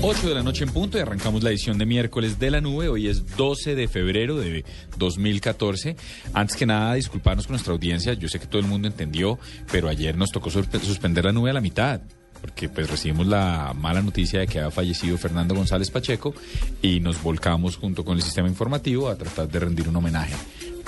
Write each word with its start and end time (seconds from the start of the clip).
8 0.00 0.28
de 0.28 0.34
la 0.34 0.44
noche 0.44 0.62
en 0.62 0.70
punto 0.70 0.96
y 0.96 1.00
arrancamos 1.00 1.42
la 1.42 1.50
edición 1.50 1.76
de 1.76 1.84
miércoles 1.84 2.38
de 2.38 2.52
la 2.52 2.60
nube. 2.60 2.88
Hoy 2.88 3.08
es 3.08 3.36
12 3.36 3.74
de 3.74 3.88
febrero 3.88 4.36
de 4.36 4.64
2014. 4.96 5.96
Antes 6.32 6.56
que 6.56 6.66
nada, 6.66 6.94
disculparnos 6.94 7.46
con 7.46 7.54
nuestra 7.54 7.72
audiencia. 7.72 8.12
Yo 8.12 8.28
sé 8.28 8.38
que 8.38 8.46
todo 8.46 8.60
el 8.60 8.68
mundo 8.68 8.86
entendió, 8.86 9.40
pero 9.72 9.88
ayer 9.88 10.16
nos 10.16 10.30
tocó 10.30 10.50
suspender 10.50 11.24
la 11.24 11.32
nube 11.32 11.50
a 11.50 11.54
la 11.54 11.60
mitad 11.60 12.00
porque 12.40 12.68
pues 12.68 12.88
recibimos 12.88 13.26
la 13.26 13.74
mala 13.74 14.00
noticia 14.00 14.38
de 14.38 14.46
que 14.46 14.60
había 14.60 14.70
fallecido 14.70 15.18
Fernando 15.18 15.56
González 15.56 15.90
Pacheco 15.90 16.32
y 16.80 17.00
nos 17.00 17.20
volcamos 17.20 17.76
junto 17.76 18.04
con 18.04 18.16
el 18.16 18.22
sistema 18.22 18.46
informativo 18.46 19.08
a 19.08 19.16
tratar 19.16 19.48
de 19.48 19.58
rendir 19.58 19.88
un 19.88 19.96
homenaje. 19.96 20.34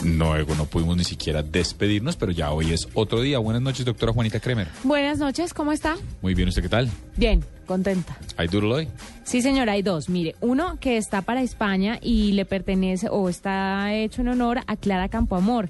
Luego 0.05 0.55
no 0.55 0.65
pudimos 0.65 0.97
ni 0.97 1.05
siquiera 1.05 1.43
despedirnos, 1.43 2.17
pero 2.17 2.33
ya 2.33 2.53
hoy 2.53 2.73
es 2.73 2.89
otro 2.95 3.21
día. 3.21 3.39
Buenas 3.39 3.63
noches, 3.63 3.85
doctora 3.85 4.13
Juanita 4.13 4.41
Kremer. 4.41 4.69
Buenas 4.83 5.19
noches, 5.19 5.53
¿cómo 5.53 5.73
está? 5.73 5.97
Muy 6.23 6.35
bien, 6.35 6.49
¿usted 6.49 6.63
qué 6.63 6.69
tal? 6.69 6.91
Bien, 7.17 7.45
contenta. 7.67 8.17
¿Hay 8.37 8.49
doodle 8.49 8.75
hoy? 8.75 8.89
Sí, 9.25 9.43
señora, 9.43 9.73
hay 9.73 9.83
dos. 9.83 10.09
Mire, 10.09 10.37
uno 10.41 10.79
que 10.81 10.97
está 10.97 11.23
para 11.23 11.43
España 11.43 11.99
y 12.01 12.33
le 12.33 12.45
pertenece 12.45 13.09
o 13.11 13.29
está 13.29 13.95
hecho 13.95 14.23
en 14.23 14.29
honor 14.29 14.61
a 14.67 14.77
Clara 14.77 15.09
Campoamor. 15.09 15.69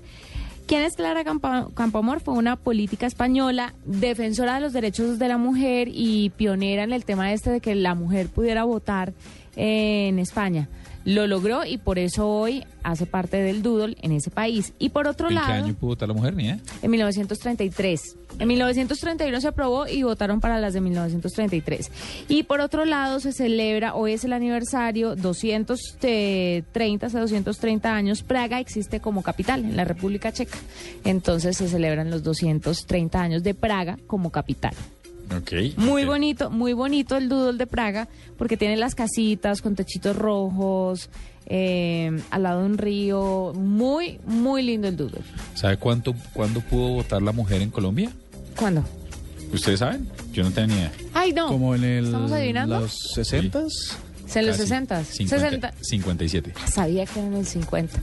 ¿Quién 0.66 0.82
es 0.82 0.94
Clara 0.94 1.24
Campoamor? 1.24 2.20
Fue 2.20 2.34
una 2.34 2.54
política 2.54 3.06
española, 3.06 3.74
defensora 3.84 4.54
de 4.54 4.60
los 4.60 4.72
derechos 4.72 5.18
de 5.18 5.26
la 5.26 5.36
mujer 5.36 5.88
y 5.90 6.30
pionera 6.30 6.84
en 6.84 6.92
el 6.92 7.04
tema 7.04 7.32
este 7.32 7.50
de 7.50 7.60
que 7.60 7.74
la 7.74 7.96
mujer 7.96 8.28
pudiera 8.28 8.62
votar 8.62 9.12
en 9.56 10.20
España. 10.20 10.68
Lo 11.04 11.26
logró 11.26 11.64
y 11.64 11.78
por 11.78 11.98
eso 11.98 12.28
hoy 12.28 12.64
hace 12.82 13.06
parte 13.06 13.38
del 13.38 13.62
doodle 13.62 13.96
en 14.02 14.12
ese 14.12 14.30
país. 14.30 14.74
Y 14.78 14.90
por 14.90 15.06
otro 15.06 15.30
lado... 15.30 15.48
¿En 15.48 15.62
qué 15.62 15.64
año 15.64 15.74
pudo 15.74 15.90
votar 15.90 16.08
la 16.08 16.14
mujer, 16.14 16.34
ni 16.34 16.48
En 16.48 16.60
1933. 16.82 18.16
En 18.38 18.48
1931 18.48 19.40
se 19.40 19.48
aprobó 19.48 19.86
y 19.86 20.02
votaron 20.02 20.40
para 20.40 20.60
las 20.60 20.74
de 20.74 20.80
1933. 20.80 21.90
Y 22.28 22.42
por 22.44 22.60
otro 22.60 22.84
lado 22.84 23.20
se 23.20 23.32
celebra, 23.32 23.94
hoy 23.94 24.12
es 24.12 24.24
el 24.24 24.32
aniversario, 24.32 25.16
230, 25.16 27.06
hace 27.06 27.18
230 27.18 27.94
años, 27.94 28.22
Praga 28.22 28.60
existe 28.60 29.00
como 29.00 29.22
capital 29.22 29.64
en 29.64 29.76
la 29.76 29.84
República 29.84 30.32
Checa. 30.32 30.58
Entonces 31.04 31.56
se 31.56 31.68
celebran 31.68 32.10
los 32.10 32.22
230 32.22 33.20
años 33.20 33.42
de 33.42 33.54
Praga 33.54 33.98
como 34.06 34.30
capital. 34.30 34.74
Muy 35.76 36.04
bonito, 36.04 36.50
muy 36.50 36.72
bonito 36.72 37.16
el 37.16 37.28
doodle 37.28 37.58
de 37.58 37.66
Praga, 37.66 38.08
porque 38.36 38.56
tiene 38.56 38.76
las 38.76 38.94
casitas 38.94 39.62
con 39.62 39.76
techitos 39.76 40.16
rojos, 40.16 41.08
eh, 41.46 42.20
al 42.30 42.42
lado 42.42 42.60
de 42.60 42.66
un 42.66 42.78
río. 42.78 43.52
Muy, 43.54 44.18
muy 44.26 44.62
lindo 44.62 44.88
el 44.88 44.96
doodle. 44.96 45.20
¿Sabe 45.54 45.76
cuánto, 45.76 46.14
cuándo 46.32 46.60
pudo 46.60 46.94
votar 46.94 47.22
la 47.22 47.32
mujer 47.32 47.62
en 47.62 47.70
Colombia? 47.70 48.10
¿Cuándo? 48.56 48.84
¿Ustedes 49.52 49.80
saben? 49.80 50.08
Yo 50.32 50.44
no 50.44 50.50
tenía 50.50 50.66
ni 50.68 50.80
idea. 50.80 50.92
Ay, 51.14 51.32
no. 51.32 51.48
Como 51.48 51.74
en 51.74 51.84
el, 51.84 52.04
¿Estamos 52.06 52.32
adivinando? 52.32 52.80
los 52.80 52.96
60 53.14 53.58
En 54.34 54.46
los 54.46 54.56
60 54.56 55.04
60. 55.04 55.72
57. 55.80 56.54
Sabía 56.66 57.06
que 57.06 57.18
eran 57.18 57.34
el 57.34 57.46
50. 57.46 58.00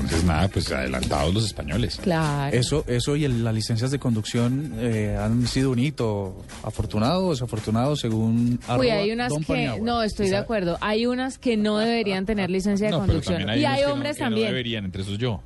Entonces, 0.00 0.24
nada, 0.24 0.48
pues 0.48 0.70
adelantados 0.72 1.34
los 1.34 1.44
españoles. 1.44 1.98
Claro. 2.02 2.56
Eso, 2.56 2.84
eso 2.86 3.16
y 3.16 3.26
las 3.28 3.54
licencias 3.54 3.90
de 3.90 3.98
conducción 3.98 4.74
eh, 4.78 5.16
han 5.18 5.46
sido 5.46 5.70
un 5.70 5.78
hito 5.78 6.42
afortunado 6.62 7.26
o 7.26 7.30
desafortunado 7.30 7.96
según... 7.96 8.58
Uy, 8.78 8.90
hay 8.90 9.12
unas 9.12 9.32
que... 9.46 9.80
No, 9.80 10.02
estoy 10.02 10.30
de 10.30 10.36
acuerdo. 10.36 10.78
Hay 10.80 11.06
unas 11.06 11.38
que 11.38 11.56
no 11.56 11.78
deberían 11.78 12.26
tener 12.26 12.50
licencia 12.50 12.88
de 12.88 12.92
conducción. 12.92 13.42
y 13.56 13.64
hay 13.64 13.84
hombres 13.84 14.16
también. 14.18 14.46
no 14.46 14.50
deberían, 14.50 14.84
entre 14.84 15.02
esos 15.02 15.18
yo. 15.18 15.42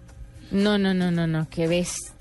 No, 0.51 0.79
no, 0.79 0.95
no, 0.95 1.11
no, 1.11 1.27
no. 1.27 1.49
Qué 1.51 1.67
ves. 1.67 2.16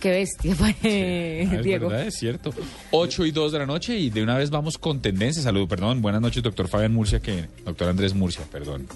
Qué 0.00 0.10
bestia, 0.10 0.52
es 0.82 1.64
Diego. 1.64 1.88
Verdad, 1.88 2.06
es 2.06 2.14
cierto. 2.14 2.52
8 2.92 3.26
y 3.26 3.30
2 3.32 3.52
de 3.52 3.58
la 3.58 3.66
noche 3.66 3.98
y 3.98 4.10
de 4.10 4.22
una 4.22 4.36
vez 4.36 4.50
vamos 4.50 4.78
con 4.78 5.00
tendencias. 5.00 5.44
Saludos, 5.44 5.68
perdón. 5.68 6.00
Buenas 6.00 6.20
noches, 6.20 6.42
doctor 6.42 6.68
Fabián 6.68 6.94
Murcia, 6.94 7.20
que 7.20 7.48
doctor 7.64 7.88
Andrés 7.88 8.14
Murcia, 8.14 8.44
perdón. 8.50 8.86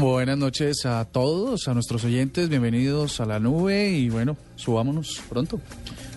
Buenas 0.00 0.38
noches 0.38 0.84
a 0.84 1.04
todos, 1.04 1.68
a 1.68 1.74
nuestros 1.74 2.04
oyentes, 2.04 2.48
bienvenidos 2.48 3.20
a 3.20 3.26
la 3.26 3.38
nube 3.38 3.90
y 3.90 4.08
bueno, 4.08 4.36
subámonos 4.56 5.20
pronto. 5.28 5.60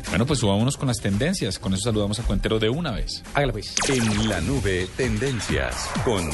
Bueno, 0.10 0.26
pues 0.26 0.40
subámonos 0.40 0.78
con 0.78 0.88
las 0.88 1.02
tendencias. 1.02 1.60
Con 1.60 1.74
eso 1.74 1.84
saludamos 1.84 2.20
a 2.20 2.24
Cuentero 2.24 2.60
de 2.60 2.70
una 2.70 2.92
vez. 2.92 3.24
Hágalo 3.34 3.54
pues. 3.54 3.76
En 3.90 4.30
la 4.30 4.40
nube, 4.42 4.88
tendencias 4.96 5.90
con 6.04 6.30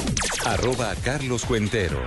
arroba 0.45 0.93
Carlos 1.03 1.45
Cuentero. 1.45 1.99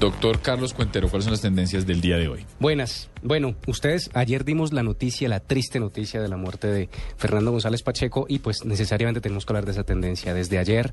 Doctor 0.00 0.40
Carlos 0.40 0.74
Cuentero, 0.74 1.08
¿cuáles 1.08 1.24
son 1.24 1.32
las 1.32 1.40
tendencias 1.40 1.84
del 1.84 2.00
día 2.00 2.16
de 2.16 2.28
hoy? 2.28 2.46
Buenas. 2.60 3.08
Bueno, 3.22 3.54
ustedes 3.66 4.10
ayer 4.14 4.44
dimos 4.44 4.72
la 4.72 4.82
noticia, 4.82 5.28
la 5.28 5.40
triste 5.40 5.80
noticia 5.80 6.20
de 6.20 6.28
la 6.28 6.36
muerte 6.36 6.68
de 6.68 6.88
Fernando 7.16 7.50
González 7.50 7.82
Pacheco 7.82 8.26
y 8.28 8.38
pues 8.38 8.64
necesariamente 8.64 9.20
tenemos 9.20 9.44
que 9.44 9.52
hablar 9.52 9.64
de 9.66 9.72
esa 9.72 9.84
tendencia. 9.84 10.34
Desde 10.34 10.58
ayer, 10.58 10.92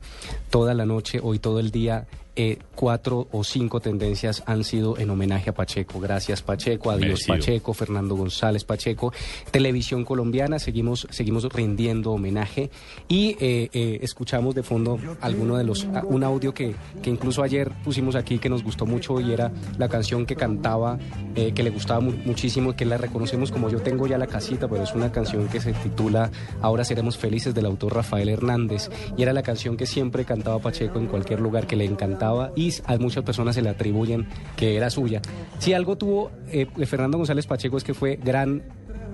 toda 0.50 0.74
la 0.74 0.86
noche, 0.86 1.20
hoy 1.22 1.40
todo 1.40 1.60
el 1.60 1.72
día, 1.72 2.08
eh, 2.38 2.58
cuatro 2.76 3.30
o 3.32 3.46
cinco 3.46 3.80
tendencias 3.80 4.44
han 4.46 4.66
sido 4.66 4.98
en 4.98 5.10
homenaje 5.10 5.52
a 5.52 5.54
Pacheco. 5.54 6.02
Gracias 6.02 6.42
Pacheco, 6.42 6.92
adiós 6.92 7.24
Pacheco, 7.26 7.74
Fernando 7.74 8.16
González 8.16 8.66
Pacheco. 8.66 9.14
Televisión 9.52 10.04
colombiana, 10.04 10.60
seguimos, 10.60 11.08
seguimos 11.12 11.46
rindiendo 11.46 12.12
homenaje 12.12 12.72
y 13.08 13.38
eh, 13.40 13.70
eh, 13.72 14.00
escuchamos 14.02 14.54
de 14.54 14.64
fondo 14.64 15.00
alguno 15.22 15.58
de 15.58 15.64
los, 15.64 15.88
un 16.04 16.24
audio 16.26 16.54
que, 16.54 16.76
que 17.02 17.10
incluso 17.10 17.42
ayer 17.42 17.72
pusimos 17.84 18.16
aquí 18.16 18.38
que 18.38 18.50
nos 18.50 18.64
gustó 18.64 18.86
mucho 18.86 19.22
y 19.22 19.32
era 19.32 19.54
la 19.78 19.88
canción 19.88 20.26
que 20.26 20.36
cantaba, 20.36 21.00
que 21.36 21.64
le 21.64 21.70
gustaba 21.70 22.02
muchísimo 22.26 22.76
que 22.76 22.86
la 22.86 22.98
reconocemos 22.98 23.52
como 23.52 23.70
Yo 23.70 23.82
tengo 23.82 24.08
ya 24.08 24.18
la 24.18 24.28
casita, 24.28 24.68
pero 24.68 24.84
es 24.84 24.94
una 24.94 25.12
canción 25.12 25.48
que 25.48 25.60
se 25.60 25.74
titula 25.74 26.32
Ahora 26.62 26.84
seremos 26.84 27.18
felices 27.18 27.54
del 27.54 27.66
autor 27.66 27.96
Rafael 27.96 28.30
Hernández 28.30 28.90
y 29.18 29.24
era 29.24 29.34
la 29.34 29.44
canción 29.44 29.78
que 29.78 29.86
siempre 29.86 30.26
cantaba 30.26 30.60
Pacheco 30.60 31.00
en 31.00 31.08
cualquier 31.08 31.40
lugar 31.40 31.68
que 31.68 31.76
le 31.76 31.86
encantaba 31.86 32.52
y 32.56 32.74
a 32.86 32.98
muchas 32.98 33.24
personas 33.24 33.56
se 33.56 33.62
le 33.62 33.70
atribuyen 33.70 34.28
que 34.56 34.76
era 34.76 34.90
suya. 34.90 35.22
Si 35.60 35.74
algo 35.74 35.98
tuvo 35.98 36.32
eh, 36.48 36.68
Fernando 36.86 37.18
González 37.18 37.48
Pacheco 37.48 37.78
es 37.78 37.84
que 37.84 37.94
fue 37.94 38.20
gran 38.22 38.64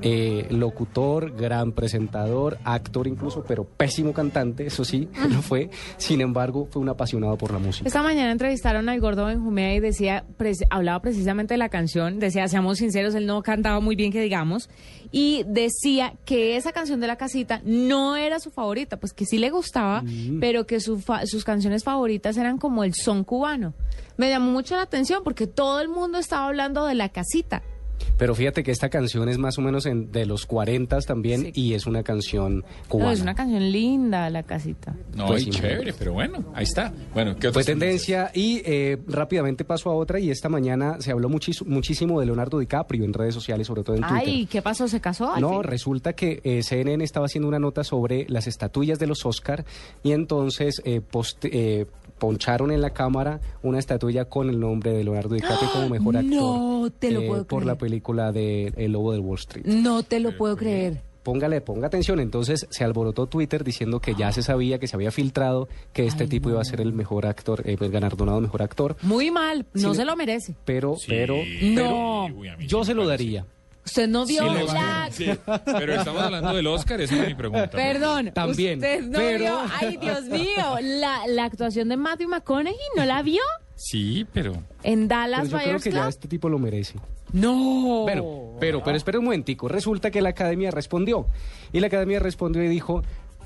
eh, 0.02 0.48
locutor, 0.50 1.36
gran 1.36 1.72
presentador, 1.72 2.58
actor 2.64 3.08
incluso, 3.08 3.44
pero 3.48 3.66
pésimo 3.66 4.14
cantante, 4.14 4.66
eso 4.66 4.84
sí, 4.84 5.08
lo 5.30 5.42
fue. 5.42 5.70
Sin 5.98 6.22
embargo, 6.22 6.68
fue 6.72 6.82
un 6.82 6.90
apasionado 6.90 7.38
por 7.38 7.52
la 7.52 7.60
música. 7.60 7.88
Esta 7.88 8.04
mañana 8.04 8.32
entrevistaron 8.32 8.90
al 8.90 9.00
gordo 9.00 9.26
Benjumea 9.26 9.76
y 9.76 9.80
decía, 9.80 10.26
hablaba 10.70 11.02
precisamente 11.02 11.54
de 11.54 11.58
la 11.58 11.70
canción, 11.70 12.20
decía, 12.20 12.48
seamos 12.48 12.80
sinceros, 12.80 13.16
él 13.16 13.26
no 13.26 13.42
cantaba 13.44 13.80
muy 13.80 13.96
bien 13.96 14.12
que 14.12 14.22
digamos, 14.22 14.70
y 15.12 15.44
decía 15.48 16.14
que 16.26 16.58
esa 16.58 16.72
canción 16.72 17.00
de 17.00 17.08
la 17.08 17.18
casita 17.18 17.62
no 17.64 18.16
era 18.16 18.40
su 18.40 18.52
favorita, 18.52 18.98
pues 18.98 19.14
que 19.14 19.26
sí 19.26 19.38
le 19.38 19.50
gustaba, 19.50 20.02
mm. 20.02 20.40
pero 20.40 20.66
que 20.66 20.80
sus 20.80 21.44
canciones 21.46 21.84
favoritas 21.84 22.38
eran 22.38 22.58
como 22.58 22.84
el 22.84 22.94
son 22.94 23.24
cubano. 23.24 23.74
Me 24.18 24.30
llamó 24.30 24.52
mucho 24.52 24.76
la 24.76 24.84
atención 24.84 25.24
porque 25.24 25.48
todo 25.48 25.82
el 25.82 25.90
mundo 25.90 26.18
estaba 26.18 26.48
hablando 26.48 26.86
de 26.86 26.96
la 26.96 27.10
casita. 27.10 27.64
Pero 28.18 28.36
fíjate 28.36 28.64
que 28.64 28.72
esta 28.72 28.90
canción 28.90 29.30
es 29.30 29.38
más 29.38 29.58
o 29.58 29.62
menos 29.62 29.84
de 29.84 30.26
los 30.26 30.46
40 30.46 31.00
también 31.02 31.52
y 31.54 31.74
es 31.74 31.86
una 31.86 32.04
canción 32.04 32.64
cubana. 32.88 33.14
es 33.14 33.22
una 33.22 33.36
canción 33.36 33.72
linda, 33.72 34.30
La 34.30 34.44
Casita. 34.44 34.96
No, 35.16 35.28
pues 35.28 35.50
chévere, 35.50 35.94
pero 35.94 36.14
bueno, 36.14 36.46
ahí 36.54 36.64
está. 36.64 36.94
Bueno, 37.14 37.36
¿qué 37.38 37.52
Fue 37.52 37.64
tendencia 37.64 38.32
y 38.34 38.62
eh, 38.66 38.98
rápidamente 39.08 39.66
paso 39.66 39.90
a 39.90 39.96
otra 39.96 40.20
y 40.20 40.30
esta 40.30 40.50
mañana 40.50 40.98
se 41.00 41.12
habló 41.12 41.30
muchísimo 41.30 42.20
de 42.20 42.26
Leonardo 42.26 42.59
DiCaprio 42.59 43.06
en 43.06 43.14
redes 43.14 43.34
sociales, 43.34 43.68
sobre 43.68 43.84
todo 43.84 43.96
en 43.96 44.04
Twitter. 44.04 44.28
Ay, 44.28 44.46
¿qué 44.46 44.62
pasó? 44.62 44.88
¿Se 44.88 45.00
casó? 45.00 45.38
No, 45.40 45.62
resulta 45.62 46.14
que 46.14 46.42
eh, 46.44 46.64
CNN 46.64 47.04
estaba 47.04 47.26
haciendo 47.26 47.47
una 47.47 47.59
nota 47.59 47.84
sobre 47.84 48.26
las 48.30 48.47
estatuillas 48.47 49.00
de 49.00 49.08
los 49.08 49.26
Oscar 49.26 49.66
y 50.04 50.12
entonces 50.12 50.82
eh, 50.86 51.02
eh 51.44 51.86
poncharon 52.22 52.72
en 52.72 52.82
la 52.82 52.91
cámara 52.91 53.41
una 53.64 53.79
estatuilla 53.79 54.26
con 54.26 54.47
el 54.47 54.59
nombre 54.59 54.91
de 54.91 55.03
Leonardo 55.03 55.34
DiCaprio 55.34 55.72
como 55.73 55.90
mejor 55.90 56.18
actor. 56.18 56.32
No 56.32 56.91
te 56.97 57.09
lo 57.09 57.26
puedo 57.26 57.46
Por 57.47 57.66
la 57.66 57.79
película 57.79 58.32
de 58.32 58.72
El 58.78 58.91
Lobo 58.91 59.12
de 59.12 59.18
Wall 59.18 59.40
Street. 59.40 59.66
No 59.66 60.03
te 60.03 60.20
lo 60.20 60.38
puedo 60.38 60.56
creer 60.56 61.02
póngale, 61.23 61.62
ponga 61.62 61.88
atención. 61.88 62.20
Entonces 62.20 62.68
se 62.70 62.84
alborotó 62.84 63.28
Twitter 63.28 63.64
diciendo 63.64 64.00
que 64.00 64.16
ya 64.16 64.32
se 64.32 64.41
sabía, 64.41 64.79
que 64.79 64.88
se 64.88 64.96
había 64.96 65.12
filtrado 65.12 65.68
que 65.94 66.08
este 66.08 66.28
tipo 66.28 66.50
iba 66.50 66.62
a 66.62 66.66
ser 66.66 66.82
el 66.82 66.94
mejor 66.94 67.26
actor, 67.26 67.62
eh, 67.66 67.78
el 67.79 67.91
ganardonado 67.91 68.41
mejor 68.41 68.64
actor. 68.64 68.96
Muy 69.03 69.29
mal, 69.29 69.66
no 69.73 69.94
se 69.94 70.03
lo 70.03 70.16
merece. 70.16 70.56
Pero, 70.66 70.96
pero, 71.08 71.35
no. 71.62 72.28
yo 72.59 72.84
se 72.84 72.96
lo 72.96 73.08
daría. 73.08 73.46
Usted 73.86 74.08
no 74.08 74.26
vio 74.26 74.44
pero 75.66 75.96
estamos 75.96 76.22
hablando 76.22 76.54
del 76.54 76.68
Oscar, 76.68 77.02
esa 77.02 77.16
es 77.22 77.28
mi 77.30 77.36
pregunta. 77.36 77.70
Perdón, 77.72 78.32
también. 78.34 78.80
Usted 78.80 79.02
no 79.04 79.20
vio, 79.20 79.60
ay 79.80 79.98
Dios 79.98 80.24
mío, 80.26 80.78
la, 80.82 81.26
la 81.28 81.46
actuación 81.46 81.90
de 81.90 81.98
Matthew 81.98 82.30
McConaughey, 82.30 82.78
¿no 82.96 83.06
la 83.06 83.22
vio? 83.24 83.42
Sí, 83.76 84.28
pero... 84.32 84.54
En 84.84 85.08
Pero 85.08 85.20
Dallas 85.22 85.50
yo 85.50 85.58
creo 85.58 85.68
Buyers 85.70 85.84
que 85.84 85.92
ya 85.92 86.00
Club. 86.02 86.10
este 86.10 86.28
tipo 86.28 86.48
lo 86.50 86.60
merece. 86.60 87.00
No. 87.34 88.04
Pero, 88.06 88.56
pero, 88.60 88.84
pero 88.84 88.96
espera 88.98 89.18
un 89.18 89.26
momentico. 89.26 89.68
Resulta 89.68 90.12
que 90.12 90.22
la 90.22 90.30
academia 90.30 90.70
respondió. 90.70 91.26
Y 91.74 91.80
la 91.80 91.88
academia 91.88 92.20
respondió 92.20 92.62
y 92.64 92.68
dijo, 92.68 93.02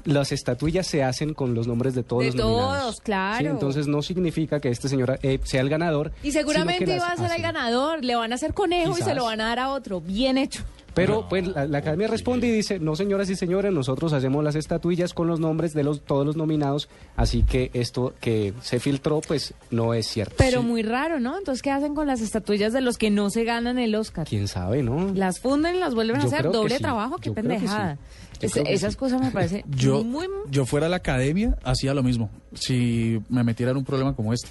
las 0.05 0.31
estatuillas 0.31 0.87
se 0.87 1.03
hacen 1.03 1.33
con 1.33 1.53
los 1.53 1.67
nombres 1.67 1.93
de 1.95 2.03
todos 2.03 2.23
De 2.23 2.27
los 2.27 2.35
nominados. 2.35 2.79
todos, 2.79 3.01
claro. 3.01 3.39
Sí, 3.39 3.45
entonces 3.47 3.87
no 3.87 4.01
significa 4.01 4.59
que 4.59 4.69
este 4.69 4.87
señor 4.87 5.19
eh, 5.21 5.39
sea 5.43 5.61
el 5.61 5.69
ganador. 5.69 6.11
Y 6.23 6.31
seguramente 6.31 6.95
iba 6.95 7.07
a 7.07 7.17
ser 7.17 7.31
el 7.35 7.41
ganador. 7.41 8.03
Le 8.03 8.15
van 8.15 8.31
a 8.31 8.35
hacer 8.35 8.53
conejo 8.53 8.97
y 8.97 9.01
se 9.01 9.13
lo 9.15 9.25
van 9.25 9.41
a 9.41 9.47
dar 9.47 9.59
a 9.59 9.69
otro. 9.71 10.01
Bien 10.01 10.37
hecho. 10.37 10.63
Pero 10.95 11.27
pues 11.29 11.45
la, 11.47 11.65
la 11.67 11.77
academia 11.79 12.07
responde 12.07 12.47
y 12.47 12.51
dice, 12.51 12.79
no 12.79 12.95
señoras 12.95 13.29
y 13.29 13.35
señores, 13.35 13.71
nosotros 13.73 14.13
hacemos 14.13 14.43
las 14.43 14.55
estatuillas 14.55 15.13
con 15.13 15.27
los 15.27 15.39
nombres 15.39 15.73
de 15.73 15.83
los 15.83 16.01
todos 16.01 16.25
los 16.25 16.35
nominados, 16.37 16.89
así 17.15 17.43
que 17.43 17.69
esto 17.73 18.13
que 18.21 18.53
se 18.61 18.79
filtró 18.79 19.21
pues 19.21 19.53
no 19.71 19.93
es 19.93 20.07
cierto. 20.07 20.35
Pero 20.37 20.61
Sí. 20.61 20.67
muy 20.67 20.81
raro, 20.83 21.19
¿no? 21.19 21.37
Entonces, 21.37 21.61
¿qué 21.61 21.69
hacen 21.71 21.93
con 21.95 22.07
las 22.07 22.21
estatuillas 22.21 22.71
de 22.73 22.81
los 22.81 22.97
que 22.97 23.11
no 23.11 23.29
se 23.29 23.43
ganan 23.43 23.77
el 23.77 23.93
Oscar? 23.95 24.25
quién 24.27 24.47
sabe, 24.47 24.81
¿no? 24.83 25.11
Las 25.13 25.39
funden 25.39 25.75
y 25.75 25.79
las 25.79 25.93
vuelven 25.93 26.15
a 26.21 26.23
hacer. 26.23 26.43
que 26.43 26.47
Doble 26.49 26.77
sí. 26.77 26.81
trabajo, 26.81 27.17
qué 27.17 27.29
Yo 27.29 27.33
creo 27.33 27.43
que 27.45 27.51
sí. 27.51 27.57
pendejada. 27.59 27.97
Es- 28.41 28.53
que 28.53 28.73
esas 28.73 28.93
sí. 28.93 28.99
cosas 28.99 29.21
me 29.21 29.31
parecen 29.31 29.63
Yo, 29.69 30.03
muy... 30.03 30.27
yo 30.49 30.65
fuera 30.65 30.85
a 30.87 30.89
la 30.89 30.97
academia, 30.97 31.57
hacía 31.63 31.93
lo 31.93 32.03
mismo. 32.03 32.29
Si 32.53 33.21
me 33.29 33.43
metiera 33.43 33.71
en 33.71 33.77
un 33.77 33.83
problema 33.85 34.13
como 34.15 34.33
este. 34.33 34.47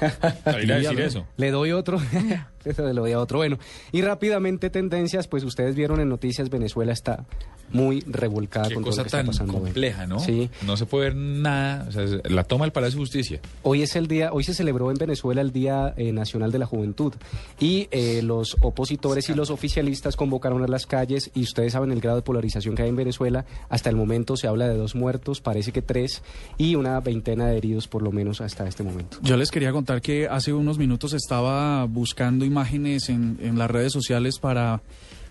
A 0.44 0.52
decir 0.52 1.00
eso. 1.00 1.26
Le 1.36 1.50
doy 1.50 1.72
otro. 1.72 1.98
Eso 2.64 2.84
le 2.84 2.92
doy 2.92 3.12
a 3.12 3.20
otro. 3.20 3.38
Bueno, 3.38 3.58
y 3.92 4.02
rápidamente 4.02 4.70
tendencias, 4.70 5.26
pues 5.28 5.44
ustedes 5.44 5.74
vieron 5.74 6.00
en 6.00 6.08
Noticias 6.08 6.50
Venezuela 6.50 6.92
está 6.92 7.24
muy 7.72 8.00
revolcada 8.00 8.68
Qué 8.68 8.74
con 8.74 8.82
todo 8.82 8.90
cosa 8.90 9.02
lo 9.02 9.04
que 9.04 9.08
está 9.08 9.24
pasando 9.24 9.52
compleja, 9.52 10.06
¿no? 10.06 10.18
Sí. 10.20 10.50
No 10.66 10.76
se 10.76 10.86
puede 10.86 11.04
ver 11.06 11.16
nada. 11.16 11.86
O 11.88 11.92
sea, 11.92 12.04
la 12.24 12.44
toma 12.44 12.64
del 12.64 12.72
Palacio 12.72 12.98
de 12.98 13.02
Justicia. 13.02 13.40
Hoy 13.62 13.82
es 13.82 13.96
el 13.96 14.08
día, 14.08 14.32
hoy 14.32 14.44
se 14.44 14.54
celebró 14.54 14.90
en 14.90 14.96
Venezuela 14.96 15.40
el 15.40 15.52
Día 15.52 15.94
eh, 15.96 16.12
Nacional 16.12 16.50
de 16.52 16.58
la 16.58 16.66
Juventud 16.66 17.14
y 17.58 17.88
eh, 17.90 18.22
los 18.22 18.56
opositores 18.60 19.28
y 19.28 19.34
los 19.34 19.50
oficialistas 19.50 20.16
convocaron 20.16 20.62
a 20.64 20.66
las 20.66 20.86
calles 20.86 21.30
y 21.34 21.42
ustedes 21.42 21.72
saben 21.72 21.92
el 21.92 22.00
grado 22.00 22.16
de 22.16 22.22
polarización 22.22 22.74
que 22.74 22.82
hay 22.82 22.88
en 22.88 22.96
Venezuela. 22.96 23.44
Hasta 23.68 23.90
el 23.90 23.96
momento 23.96 24.36
se 24.36 24.48
habla 24.48 24.68
de 24.68 24.76
dos 24.76 24.94
muertos, 24.94 25.40
parece 25.40 25.72
que 25.72 25.82
tres 25.82 26.22
y 26.58 26.74
una 26.74 27.00
veintena 27.00 27.46
de 27.46 27.56
heridos 27.56 27.86
por 27.88 28.02
lo 28.02 28.12
menos 28.12 28.40
hasta 28.40 28.66
este 28.66 28.82
momento. 28.82 29.18
Yo 29.22 29.36
les 29.36 29.50
quería 29.50 29.72
contar 29.72 30.00
que 30.00 30.26
hace 30.26 30.52
unos 30.52 30.78
minutos 30.78 31.12
estaba 31.12 31.84
buscando 31.84 32.44
imágenes 32.50 33.08
en, 33.08 33.38
en 33.40 33.56
las 33.56 33.70
redes 33.70 33.92
sociales 33.92 34.38
para, 34.38 34.82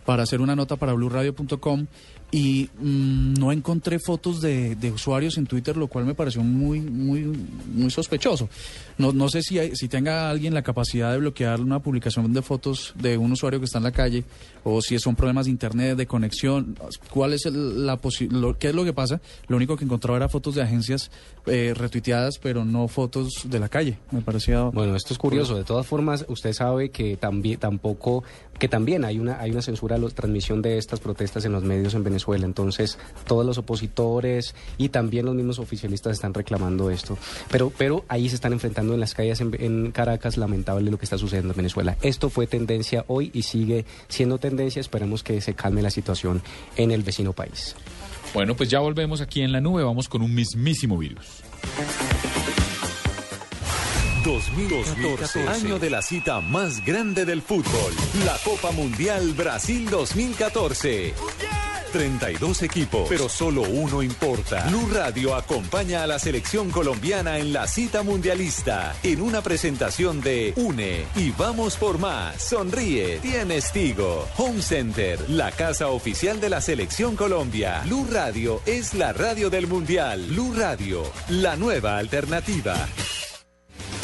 para 0.05 0.23
hacer 0.23 0.41
una 0.41 0.55
nota 0.55 0.77
para 0.77 0.93
blueradio.com 0.93 1.85
y 2.31 2.69
mm, 2.79 3.33
no 3.39 3.51
encontré 3.51 3.97
fotos 3.99 4.39
de, 4.41 4.75
de 4.75 4.91
usuarios 4.91 5.37
en 5.37 5.47
Twitter, 5.47 5.75
lo 5.75 5.87
cual 5.87 6.05
me 6.05 6.13
pareció 6.13 6.43
muy, 6.43 6.79
muy, 6.79 7.21
muy 7.73 7.89
sospechoso. 7.89 8.49
No, 8.99 9.11
no 9.13 9.29
sé 9.29 9.41
si, 9.41 9.57
hay- 9.57 9.75
si 9.75 9.87
tenga 9.87 10.29
alguien 10.29 10.53
la 10.53 10.61
capacidad 10.61 11.11
de 11.11 11.17
bloquear 11.19 11.59
una 11.61 11.79
publicación 11.79 12.31
de 12.33 12.41
fotos 12.41 12.93
de 13.01 13.17
un 13.17 13.31
usuario 13.31 13.59
que 13.59 13.65
está 13.65 13.79
en 13.79 13.85
la 13.85 13.91
calle 13.91 14.25
o 14.63 14.81
si 14.81 14.99
son 14.99 15.15
problemas 15.15 15.45
de 15.45 15.51
internet, 15.51 15.97
de 15.97 16.05
conexión. 16.05 16.77
¿Cuál 17.09 17.33
es 17.33 17.45
el- 17.47 17.85
la 17.85 17.99
posi- 17.99 18.29
lo, 18.29 18.57
¿Qué 18.59 18.69
es 18.69 18.75
lo 18.75 18.83
que 18.85 18.93
pasa? 18.93 19.19
Lo 19.47 19.55
único 19.55 19.75
que 19.77 19.85
encontraba 19.85 20.17
era 20.17 20.29
fotos 20.29 20.53
de 20.55 20.61
agencias 20.61 21.09
eh, 21.47 21.73
retuiteadas, 21.75 22.37
pero 22.37 22.63
no 22.63 22.87
fotos 22.87 23.45
de 23.49 23.59
la 23.59 23.69
calle. 23.69 23.97
Me 24.11 24.21
parecía... 24.21 24.63
Bueno, 24.65 24.95
esto 24.95 25.13
es 25.13 25.17
curioso. 25.17 25.55
De 25.55 25.63
todas 25.63 25.87
formas, 25.87 26.25
usted 26.27 26.53
sabe 26.53 26.91
que 26.91 27.17
también 27.17 27.57
tampoco 27.59 28.23
que 28.59 28.67
también 28.67 29.05
hay 29.05 29.17
una 29.19 29.39
hay 29.39 29.51
una 29.51 29.61
censura 29.61 29.95
a 29.95 29.99
la 29.99 30.09
transmisión 30.09 30.61
de 30.61 30.77
estas 30.77 30.99
protestas 30.99 31.45
en 31.45 31.53
los 31.53 31.63
medios 31.63 31.93
en 31.93 32.03
Venezuela. 32.03 32.18
Entonces, 32.27 32.97
todos 33.25 33.45
los 33.45 33.57
opositores 33.57 34.55
y 34.77 34.89
también 34.89 35.25
los 35.25 35.35
mismos 35.35 35.59
oficialistas 35.59 36.13
están 36.13 36.33
reclamando 36.33 36.89
esto. 36.89 37.17
Pero 37.51 37.71
pero 37.77 38.05
ahí 38.07 38.29
se 38.29 38.35
están 38.35 38.53
enfrentando 38.53 38.93
en 38.93 38.99
las 38.99 39.13
calles 39.13 39.41
en, 39.41 39.55
en 39.59 39.91
Caracas. 39.91 40.37
Lamentable 40.37 40.91
lo 40.91 40.97
que 40.97 41.05
está 41.05 41.17
sucediendo 41.17 41.53
en 41.53 41.57
Venezuela. 41.57 41.97
Esto 42.01 42.29
fue 42.29 42.47
tendencia 42.47 43.05
hoy 43.07 43.31
y 43.33 43.43
sigue 43.43 43.85
siendo 44.07 44.37
tendencia. 44.37 44.79
Esperemos 44.79 45.23
que 45.23 45.41
se 45.41 45.53
calme 45.53 45.81
la 45.81 45.89
situación 45.89 46.41
en 46.75 46.91
el 46.91 47.03
vecino 47.03 47.33
país. 47.33 47.75
Bueno, 48.33 48.55
pues 48.55 48.69
ya 48.69 48.79
volvemos 48.79 49.21
aquí 49.21 49.41
en 49.41 49.51
la 49.51 49.61
nube. 49.61 49.83
Vamos 49.83 50.07
con 50.07 50.21
un 50.21 50.33
mismísimo 50.33 50.97
virus. 50.97 51.43
2014, 54.23 55.47
año 55.47 55.79
de 55.79 55.89
la 55.89 56.01
cita 56.01 56.41
más 56.41 56.85
grande 56.85 57.25
del 57.25 57.41
fútbol, 57.41 57.93
la 58.25 58.37
Copa 58.43 58.71
Mundial 58.71 59.33
Brasil 59.33 59.89
2014. 59.89 61.68
32 61.89 62.63
equipos, 62.63 63.07
pero 63.09 63.29
solo 63.29 63.61
uno 63.63 64.01
importa. 64.01 64.65
Blue 64.69 64.89
Radio 64.93 65.35
acompaña 65.35 66.03
a 66.03 66.07
la 66.07 66.19
selección 66.19 66.69
colombiana 66.71 67.37
en 67.37 67.53
la 67.53 67.67
cita 67.67 68.03
mundialista 68.03 68.95
en 69.03 69.21
una 69.21 69.41
presentación 69.41 70.21
de 70.21 70.53
Une 70.55 71.05
y 71.15 71.31
vamos 71.31 71.75
por 71.75 71.97
más. 71.97 72.41
Sonríe, 72.41 73.19
tienes 73.19 73.71
Tigo. 73.71 74.27
Home 74.37 74.61
Center, 74.61 75.29
la 75.29 75.51
casa 75.51 75.87
oficial 75.89 76.39
de 76.39 76.49
la 76.49 76.61
selección 76.61 77.15
Colombia. 77.15 77.81
Blue 77.85 78.07
Radio 78.11 78.61
es 78.65 78.93
la 78.93 79.13
radio 79.13 79.49
del 79.49 79.67
mundial. 79.67 80.25
Blue 80.29 80.53
Radio, 80.55 81.03
la 81.29 81.55
nueva 81.55 81.97
alternativa. 81.97 82.87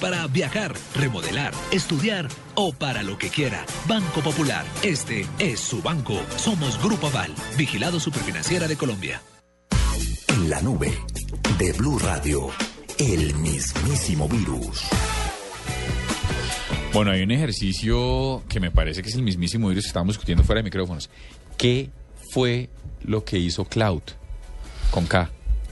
para 0.00 0.26
viajar, 0.26 0.72
remodelar, 0.94 1.52
estudiar 1.70 2.28
o 2.54 2.72
para 2.72 3.02
lo 3.02 3.18
que 3.18 3.28
quiera. 3.28 3.64
Banco 3.86 4.20
Popular. 4.20 4.64
Este 4.82 5.26
es 5.38 5.60
su 5.60 5.82
banco. 5.82 6.18
Somos 6.36 6.82
Grupo 6.82 7.08
Aval, 7.08 7.32
vigilado 7.56 8.00
superfinanciera 8.00 8.66
de 8.66 8.76
Colombia. 8.76 9.20
En 10.28 10.48
la 10.48 10.62
nube 10.62 10.92
de 11.58 11.72
Blue 11.74 11.98
Radio, 11.98 12.48
el 12.98 13.34
mismísimo 13.34 14.28
virus. 14.28 14.82
Bueno, 16.92 17.10
hay 17.10 17.22
un 17.22 17.30
ejercicio 17.30 18.42
que 18.48 18.60
me 18.60 18.70
parece 18.70 19.02
que 19.02 19.10
es 19.10 19.14
el 19.14 19.22
mismísimo 19.22 19.68
virus 19.68 19.84
que 19.84 19.88
estábamos 19.88 20.14
discutiendo 20.14 20.42
fuera 20.42 20.60
de 20.60 20.64
micrófonos. 20.64 21.10
¿Qué 21.58 21.90
fue 22.32 22.70
lo 23.02 23.24
que 23.24 23.38
hizo 23.38 23.64
Cloud 23.66 24.02
con 24.90 25.06
K? 25.06 25.30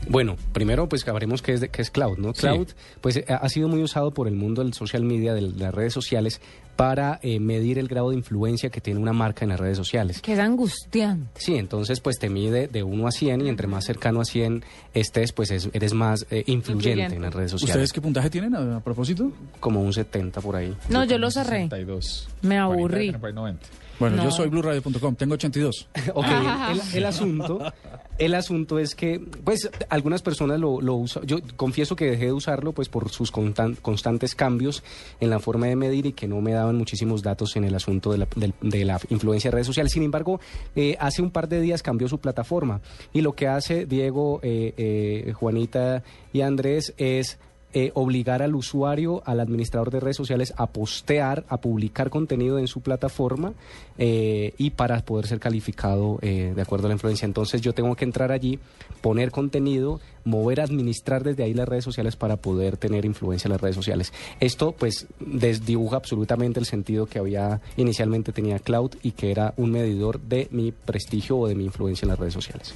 Bueno, 0.09 0.37
primero 0.53 0.89
pues 0.89 1.03
sabremos 1.03 1.43
qué 1.43 1.53
es, 1.55 1.61
de- 1.61 1.69
qué 1.69 1.83
es 1.83 1.91
cloud, 1.91 2.19
¿no? 2.19 2.35
Sí. 2.35 2.41
Cloud 2.43 2.69
pues 3.01 3.17
eh, 3.17 3.25
ha 3.29 3.49
sido 3.49 3.69
muy 3.69 3.83
usado 3.83 4.11
por 4.13 4.29
el 4.29 4.35
mundo 4.35 4.63
del 4.63 4.75
social 4.75 5.05
media, 5.05 5.33
de 5.35 5.43
las 5.43 5.73
redes 5.75 5.93
sociales, 5.93 6.41
para 6.77 7.19
eh, 7.23 7.39
medir 7.39 7.79
el 7.79 7.87
grado 7.87 8.11
de 8.11 8.17
influencia 8.17 8.71
que 8.71 8.81
tiene 8.81 8.99
una 8.99 9.13
marca 9.13 9.45
en 9.45 9.51
las 9.51 9.61
redes 9.61 9.77
sociales. 9.77 10.21
Que 10.23 10.33
es 10.33 10.39
angustiante. 10.39 11.29
Sí, 11.41 11.55
entonces 11.57 12.01
pues 12.01 12.19
te 12.19 12.29
mide 12.31 12.67
de 12.67 12.83
1 12.83 13.07
a 13.07 13.13
100 13.13 13.43
y 13.47 13.49
entre 13.49 13.67
más 13.67 13.85
cercano 13.85 14.21
a 14.21 14.25
100 14.25 14.65
estés, 14.95 15.33
pues 15.33 15.51
es- 15.51 15.69
eres 15.73 15.93
más 15.95 16.27
eh, 16.31 16.43
influyente, 16.47 16.89
Influyente. 16.91 17.17
en 17.17 17.23
las 17.23 17.35
redes 17.35 17.51
sociales. 17.53 17.75
¿Ustedes 17.77 17.93
qué 17.93 18.01
puntaje 18.01 18.31
tienen 18.31 18.55
a, 18.55 18.77
a 18.79 18.81
propósito? 18.81 19.31
Como 19.61 19.83
un 19.83 19.93
70 19.93 20.41
por 20.41 20.57
ahí. 20.57 20.75
No, 20.89 21.05
yo 21.05 21.19
lo 21.19 21.31
cerré. 21.31 21.63
62. 21.65 22.29
Me 22.43 22.59
aburrí. 22.59 23.03
tiene 23.05 23.19
por 23.19 23.29
ahí 23.29 23.35
90. 23.35 23.67
Bueno, 24.03 24.17
No. 24.17 24.25
yo 24.25 24.31
soy 24.33 24.49
blueradio.com, 24.49 25.15
tengo 25.15 25.35
82. 25.35 25.89
Ok, 26.15 26.27
el, 26.27 26.77
el- 26.81 26.97
el 26.99 27.07
asunto, 27.07 27.73
el 28.19 28.35
asunto 28.35 28.79
es 28.81 28.97
que, 28.97 29.21
pues, 29.45 29.71
algunas 29.89 30.23
personas 30.23 30.59
lo, 30.59 30.81
lo 30.81 30.95
usan. 30.97 31.25
Yo 31.25 31.39
confieso 31.57 31.95
que 31.95 32.07
dejé 32.07 32.27
de 32.27 32.33
usarlo, 32.33 32.73
pues, 32.73 32.89
por 32.89 33.11
sus 33.11 33.33
constan- 33.33 33.77
constantes 33.81 34.35
cambios 34.35 34.83
en 35.21 35.31
la 35.31 35.39
forma 35.39 35.67
de 35.67 35.77
medir 35.77 36.07
y 36.07 36.13
que 36.13 36.27
no 36.27 36.41
me 36.41 36.51
daban 36.53 36.77
muchísimos 36.77 37.23
datos 37.23 37.55
en 37.55 37.63
el 37.63 37.75
asunto 37.77 38.11
de 38.11 38.19
la, 38.19 38.29
de 38.61 38.85
la 38.85 39.01
influencia 39.11 39.51
de 39.51 39.55
redes 39.55 39.67
sociales. 39.69 39.93
Sin 39.93 40.03
embargo, 40.03 40.41
eh, 40.75 40.97
hace 40.99 41.23
un 41.23 41.31
par 41.31 41.49
de 41.49 41.61
días 41.61 41.83
cambió 41.85 42.09
su 42.09 42.19
plataforma 42.19 42.81
y 43.13 43.21
lo 43.21 43.35
que 43.35 43.47
hace 43.47 43.87
Diego, 43.87 44.41
eh, 44.43 44.75
eh, 44.77 45.33
Juanita 45.33 46.03
y 46.33 46.41
Andrés 46.41 46.93
es 46.97 47.39
eh, 47.75 47.91
obligar 47.95 48.43
al 48.43 48.55
usuario, 48.55 49.23
al 49.25 49.41
administrador 49.41 49.91
de 49.91 50.01
redes 50.01 50.17
sociales 50.17 50.53
a 50.59 50.67
postear, 50.67 51.45
a 51.49 51.59
publicar 51.59 52.11
contenido 52.11 52.59
en 52.59 52.69
su 52.69 52.83
plataforma 52.83 53.55
eh, 53.97 54.53
y 54.59 54.71
para 54.71 55.01
poder 55.01 55.27
ser 55.27 55.41
calificado 55.41 56.19
eh, 56.21 56.53
de 56.55 56.61
acuerdo 56.61 56.87
a 56.87 56.89
la 56.89 56.95
influencia. 56.95 57.25
Entonces 57.25 57.63
yo 57.63 57.73
tengo 57.73 57.97
que 57.97 58.05
entrar 58.05 58.31
allí, 58.31 58.59
poner 59.01 59.31
contenido, 59.31 60.01
mover, 60.25 60.61
administrar 60.61 61.25
desde 61.25 61.45
ahí 61.45 61.55
las 61.55 61.67
redes 61.67 61.85
sociales 61.85 62.15
para 62.15 62.37
poder 62.37 62.77
tener 62.77 63.07
influencia 63.07 63.49
en 63.49 63.53
las 63.53 63.61
redes 63.63 63.77
sociales. 63.77 64.13
Esto 64.39 64.73
pues 64.73 65.07
desdibuja 65.19 65.97
absolutamente 65.97 66.61
el 66.61 66.67
sentido 66.67 67.07
que 67.07 67.19
había 67.19 67.63
inicialmente 67.79 68.33
tenía 68.33 68.59
Cloud 68.59 68.97
y 69.03 69.13
que 69.13 69.31
era 69.31 69.55
un 69.57 69.71
medidor 69.71 70.21
de 70.21 70.49
mi 70.51 70.73
prestigio 70.73 71.39
o 71.39 71.49
de 71.49 71.55
mi 71.55 71.65
influencia 71.65 72.05
en 72.05 72.11
las 72.11 72.19
redes 72.19 72.35
sociales. 72.35 72.75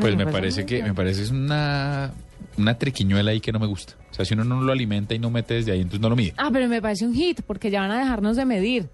Pues 0.00 0.16
me 0.16 0.24
pues, 0.24 0.34
parece 0.34 0.64
que 0.64 0.82
me 0.82 0.94
parece 0.94 1.22
es 1.22 1.30
una 1.30 2.12
una 2.56 2.78
triquiñuela 2.78 3.30
ahí 3.30 3.40
que 3.40 3.52
no 3.52 3.58
me 3.58 3.66
gusta. 3.66 3.94
O 4.10 4.14
sea, 4.14 4.24
si 4.24 4.34
uno 4.34 4.44
no 4.44 4.60
lo 4.60 4.72
alimenta 4.72 5.14
y 5.14 5.18
no 5.18 5.30
mete 5.30 5.54
desde 5.54 5.72
ahí, 5.72 5.80
entonces 5.80 6.00
no 6.00 6.08
lo 6.08 6.16
mide. 6.16 6.34
Ah, 6.36 6.50
pero 6.52 6.68
me 6.68 6.82
parece 6.82 7.06
un 7.06 7.14
hit, 7.14 7.42
porque 7.42 7.70
ya 7.70 7.80
van 7.80 7.90
a 7.92 7.98
dejarnos 7.98 8.36
de 8.36 8.44
medir. 8.44 8.88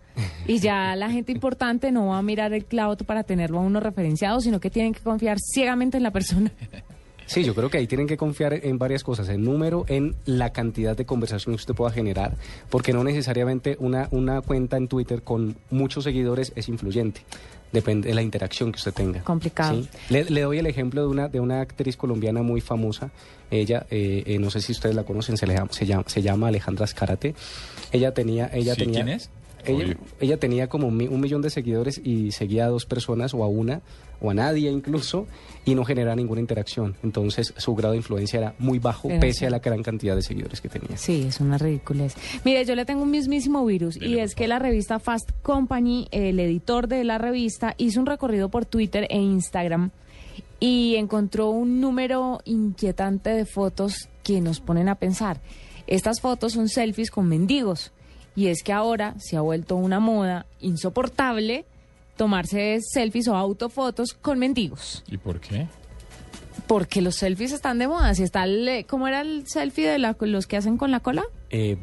Y 0.47 0.59
ya 0.61 0.97
la 0.97 1.11
gente 1.11 1.33
importante 1.33 1.93
no 1.93 2.09
va 2.09 2.19
a 2.19 2.23
mirar 2.23 2.53
el 2.53 2.65
clavo 2.65 2.97
para 2.97 3.25
tenerlo 3.25 3.59
a 3.59 3.63
uno 3.63 3.81
referenciado, 3.81 4.41
sino 4.41 4.61
que 4.61 4.71
tienen 4.71 4.95
que 4.95 5.01
confiar 5.01 5.39
ciegamente 5.39 5.97
en 5.97 6.03
la 6.03 6.11
persona. 6.11 6.53
Sí, 7.27 7.43
yo 7.43 7.57
creo 7.57 7.69
que 7.69 7.79
ahí 7.79 7.89
tienen 7.89 8.07
que 8.07 8.17
confiar 8.17 8.55
en 8.55 8.79
varias 8.79 9.03
cosas, 9.03 9.29
en 9.29 9.43
número, 9.43 9.85
en 9.89 10.15
la 10.27 10.53
cantidad 10.53 10.97
de 10.97 11.05
conversaciones 11.07 11.59
que 11.59 11.63
usted 11.63 11.75
pueda 11.75 11.91
generar, 11.91 12.37
porque 12.71 12.93
no 12.93 13.03
necesariamente 13.03 13.77
una, 13.81 14.07
una 14.13 14.41
cuenta 14.43 14.77
en 14.77 14.87
Twitter 14.87 15.23
con 15.23 15.57
muchos 15.71 16.05
seguidores 16.05 16.53
es 16.55 16.69
influyente. 16.69 17.23
Depende 17.73 18.09
de 18.09 18.15
la 18.15 18.23
interacción 18.23 18.71
que 18.73 18.77
usted 18.77 18.93
tenga. 18.93 19.23
Complicado. 19.25 19.83
¿sí? 19.83 19.89
Le, 20.09 20.25
le 20.25 20.41
doy 20.43 20.59
el 20.59 20.67
ejemplo 20.67 21.03
de 21.03 21.09
una, 21.09 21.29
de 21.29 21.41
una 21.41 21.61
actriz 21.61 21.97
colombiana 21.97 22.43
muy 22.43 22.61
famosa. 22.61 23.11
Ella, 23.51 23.87
eh, 23.91 24.23
eh, 24.27 24.39
no 24.39 24.51
sé 24.51 24.61
si 24.61 24.73
ustedes 24.73 24.95
la 24.95 25.03
conocen, 25.05 25.37
se, 25.37 25.47
le 25.47 25.55
llama, 25.55 25.69
se, 25.73 25.85
llama, 25.85 26.05
se 26.07 26.23
llama 26.23 26.49
Alejandra 26.49 26.85
Escárate. 26.85 27.35
Ella 27.93 28.15
tenía... 28.15 28.49
Ella 28.53 28.75
¿Sí? 28.75 28.81
tenía 28.83 29.05
¿Quién 29.05 29.09
es? 29.17 29.31
ella, 29.67 29.97
ella 30.21 30.37
tenía 30.39 30.69
como 30.69 30.91
mi- 30.93 31.09
un 31.09 31.21
millón 31.21 31.43
de 31.43 31.51
seguidores 31.51 32.01
y 32.03 32.31
seguía 32.31 32.67
a 32.67 32.69
dos 32.69 32.87
personas 32.87 33.35
o 33.35 33.43
a 33.43 33.49
una 33.49 33.81
o 34.21 34.31
a 34.31 34.35
nadie 34.35 34.71
incluso 34.71 35.27
y 35.67 35.75
no 35.75 35.85
generaba 35.85 36.17
ninguna 36.17 36.41
interacción. 36.41 36.97
Entonces 37.03 37.53
su 37.57 37.75
grado 37.75 37.93
de 37.93 37.99
influencia 37.99 38.39
era 38.39 38.55
muy 38.59 38.79
bajo 38.79 39.09
pese 39.21 39.41
sí. 39.41 39.45
a 39.45 39.51
la 39.51 39.59
gran 39.59 39.83
cantidad 39.83 40.15
de 40.15 40.23
seguidores 40.23 40.61
que 40.61 40.69
tenía. 40.69 40.97
Sí, 40.97 41.27
es 41.29 41.41
una 41.41 41.59
ridiculez. 41.59 42.15
Mire, 42.45 42.65
yo 42.65 42.75
le 42.77 42.87
tengo 42.87 43.03
un 43.03 43.11
mismísimo 43.11 43.67
virus 43.67 44.01
y 44.01 44.21
es 44.21 44.35
que 44.35 44.47
la 44.47 44.61
revista 44.61 45.01
Fast 45.01 45.31
Company, 45.43 46.07
el 46.13 46.39
editor 46.39 46.87
de 46.87 47.03
la 47.03 47.19
revista, 47.19 47.75
hizo 47.79 47.99
un 48.01 48.07
recorrido 48.07 48.49
por 48.49 48.65
Twitter 48.65 49.09
e 49.11 49.19
Instagram 49.19 49.91
y 50.61 50.95
encontró 50.95 51.51
un 51.51 51.81
número 51.81 52.41
inquietante 52.45 53.31
de 53.31 53.45
fotos 53.45 54.09
que 54.23 54.41
nos 54.41 54.61
ponen 54.61 54.89
a 54.89 54.95
pensar. 54.95 55.41
Estas 55.89 56.21
fotos 56.21 56.53
son 56.53 56.69
selfies 56.69 57.11
con 57.11 57.29
mendigos 57.29 57.91
y 58.37 58.47
es 58.47 58.63
que 58.63 58.73
ahora 58.73 59.17
se 59.19 59.37
ha 59.37 59.41
vuelto 59.41 59.75
una 59.75 59.99
moda 59.99 60.47
insoportable 60.61 61.65
tomarse 62.17 62.79
selfies 62.81 63.29
o 63.29 63.37
autofotos 63.37 64.13
con 64.15 64.39
mendigos. 64.39 65.05
¿Y 65.09 65.17
por 65.19 65.41
qué? 65.41 65.67
Porque 66.67 67.01
los 67.03 67.17
selfies 67.17 67.53
están 67.53 67.79
de 67.79 67.87
moda. 67.89 68.15
Si 68.15 68.23
está 68.23 68.45
el, 68.45 68.67
eh, 68.69 68.85
¿Cómo 68.89 69.07
era 69.07 69.21
el 69.21 69.47
selfie 69.47 69.89
de 69.89 69.99
la- 69.99 70.17
los 70.21 70.47
que 70.47 70.57
hacen 70.57 70.77
con 70.79 70.91
la 70.91 71.01
cola? 71.01 71.23
Eh, 71.51 71.77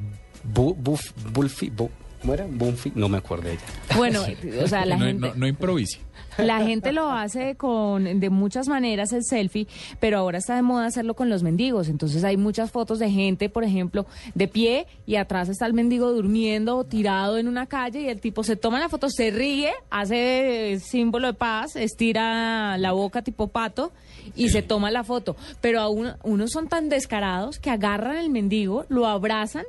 bu, 0.43 0.73
buf, 0.73 1.11
bulfi, 1.31 1.69
bu- 1.69 1.89
¿Cómo 2.23 2.33
era? 2.33 2.47
Bunfi, 2.49 2.91
no 2.95 3.07
me 3.09 3.17
acuerdo 3.17 3.43
de 3.49 3.53
ella. 3.53 3.61
Bueno, 3.95 4.21
o 4.63 4.67
sea, 4.67 4.85
la 4.85 4.97
no, 4.97 5.05
gente... 5.05 5.27
no, 5.27 5.35
no 5.35 5.47
improvise. 5.47 5.99
La 6.39 6.65
gente 6.65 6.91
lo 6.93 7.11
hace 7.11 7.53
con 7.55 8.19
de 8.19 8.29
muchas 8.31 8.67
maneras 8.67 9.13
el 9.13 9.23
selfie, 9.23 9.67
pero 9.99 10.17
ahora 10.17 10.39
está 10.39 10.55
de 10.55 10.63
moda 10.63 10.87
hacerlo 10.87 11.13
con 11.13 11.29
los 11.29 11.43
mendigos. 11.43 11.89
Entonces 11.89 12.23
hay 12.23 12.37
muchas 12.37 12.71
fotos 12.71 12.97
de 12.97 13.11
gente, 13.11 13.49
por 13.49 13.63
ejemplo, 13.63 14.07
de 14.33 14.47
pie 14.47 14.87
y 15.05 15.17
atrás 15.17 15.47
está 15.49 15.67
el 15.67 15.73
mendigo 15.73 16.11
durmiendo 16.11 16.75
o 16.77 16.85
tirado 16.85 17.37
en 17.37 17.47
una 17.47 17.67
calle 17.67 18.01
y 18.01 18.07
el 18.07 18.19
tipo 18.19 18.43
se 18.43 18.55
toma 18.55 18.79
la 18.79 18.89
foto, 18.89 19.09
se 19.11 19.29
ríe, 19.29 19.73
hace 19.91 20.79
símbolo 20.83 21.27
de 21.27 21.33
paz, 21.35 21.75
estira 21.75 22.79
la 22.79 22.93
boca 22.93 23.21
tipo 23.21 23.49
pato 23.49 23.91
y 24.35 24.49
se 24.49 24.63
toma 24.63 24.89
la 24.89 25.03
foto. 25.03 25.35
Pero 25.61 25.81
a 25.81 25.89
uno- 25.89 26.15
unos 26.23 26.49
son 26.51 26.67
tan 26.67 26.89
descarados 26.89 27.59
que 27.59 27.69
agarran 27.69 28.17
el 28.17 28.31
mendigo, 28.31 28.85
lo 28.89 29.05
abrazan. 29.05 29.65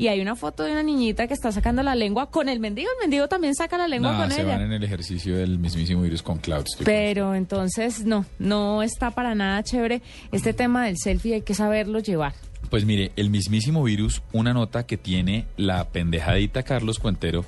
Y 0.00 0.08
hay 0.08 0.22
una 0.22 0.34
foto 0.34 0.64
de 0.64 0.72
una 0.72 0.82
niñita 0.82 1.28
que 1.28 1.34
está 1.34 1.52
sacando 1.52 1.82
la 1.82 1.94
lengua 1.94 2.30
con 2.30 2.48
el 2.48 2.58
mendigo. 2.58 2.88
El 2.98 3.02
mendigo 3.04 3.28
también 3.28 3.54
saca 3.54 3.76
la 3.76 3.86
lengua 3.86 4.12
No, 4.12 4.18
con 4.18 4.30
se 4.30 4.40
ella. 4.40 4.52
van 4.52 4.62
en 4.62 4.72
el 4.72 4.82
ejercicio 4.82 5.36
del 5.36 5.58
mismísimo 5.58 6.00
virus 6.00 6.22
con 6.22 6.38
Cloud. 6.38 6.64
estoy 6.64 6.86
Pero 6.86 7.34
entonces 7.34 8.06
no, 8.06 8.24
no 8.38 8.82
está 8.82 9.10
para 9.10 9.34
nada 9.34 9.62
chévere 9.62 10.00
este 10.32 10.54
tema 10.54 10.86
del 10.86 10.96
selfie, 10.96 11.34
hay 11.34 11.42
que 11.42 11.52
saberlo 11.52 11.98
llevar. 11.98 12.32
Pues 12.70 12.86
mire, 12.86 13.12
el 13.16 13.28
mismísimo 13.28 13.82
virus, 13.82 14.22
una 14.32 14.54
nota 14.54 14.86
que 14.86 14.96
tiene 14.96 15.44
la 15.58 15.86
pendejadita 15.90 16.62
Carlos 16.62 16.98
Cuentero 16.98 17.44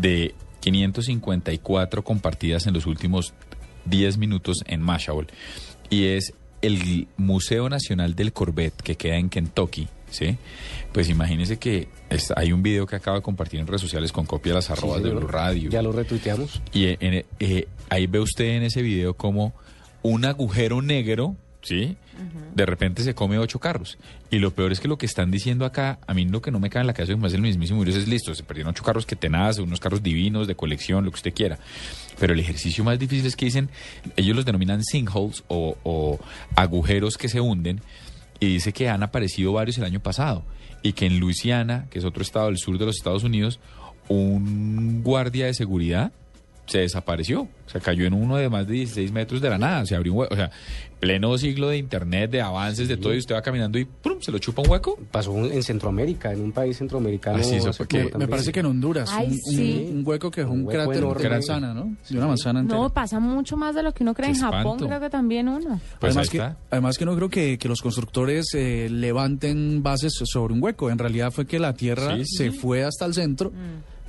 de 0.00 0.34
554 0.58 2.02
compartidas 2.02 2.66
en 2.66 2.74
los 2.74 2.86
últimos 2.86 3.32
10 3.84 4.18
minutos 4.18 4.64
en 4.66 4.80
Mashable. 4.82 5.28
Y 5.88 6.06
es 6.06 6.34
el 6.62 7.06
Museo 7.16 7.68
Nacional 7.68 8.16
del 8.16 8.32
Corvette 8.32 8.82
que 8.82 8.96
queda 8.96 9.18
en 9.18 9.28
Kentucky, 9.28 9.86
¿sí? 10.12 10.36
Pues 10.92 11.08
imagínese 11.08 11.58
que 11.58 11.88
es- 12.10 12.32
hay 12.36 12.52
un 12.52 12.62
video 12.62 12.86
que 12.86 12.96
acaba 12.96 13.16
de 13.16 13.22
compartir 13.22 13.58
en 13.60 13.66
redes 13.66 13.80
sociales 13.80 14.12
con 14.12 14.24
copia 14.26 14.50
de 14.52 14.56
las 14.56 14.70
arrobas 14.70 14.98
Sí, 14.98 15.04
de. 15.04 15.10
Blue 15.10 15.26
Radio. 15.26 15.70
Ya 15.70 15.82
lo 15.82 15.90
retuiteamos. 15.92 16.62
Y 16.72 16.84
eh, 16.84 16.96
en- 17.00 17.24
eh, 17.40 17.68
ahí 17.90 18.06
ve 18.06 18.20
usted 18.20 18.44
en 18.56 18.62
ese 18.62 18.82
video 18.82 19.14
como 19.14 19.52
un 20.02 20.24
agujero 20.24 20.82
negro, 20.82 21.36
¿sí? 21.62 21.96
De 22.54 22.66
repente 22.66 23.02
se 23.02 23.14
come 23.14 23.38
ocho 23.38 23.58
carros. 23.58 23.96
Y 24.30 24.38
lo 24.38 24.52
peor 24.52 24.70
es 24.72 24.80
que 24.80 24.86
lo 24.88 24.98
que 24.98 25.06
están 25.06 25.30
diciendo 25.30 25.64
acá, 25.64 25.98
a 26.06 26.12
mí 26.14 26.24
lo 26.26 26.42
que 26.42 26.50
no 26.50 26.60
me 26.60 26.68
cae 26.70 26.80
en 26.82 26.86
la 26.86 26.92
cabeza, 26.92 27.14
es 27.26 27.32
el 27.34 27.40
mismísimo 27.40 27.80
virus, 27.80 27.96
es 27.96 28.08
listo, 28.08 28.34
se 28.34 28.42
perdieron 28.42 28.70
ocho 28.72 28.82
carros 28.82 29.06
que 29.06 29.16
tenaz, 29.16 29.58
unos 29.58 29.80
carros 29.80 30.02
divinos, 30.02 30.46
de 30.46 30.54
colección, 30.54 31.04
lo 31.04 31.10
que 31.10 31.16
usted 31.16 31.32
quiera. 31.34 31.58
Pero 32.18 32.34
el 32.34 32.40
ejercicio 32.40 32.84
más 32.84 32.98
difícil 32.98 33.26
es 33.26 33.36
que 33.36 33.46
dicen, 33.46 33.70
ellos 34.16 34.36
los 34.36 34.44
denominan 34.44 34.82
sinkholes 34.84 35.42
o, 35.48 35.76
o 35.84 36.18
agujeros 36.54 37.16
que 37.16 37.28
se 37.28 37.40
hunden, 37.40 37.80
y 38.42 38.54
dice 38.54 38.72
que 38.72 38.88
han 38.88 39.04
aparecido 39.04 39.52
varios 39.52 39.78
el 39.78 39.84
año 39.84 40.00
pasado 40.00 40.42
y 40.82 40.94
que 40.94 41.06
en 41.06 41.20
Luisiana, 41.20 41.86
que 41.90 42.00
es 42.00 42.04
otro 42.04 42.22
estado 42.22 42.46
del 42.46 42.58
sur 42.58 42.76
de 42.76 42.86
los 42.86 42.96
Estados 42.96 43.22
Unidos, 43.22 43.60
un 44.08 45.02
guardia 45.04 45.46
de 45.46 45.54
seguridad 45.54 46.10
se 46.72 46.78
desapareció, 46.78 47.48
se 47.66 47.80
cayó 47.80 48.06
en 48.06 48.14
uno 48.14 48.36
de 48.36 48.48
más 48.48 48.66
de 48.66 48.72
16 48.74 49.12
metros 49.12 49.40
de 49.40 49.50
la 49.50 49.58
nada, 49.58 49.84
se 49.86 49.94
abrió 49.94 50.12
un 50.12 50.18
hueco, 50.20 50.34
o 50.34 50.36
sea, 50.36 50.50
pleno 51.00 51.36
siglo 51.36 51.68
de 51.68 51.76
internet, 51.78 52.30
de 52.30 52.40
avances, 52.40 52.86
de 52.88 52.96
todo, 52.96 53.12
y 53.14 53.18
usted 53.18 53.34
va 53.34 53.42
caminando 53.42 53.76
y 53.78 53.84
¡prum! 53.84 54.18
se 54.20 54.30
lo 54.30 54.38
chupa 54.38 54.62
un 54.62 54.70
hueco. 54.70 54.98
Pasó 55.10 55.36
en 55.36 55.62
Centroamérica, 55.62 56.32
en 56.32 56.40
un 56.42 56.52
país 56.52 56.78
centroamericano. 56.78 57.38
Ah, 57.40 57.42
sí, 57.42 57.56
eso 57.56 57.70
hace 57.70 57.78
fue 57.78 57.88
que- 57.88 58.10
como 58.10 58.18
Me 58.24 58.28
parece 58.28 58.52
que 58.52 58.60
en 58.60 58.66
Honduras, 58.66 59.10
Ay, 59.12 59.26
un, 59.26 59.32
un- 59.32 59.38
sí. 59.40 59.88
un 59.92 60.02
hueco 60.06 60.30
que 60.30 60.42
es 60.42 60.46
un, 60.46 60.60
Un 60.60 60.66
cráter 60.66 61.04
de 61.04 61.28
manzana, 61.28 61.74
¿no? 61.74 61.96
De 62.08 62.16
una 62.16 62.28
manzana 62.28 62.60
entera. 62.60 62.80
No, 62.80 62.88
pasa 62.90 63.18
mucho 63.20 63.56
más 63.56 63.74
de 63.74 63.82
lo 63.82 63.92
que 63.92 64.02
uno 64.04 64.14
cree 64.14 64.30
en 64.30 64.36
Japón, 64.38 64.78
creo 64.78 65.00
que 65.00 65.10
también 65.10 65.48
uno. 65.48 65.80
Pues 65.98 66.16
además, 66.16 66.30
que, 66.30 66.40
además 66.70 66.96
que 66.98 67.04
no 67.04 67.16
creo 67.16 67.28
que, 67.28 67.58
que 67.58 67.68
los 67.68 67.82
constructores 67.82 68.46
eh, 68.54 68.88
levanten 68.90 69.82
bases 69.82 70.12
sobre 70.24 70.54
un 70.54 70.62
hueco. 70.62 70.88
En 70.90 70.98
realidad 70.98 71.30
fue 71.32 71.46
que 71.46 71.58
la 71.58 71.74
Tierra 71.74 72.16
Sí, 72.18 72.24
sí. 72.24 72.36
se 72.36 72.50
fue 72.52 72.84
hasta 72.84 73.04
el 73.06 73.14
centro 73.14 73.52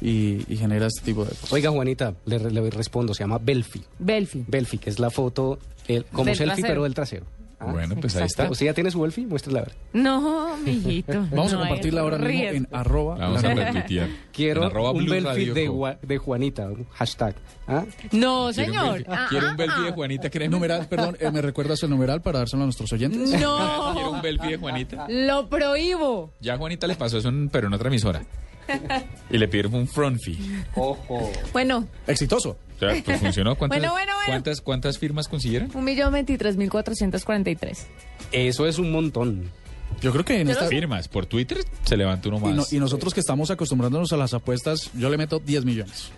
y, 0.04 0.44
y 0.54 0.58
genera 0.58 0.88
este 0.88 1.02
tipo 1.02 1.24
de 1.24 1.30
cosas. 1.32 1.54
Oiga, 1.54 1.72
Juanita, 1.72 2.14
le, 2.26 2.38
le 2.40 2.70
respondo, 2.70 3.14
se 3.14 3.24
llama 3.24 3.40
Belfi. 3.42 3.82
Belfi. 4.00 4.44
Belfi, 4.48 4.78
que 4.78 4.90
es 4.90 5.00
la 5.00 5.10
foto 5.10 5.58
el, 5.88 6.06
como 6.06 6.26
Del 6.26 6.36
selfie, 6.36 6.56
trasero. 6.56 6.68
pero 6.68 6.84
del 6.84 6.94
trasero. 6.94 7.26
Ah, 7.66 7.72
bueno, 7.72 7.96
pues 7.96 8.14
ahí 8.18 8.26
está. 8.26 8.50
¿Usted 8.52 8.66
ya 8.66 8.74
tiene 8.74 8.92
su 8.92 9.00
Belfi? 9.00 9.26
Muéstrela 9.26 9.60
a 9.60 9.64
ver. 9.64 9.74
No, 9.94 10.58
mijito. 10.58 11.14
Vamos 11.32 11.54
no 11.54 11.60
a 11.60 11.62
compartirla 11.62 12.02
ahora 12.02 12.18
mismo 12.18 12.44
en 12.50 12.68
arroba. 12.74 13.18
La 13.18 13.28
vamos 13.28 13.42
la 13.44 13.50
a 13.52 13.54
retuitear. 13.56 14.10
Quiero 14.34 14.66
arroba 14.66 14.92
un 14.92 15.06
Belfi 15.06 15.46
de, 15.52 16.18
Juanita, 16.18 16.66
un 16.68 16.86
hashtag. 16.92 17.36
¿Ah? 17.66 17.86
No, 18.12 18.50
¿Quiere 18.54 18.72
un 18.72 18.76
señor. 18.76 19.00
belfi- 19.00 19.06
Ah, 19.08 19.26
¿Quiere 19.30 19.46
ah, 19.48 19.52
un 19.52 19.56
belfi 19.58 19.82
de 19.82 19.88
ah. 19.90 19.94
Juanita, 19.94 20.30
créeme? 20.30 20.52
Numeral, 20.54 20.88
perdón, 20.90 21.16
eh, 21.22 21.32
¿me 21.32 21.42
recuerdas 21.42 21.82
el 21.84 21.90
numeral 21.92 22.22
para 22.22 22.40
dárselo 22.40 22.64
a 22.64 22.66
nuestros 22.66 22.92
oyentes? 22.92 23.22
¿Quiere 23.30 23.46
No, 23.46 24.12
un 24.12 24.22
belfi 24.22 24.48
de 24.50 24.58
Juanita? 24.58 25.06
lo 25.08 25.48
prohíbo. 25.48 26.34
Ya 26.42 26.58
Juanita 26.58 26.86
le 26.88 26.96
pasó 26.96 27.18
eso, 27.20 27.30
en- 27.30 27.48
pero 27.48 27.68
en 27.68 27.74
otra 27.76 27.88
emisora. 27.88 28.24
Y 29.30 29.38
le 29.38 29.48
pidieron 29.48 29.74
un 29.76 29.88
front 29.88 30.20
fee. 30.22 30.38
Ojo. 30.76 31.32
Bueno, 31.52 31.88
Exitoso. 32.08 32.58
O 32.76 32.80
sea, 32.80 33.02
pues 33.04 33.20
funcionó. 33.20 33.56
¿Cuántas, 33.58 33.80
Bueno, 33.80 33.94
bueno, 33.94 34.12
bueno. 34.14 34.26
¿cuántas, 34.28 34.62
¿Cuántas 34.62 34.98
firmas 35.00 35.28
consiguieron? 35.28 35.70
un 35.74 35.84
millón 35.84 36.12
veintitrés 36.14 36.56
mil 36.58 36.70
cuatrocientos 36.70 37.24
cuarenta 37.26 37.50
y 37.50 37.56
tres. 37.56 37.88
Eso 38.32 38.68
es 38.68 38.78
un 38.80 38.92
montón. 38.92 39.50
Yo 40.02 40.12
creo 40.12 40.26
que 40.26 40.42
en 40.42 40.50
esta... 40.50 40.68
Firmas. 40.68 41.08
Por 41.08 41.26
Twitter 41.28 41.60
se 41.84 41.96
levanta 41.96 42.28
uno 42.30 42.38
Y, 42.40 42.50
no- 42.52 42.56
más. 42.58 42.74
y 42.74 42.80
nosotros 42.80 43.14
que 43.14 43.20
estamos 43.20 43.52
acostumbrándonos 43.52 44.12
a 44.12 44.18
las 44.18 44.34
apuestas, 44.34 44.90
yo 44.96 45.10
le 45.10 45.18
meto 45.18 45.40
10 45.40 45.66
millones. 45.66 46.10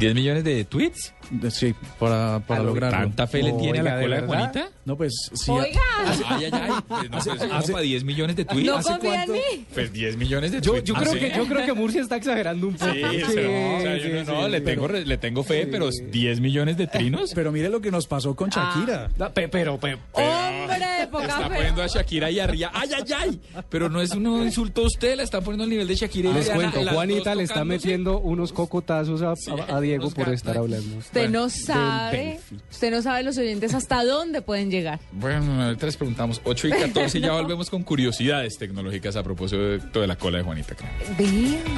10 0.00 0.14
millones 0.14 0.44
de 0.44 0.64
tweets. 0.64 1.12
Sí, 1.50 1.74
para, 1.98 2.40
para 2.40 2.60
Ah, 2.60 2.64
lograrlo. 2.64 2.98
¿Tanta 2.98 3.26
fe 3.26 3.42
le 3.42 3.52
tiene 3.54 3.80
a 3.80 3.82
la 3.82 3.96
¿de 3.96 4.02
cola 4.04 4.20
de? 4.20 4.26
Juanita? 4.26 4.68
No, 4.84 4.96
pues 4.96 5.12
sí. 5.32 5.50
Oiga, 5.50 5.80
Ay, 6.28 6.44
ay, 6.44 6.50
ay. 6.52 6.70
Pues, 6.86 7.02
no, 7.10 7.10
pues, 7.10 7.24
como 7.40 7.54
hace- 7.54 7.72
para 7.72 7.82
10 7.82 8.04
millones 8.04 8.36
de 8.36 8.44
tweets. 8.44 8.66
no 8.66 8.76
¿hace 8.76 8.88
confía 8.92 9.24
en 9.24 9.32
mí. 9.32 9.66
Pues 9.74 9.92
10 9.92 10.16
millones 10.16 10.52
de 10.52 10.60
Yo, 10.60 10.72
tweets. 10.72 10.88
yo, 10.88 10.94
Ah, 10.96 11.00
creo 11.00 11.12
sí. 11.14 11.18
que, 11.18 11.32
yo 11.36 11.46
creo 11.46 11.66
que 11.66 11.72
Murcia 11.72 12.00
está 12.02 12.16
exagerando 12.16 12.68
un 12.68 12.74
poco. 12.74 12.92
Sí, 12.92 13.00
sea, 13.00 13.18
o 13.18 13.80
sea, 13.80 13.96
yo 13.96 14.24
no, 14.24 14.40
no, 14.42 14.48
le, 14.48 14.60
tengo, 14.60 14.86
re- 14.88 15.04
le 15.04 15.18
tengo 15.18 15.42
fe, 15.42 15.66
pero 15.66 15.90
10 15.90 16.40
millones 16.40 16.76
de 16.76 16.86
trinos. 16.86 17.32
Pero 17.34 17.50
mire 17.52 17.68
lo 17.68 17.80
que 17.80 17.90
nos 17.90 18.06
pasó 18.06 18.34
con 18.36 18.50
Shakira. 18.50 19.10
No, 19.18 19.30
pe- 19.32 19.48
pero, 19.48 19.78
pe- 19.78 19.98
Hombre, 20.12 20.78
de 20.78 21.02
Está 21.02 21.10
poca 21.10 21.48
poniendo 21.54 21.82
a 21.82 21.88
fe. 21.88 21.98
Shakira 21.98 22.26
ahí 22.28 22.38
arriba. 22.40 22.70
¡Ay, 22.74 22.90
ay, 22.96 23.12
ay! 23.16 23.40
Pero 23.68 23.88
no 23.88 24.00
es 24.00 24.12
un 24.12 24.26
insulto 24.42 24.82
a 24.82 24.86
usted, 24.86 25.16
la 25.16 25.22
está 25.24 25.40
poniendo 25.40 25.64
al 25.64 25.70
nivel 25.70 25.88
de 25.88 25.94
Shakira. 25.96 26.30
y 26.30 26.34
les 26.34 26.50
cuento, 26.50 26.80
Juanita 26.88 27.34
le 27.34 27.42
está 27.42 27.64
metiendo 27.64 28.20
unos 28.20 28.52
cocotazos 28.52 29.22
a, 29.22 29.80
Diego 29.80 30.10
por 30.10 30.28
estar 30.30 30.56
hablando. 30.56 30.96
Usted 31.16 31.30
no 31.30 31.48
sabe, 31.50 32.40
usted 32.70 32.90
no 32.90 33.02
sabe 33.02 33.22
los 33.22 33.38
oyentes 33.38 33.74
hasta 33.74 34.04
dónde 34.04 34.42
pueden 34.42 34.70
llegar. 34.70 35.00
Bueno, 35.12 35.62
ahorita 35.64 35.86
les 35.86 35.96
preguntamos. 35.96 36.40
8 36.44 36.68
y 36.68 36.70
14 36.72 37.18
y 37.18 37.20
ya 37.22 37.32
volvemos 37.32 37.70
con 37.70 37.82
curiosidades 37.82 38.58
tecnológicas 38.58 39.16
a 39.16 39.22
propósito 39.22 39.62
de, 39.62 39.78
de 39.78 40.06
la 40.06 40.16
cola 40.16 40.38
de 40.38 40.44
Juanita. 40.44 40.74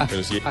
Pero 0.09 0.23
sí. 0.23 0.41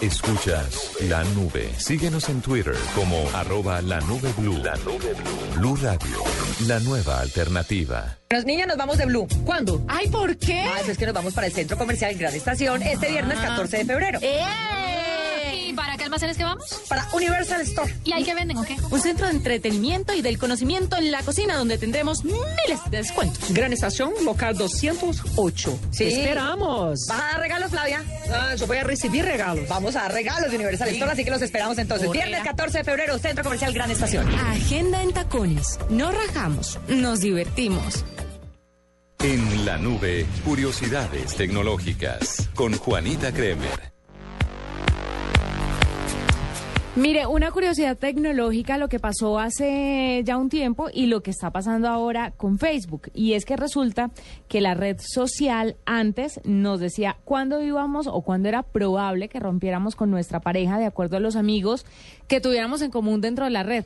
Escuchas 0.00 0.92
la 1.08 1.24
nube. 1.24 1.70
Síguenos 1.78 2.28
en 2.28 2.42
Twitter 2.42 2.74
como 2.94 3.28
arroba 3.34 3.80
la 3.80 3.98
nube 4.02 4.30
blue. 4.36 4.58
La 4.62 4.76
nube 4.76 5.14
blue. 5.14 5.54
Blue 5.56 5.76
Radio, 5.76 6.22
la 6.66 6.78
nueva 6.80 7.20
alternativa. 7.20 8.18
Los 8.30 8.44
niños 8.44 8.68
nos 8.68 8.76
vamos 8.76 8.98
de 8.98 9.06
Blue. 9.06 9.26
¿Cuándo? 9.44 9.82
Ay, 9.88 10.08
¿por 10.08 10.36
qué? 10.36 10.60
Ah, 10.62 10.80
es 10.86 10.98
que 10.98 11.06
nos 11.06 11.14
vamos 11.14 11.32
para 11.32 11.46
el 11.46 11.52
Centro 11.52 11.78
Comercial 11.78 12.14
Gran 12.16 12.34
Estación 12.34 12.82
este 12.82 13.08
viernes 13.10 13.38
14 13.38 13.78
de 13.78 13.84
febrero. 13.84 14.18
¡Eh! 14.20 15.15
¿Y 15.76 15.78
para 15.78 15.98
qué 15.98 16.04
almacenes 16.04 16.38
que 16.38 16.44
vamos? 16.44 16.64
Para 16.88 17.06
Universal 17.12 17.60
Store. 17.60 17.94
¿Y 18.02 18.12
ahí 18.12 18.24
qué 18.24 18.34
venden 18.34 18.56
o 18.56 18.64
qué? 18.64 18.78
Un 18.90 18.98
centro 18.98 19.26
de 19.26 19.32
entretenimiento 19.32 20.14
y 20.14 20.22
del 20.22 20.38
conocimiento 20.38 20.96
en 20.96 21.12
la 21.12 21.22
cocina 21.22 21.54
donde 21.54 21.76
tendremos 21.76 22.24
miles 22.24 22.80
de 22.90 22.96
descuentos. 22.96 23.52
Gran 23.52 23.74
Estación, 23.74 24.12
local 24.24 24.56
208. 24.56 25.78
Sí. 25.90 26.04
Esperamos. 26.04 27.06
¿Vas 27.08 27.20
a 27.20 27.24
dar 27.24 27.40
regalos, 27.40 27.70
Flavia? 27.70 28.02
Ah, 28.32 28.54
yo 28.54 28.66
voy 28.66 28.78
a 28.78 28.84
recibir 28.84 29.26
regalos. 29.26 29.68
Vamos 29.68 29.94
a 29.96 30.02
dar 30.02 30.14
regalos 30.14 30.50
de 30.50 30.56
Universal 30.56 30.88
Store, 30.88 31.12
así 31.12 31.24
que 31.24 31.30
los 31.30 31.42
esperamos 31.42 31.76
entonces. 31.76 32.06
Correa. 32.06 32.24
Viernes 32.24 32.46
14 32.46 32.78
de 32.78 32.84
febrero, 32.84 33.18
Centro 33.18 33.44
Comercial 33.44 33.74
Gran 33.74 33.90
Estación. 33.90 34.34
Agenda 34.34 35.02
en 35.02 35.12
tacones. 35.12 35.78
No 35.90 36.10
rajamos, 36.10 36.78
nos 36.88 37.20
divertimos. 37.20 38.02
En 39.18 39.66
la 39.66 39.76
nube, 39.76 40.24
curiosidades 40.42 41.34
tecnológicas 41.34 42.48
con 42.54 42.78
Juanita 42.78 43.30
Kremer. 43.30 43.95
Mire, 46.96 47.26
una 47.26 47.50
curiosidad 47.50 47.98
tecnológica, 47.98 48.78
lo 48.78 48.88
que 48.88 48.98
pasó 48.98 49.38
hace 49.38 50.22
ya 50.24 50.38
un 50.38 50.48
tiempo 50.48 50.88
y 50.90 51.08
lo 51.08 51.22
que 51.22 51.30
está 51.30 51.50
pasando 51.50 51.88
ahora 51.88 52.30
con 52.30 52.58
Facebook. 52.58 53.10
Y 53.12 53.34
es 53.34 53.44
que 53.44 53.54
resulta 53.54 54.10
que 54.48 54.62
la 54.62 54.72
red 54.72 54.96
social 54.98 55.76
antes 55.84 56.40
nos 56.44 56.80
decía 56.80 57.18
cuándo 57.26 57.60
íbamos 57.62 58.06
o 58.06 58.22
cuándo 58.22 58.48
era 58.48 58.62
probable 58.62 59.28
que 59.28 59.38
rompiéramos 59.38 59.94
con 59.94 60.10
nuestra 60.10 60.40
pareja 60.40 60.78
de 60.78 60.86
acuerdo 60.86 61.18
a 61.18 61.20
los 61.20 61.36
amigos 61.36 61.84
que 62.28 62.40
tuviéramos 62.40 62.80
en 62.80 62.90
común 62.90 63.20
dentro 63.20 63.44
de 63.44 63.50
la 63.50 63.62
red. 63.62 63.84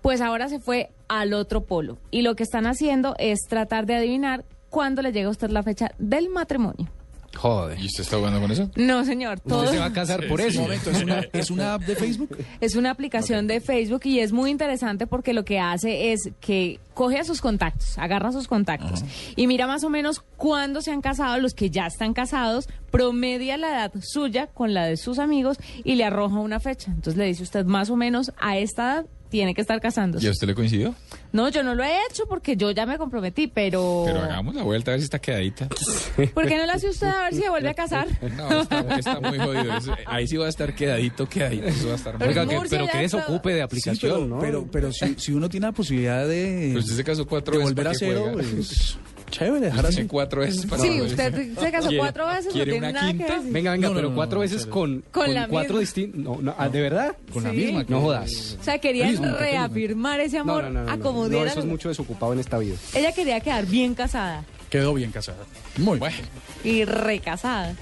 Pues 0.00 0.22
ahora 0.22 0.48
se 0.48 0.58
fue 0.58 0.88
al 1.08 1.34
otro 1.34 1.66
polo. 1.66 1.98
Y 2.10 2.22
lo 2.22 2.36
que 2.36 2.42
están 2.44 2.66
haciendo 2.66 3.16
es 3.18 3.40
tratar 3.50 3.84
de 3.84 3.96
adivinar 3.96 4.46
cuándo 4.70 5.02
le 5.02 5.12
llega 5.12 5.28
a 5.28 5.32
usted 5.32 5.50
la 5.50 5.62
fecha 5.62 5.90
del 5.98 6.30
matrimonio. 6.30 6.88
Joder. 7.36 7.78
¿Y 7.80 7.86
usted 7.86 8.02
está 8.02 8.16
jugando 8.16 8.40
con 8.40 8.50
eso? 8.50 8.70
No, 8.76 9.04
señor. 9.04 9.40
Todo... 9.40 9.60
Usted 9.60 9.72
se 9.74 9.78
va 9.78 9.86
a 9.86 9.92
casar 9.92 10.26
por 10.26 10.40
Sí, 10.40 10.46
eso. 10.48 10.52
sí. 10.52 10.58
Un 10.58 10.64
momento, 10.64 10.90
¿es 10.90 11.02
una, 11.02 11.20
¿es 11.32 11.50
una 11.50 11.74
app 11.74 11.82
de 11.82 11.96
Facebook? 11.96 12.36
Es 12.60 12.74
una 12.74 12.90
aplicación 12.90 13.46
de 13.46 13.60
Facebook 13.60 14.00
y 14.04 14.20
es 14.20 14.32
muy 14.32 14.50
interesante 14.50 15.06
porque 15.06 15.32
lo 15.34 15.44
que 15.44 15.58
hace 15.60 16.12
es 16.12 16.30
que 16.40 16.80
coge 16.94 17.18
a 17.18 17.24
sus 17.24 17.40
contactos, 17.42 17.98
agarra 17.98 18.30
a 18.30 18.32
sus 18.32 18.48
contactos 18.48 19.04
y 19.36 19.46
mira 19.46 19.66
más 19.66 19.84
o 19.84 19.90
menos 19.90 20.22
cuándo 20.36 20.80
se 20.80 20.90
han 20.90 21.02
casado, 21.02 21.38
los 21.38 21.52
que 21.52 21.68
ya 21.70 21.86
están 21.86 22.14
casados, 22.14 22.68
promedia 22.90 23.56
la 23.58 23.68
edad 23.68 23.92
suya 24.00 24.46
con 24.46 24.72
la 24.72 24.86
de 24.86 24.96
sus 24.96 25.18
amigos 25.18 25.58
y 25.84 25.96
le 25.96 26.04
arroja 26.04 26.36
una 26.38 26.58
fecha. 26.60 26.90
Entonces 26.90 27.16
le 27.18 27.26
dice 27.26 27.42
usted 27.42 27.66
más 27.66 27.90
o 27.90 27.96
menos 27.96 28.32
a 28.40 28.56
esta 28.56 28.94
edad 28.94 29.06
tiene 29.28 29.54
que 29.54 29.60
estar 29.60 29.80
casándose. 29.80 30.24
¿Y 30.24 30.28
a 30.28 30.32
usted 30.32 30.46
le 30.46 30.54
coincidió? 30.54 30.94
No, 31.32 31.48
yo 31.48 31.62
no 31.62 31.74
lo 31.74 31.82
he 31.84 31.96
hecho 32.10 32.24
porque 32.28 32.56
yo 32.56 32.70
ya 32.70 32.86
me 32.86 32.96
comprometí, 32.98 33.46
pero... 33.46 34.04
Pero 34.06 34.20
hagamos 34.22 34.54
la 34.54 34.62
vuelta 34.62 34.90
a 34.90 34.92
ver 34.92 35.00
si 35.00 35.04
está 35.04 35.18
quedadita. 35.18 35.68
¿Por 36.34 36.46
qué 36.46 36.56
no 36.56 36.66
lo 36.66 36.72
hace 36.72 36.88
usted 36.88 37.06
a 37.08 37.22
ver 37.24 37.34
si 37.34 37.42
se 37.42 37.50
vuelve 37.50 37.68
a 37.68 37.74
casar? 37.74 38.06
No, 38.36 38.60
está, 38.62 38.80
está 38.98 39.20
muy 39.20 39.38
jodido. 39.38 39.76
Eso- 39.76 39.94
ahí 40.06 40.26
sí 40.26 40.36
va 40.36 40.46
a 40.46 40.48
estar 40.48 40.74
quedadito, 40.74 41.28
quedadito. 41.28 41.66
Eso 41.66 41.86
va 41.88 41.92
a 41.92 41.96
estar 41.96 42.18
muy 42.18 42.28
Oiga, 42.28 42.44
Pero 42.46 42.62
que, 42.62 42.68
pero 42.68 42.86
que 42.86 42.98
desocupe 42.98 43.50
de 43.50 43.56
Sí, 43.56 43.60
aplicación, 43.62 44.12
pero, 44.12 44.26
¿no? 44.26 44.38
pero, 44.40 44.66
pero 44.70 44.92
si, 44.92 45.14
si 45.18 45.32
uno 45.32 45.48
tiene 45.48 45.66
la 45.66 45.72
posibilidad 45.72 46.26
de, 46.26 46.70
Pues 46.72 46.84
usted 46.84 46.96
se 46.96 47.04
casó 47.04 47.26
cuatro 47.26 47.52
de 47.52 47.58
veces. 47.58 47.74
volver 47.74 47.86
a 47.86 47.90
¿para 47.90 47.98
qué 47.98 48.06
cero, 48.06 48.20
juega? 48.32 48.32
pues 48.34 48.98
chévere, 49.30 49.66
dejar 49.66 49.86
así. 49.86 50.04
Cuatro 50.06 50.40
veces. 50.42 50.66
para 50.66 50.82
Sí, 50.82 51.00
usted 51.00 51.54
se 51.58 51.70
casó 51.72 51.88
¿Quiere- 51.88 51.98
cuatro 51.98 52.26
veces, 52.26 52.46
no 52.46 52.52
tiene 52.52 52.78
una 52.78 52.92
nada 52.92 53.12
que 53.12 53.18
decir. 53.18 53.52
Venga, 53.52 53.72
venga, 53.72 53.76
No, 53.88 53.88
no, 53.88 53.94
pero 53.96 54.08
no, 54.10 54.14
cuatro 54.16 54.36
no, 54.36 54.40
veces 54.42 54.66
con, 54.66 55.00
Con 55.10 55.24
con 55.24 55.34
la 55.34 55.48
cuatro 55.48 55.74
misma. 55.78 55.80
distintos. 55.80 56.20
No, 56.22 56.42
no, 56.42 56.54
ah, 56.58 56.68
¿De 56.68 56.80
verdad? 56.80 57.16
Con 57.32 57.44
la 57.44 57.52
misma. 57.52 57.84
No 57.88 58.00
jodas. 58.00 58.56
O 58.60 58.64
sea, 58.64 58.78
querían 58.78 59.16
reafirmar 59.38 60.20
ese 60.20 60.36
No, 60.36 60.42
amor 60.42 60.64
no, 60.64 60.70
no, 60.70 60.84
no, 60.84 60.90
a 60.90 60.96
no. 60.96 61.02
como 61.02 61.22
No, 61.24 61.28
diera 61.28 61.50
eso 61.50 61.60
es 61.60 61.66
mucho 61.66 61.88
desocupado 61.88 62.32
en 62.32 62.38
esta 62.40 62.58
vida. 62.58 62.76
Ella 62.94 63.12
quería 63.12 63.40
quedar 63.40 63.66
bien 63.66 63.94
casada 63.94 64.44
Quedó 64.70 64.94
bien 64.94 65.12
casada. 65.12 65.38
Muy 65.78 65.98
Bueno, 65.98 66.16
y 66.64 66.84
recasada. 66.84 67.74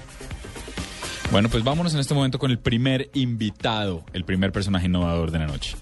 bueno, 1.31 1.49
pues 1.49 1.63
vámonos 1.63 1.93
en 1.95 1.99
este 1.99 2.13
momento 2.13 2.37
con 2.37 2.51
el 2.51 2.59
primer 2.59 3.09
invitado, 3.13 4.03
el 4.13 4.23
primer 4.23 4.51
personaje 4.51 4.85
innovador 4.85 5.31
de 5.31 5.39
la 5.39 5.47
noche. 5.47 5.75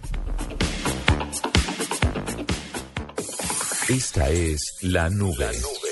Esta 3.93 4.27
es 4.27 4.79
la 4.81 5.07
nube. 5.07 5.51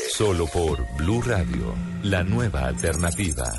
Solo 0.10 0.48
por 0.48 0.84
Blue 0.98 1.22
Radio, 1.22 1.76
la 2.02 2.24
nueva 2.24 2.66
alternativa. 2.66 3.54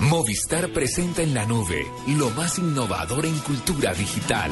Movistar 0.00 0.72
presenta 0.72 1.20
en 1.20 1.34
la 1.34 1.44
nube 1.44 1.84
lo 2.06 2.30
más 2.30 2.58
innovador 2.58 3.26
en 3.26 3.38
cultura 3.40 3.92
digital. 3.92 4.50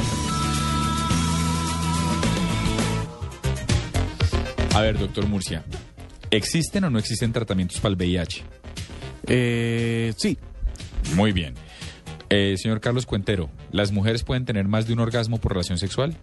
A 4.75 4.81
ver, 4.83 4.99
doctor 4.99 5.27
Murcia, 5.27 5.65
¿existen 6.31 6.85
o 6.85 6.91
no 6.91 6.99
existen 6.99 7.33
tratamientos 7.33 7.81
para 7.81 7.93
el 7.93 7.97
VIH? 7.97 8.45
Eh, 9.27 10.13
sí, 10.19 10.37
Muy 11.15 11.33
bien. 11.33 11.55
Eh, 12.29 12.57
señor 12.59 12.81
Carlos 12.81 13.07
Cuentero, 13.07 13.49
¿las 13.71 13.91
mujeres 13.91 14.23
pueden 14.23 14.45
tener 14.45 14.69
más 14.69 14.87
de 14.87 14.93
un 14.93 14.99
orgasmo 14.99 15.39
por 15.39 15.53
relación 15.53 15.79
sexual? 15.79 16.19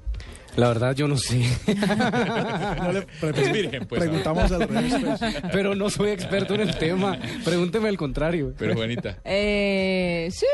La 0.55 0.67
verdad, 0.67 0.95
yo 0.95 1.07
no 1.07 1.17
sé. 1.17 1.39
no 1.67 2.91
le 2.91 2.99
Es 3.41 3.51
virgen, 3.51 3.85
pues, 3.87 4.01
preguntamos 4.01 4.51
al 4.51 4.67
revés. 4.67 4.93
pues. 5.01 5.35
pero 5.51 5.73
no 5.75 5.89
soy 5.89 6.11
experto 6.11 6.53
en 6.55 6.61
el 6.61 6.77
tema. 6.77 7.17
Pregúnteme 7.43 7.89
al 7.89 7.97
contrario. 7.97 8.53
Pero 8.57 8.75
Juanita, 8.75 9.17
Eh, 9.25 10.29
sí. 10.31 10.45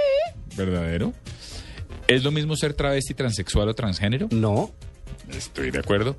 ¿verdadero? 0.56 1.14
¿Es 2.08 2.24
lo 2.24 2.32
mismo 2.32 2.56
ser 2.56 2.74
travesti, 2.74 3.14
transexual 3.14 3.70
o 3.70 3.74
transgénero? 3.76 4.28
No, 4.32 4.72
Estoy 5.36 5.70
de 5.70 5.78
acuerdo. 5.80 6.18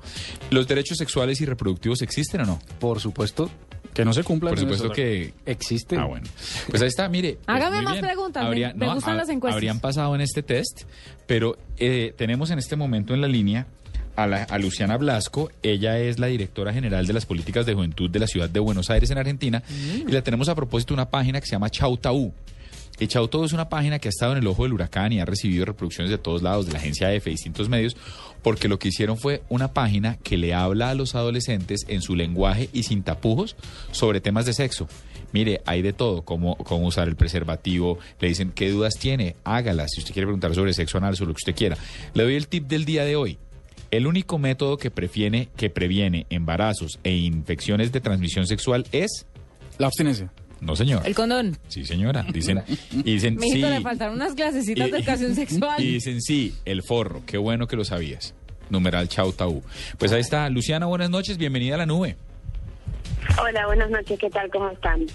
¿Los 0.51 0.67
derechos 0.69 0.97
sexuales 0.97 1.41
y 1.41 1.45
reproductivos 1.45 2.01
existen 2.01 2.41
o 2.41 2.45
no? 2.45 2.59
por 2.79 3.01
supuesto, 3.01 3.49
Que 3.93 4.05
no 4.05 4.13
se 4.13 4.23
cumpla. 4.23 4.49
Por 4.51 4.59
supuesto 4.59 4.85
eso. 4.85 4.93
que... 4.93 5.33
existen. 5.45 5.99
Ah, 5.99 6.05
bueno. 6.05 6.25
Pues 6.69 6.81
ahí 6.81 6.87
está, 6.87 7.09
mire. 7.09 7.37
pues 7.45 7.57
Hágame 7.57 7.77
muy 7.77 7.85
más 7.85 7.93
bien. 7.93 8.05
preguntas, 8.05 8.49
me- 8.49 8.73
me 8.73 8.93
gustan 8.93 9.17
las 9.17 9.29
encuestas. 9.29 9.55
Habrían 9.55 9.79
pasado 9.79 10.15
en 10.15 10.21
este 10.21 10.43
test, 10.43 10.83
pero 11.27 11.57
eh, 11.77 12.13
tenemos 12.17 12.51
en 12.51 12.59
este 12.59 12.75
momento 12.77 13.13
en 13.13 13.19
la 13.21 13.27
línea 13.27 13.67
a, 14.15 14.27
la- 14.27 14.43
a 14.43 14.57
Luciana 14.59 14.95
Blasco. 14.97 15.51
Ella 15.61 15.99
es 15.99 16.19
la 16.19 16.27
directora 16.27 16.71
general 16.73 17.05
de 17.05 17.13
las 17.13 17.25
políticas 17.25 17.65
de 17.65 17.73
juventud 17.73 18.09
de 18.09 18.19
la 18.19 18.27
ciudad 18.27 18.49
de 18.49 18.59
Buenos 18.61 18.89
Aires, 18.89 19.09
en 19.11 19.17
Argentina. 19.17 19.61
Mm. 19.67 20.07
Y 20.09 20.11
la 20.11 20.21
tenemos 20.21 20.47
a 20.47 20.55
propósito 20.55 20.93
de 20.93 21.01
una 21.01 21.09
página 21.09 21.41
que 21.41 21.47
se 21.47 21.51
llama 21.53 21.69
Chautaú. 21.69 22.31
Y 23.01 23.07
Chautaú 23.07 23.43
es 23.43 23.51
una 23.51 23.67
página 23.67 23.97
que 23.97 24.09
ha 24.09 24.11
estado 24.11 24.33
en 24.33 24.37
el 24.37 24.47
ojo 24.47 24.61
del 24.61 24.73
huracán 24.73 25.11
y 25.11 25.19
ha 25.19 25.25
recibido 25.25 25.65
reproducciones 25.65 26.11
de 26.11 26.19
todos 26.19 26.43
lados, 26.43 26.67
de 26.67 26.73
la 26.73 26.77
agencia 26.77 27.11
EFE, 27.11 27.31
distintos 27.31 27.67
medios, 27.67 27.97
porque 28.43 28.67
lo 28.67 28.77
que 28.77 28.89
hicieron 28.89 29.17
fue 29.17 29.41
una 29.49 29.73
página 29.73 30.19
que 30.21 30.37
le 30.37 30.53
habla 30.53 30.91
a 30.91 30.93
los 30.93 31.15
adolescentes 31.15 31.83
en 31.87 32.03
su 32.03 32.15
lenguaje 32.15 32.69
y 32.73 32.83
sin 32.83 33.01
tapujos 33.01 33.55
sobre 33.91 34.21
temas 34.21 34.45
de 34.45 34.53
sexo. 34.53 34.87
Mire, 35.33 35.61
hay 35.65 35.81
de 35.81 35.93
todo, 35.93 36.21
cómo, 36.21 36.55
cómo 36.57 36.85
usar 36.85 37.07
el 37.07 37.15
preservativo, 37.15 37.97
le 38.19 38.27
dicen 38.27 38.51
qué 38.51 38.69
dudas 38.69 38.93
tiene, 38.99 39.35
hágalas, 39.45 39.89
si 39.95 40.01
usted 40.01 40.13
quiere 40.13 40.27
preguntar 40.27 40.53
sobre 40.53 40.71
sexo 40.71 40.99
anal, 40.99 41.15
sobre 41.15 41.29
lo 41.29 41.33
que 41.33 41.41
usted 41.41 41.55
quiera. 41.55 41.77
Le 42.13 42.21
doy 42.21 42.35
el 42.35 42.47
tip 42.47 42.67
del 42.67 42.85
día 42.85 43.03
de 43.03 43.15
hoy. 43.15 43.39
El 43.89 44.05
único 44.05 44.37
método 44.37 44.77
que 44.77 44.91
que 44.91 45.69
previene 45.71 46.27
embarazos 46.29 46.99
e 47.03 47.15
infecciones 47.15 47.91
de 47.91 47.99
transmisión 47.99 48.45
sexual 48.45 48.85
es... 48.91 49.25
La 49.79 49.87
abstinencia. 49.87 50.31
No, 50.61 50.75
señor. 50.75 51.01
El 51.05 51.15
condón. 51.15 51.57
Sí, 51.67 51.83
señora. 51.85 52.25
Dicen, 52.31 52.63
y 52.91 53.03
dicen 53.03 53.39
sí. 53.39 53.57
Le 53.57 53.81
faltaron 53.81 54.15
unas 54.15 54.33
clasecitas 54.33 54.91
de 54.91 54.97
educación 54.97 55.35
sexual. 55.35 55.83
Y 55.83 55.93
dicen 55.93 56.21
sí, 56.21 56.55
el 56.65 56.83
forro. 56.83 57.23
Qué 57.25 57.37
bueno 57.37 57.67
que 57.67 57.75
lo 57.75 57.83
sabías. 57.83 58.33
Numeral 58.69 59.09
Chau 59.09 59.33
Taú. 59.33 59.63
Pues 59.97 60.11
ahí 60.13 60.21
está. 60.21 60.49
Luciana, 60.49 60.85
buenas 60.85 61.09
noches. 61.09 61.37
Bienvenida 61.37 61.75
a 61.75 61.79
la 61.79 61.85
nube. 61.85 62.15
Hola, 63.41 63.65
buenas 63.65 63.89
noches, 63.89 64.17
¿qué 64.19 64.29
tal? 64.29 64.49
¿Cómo 64.49 64.69
están? 64.69 65.05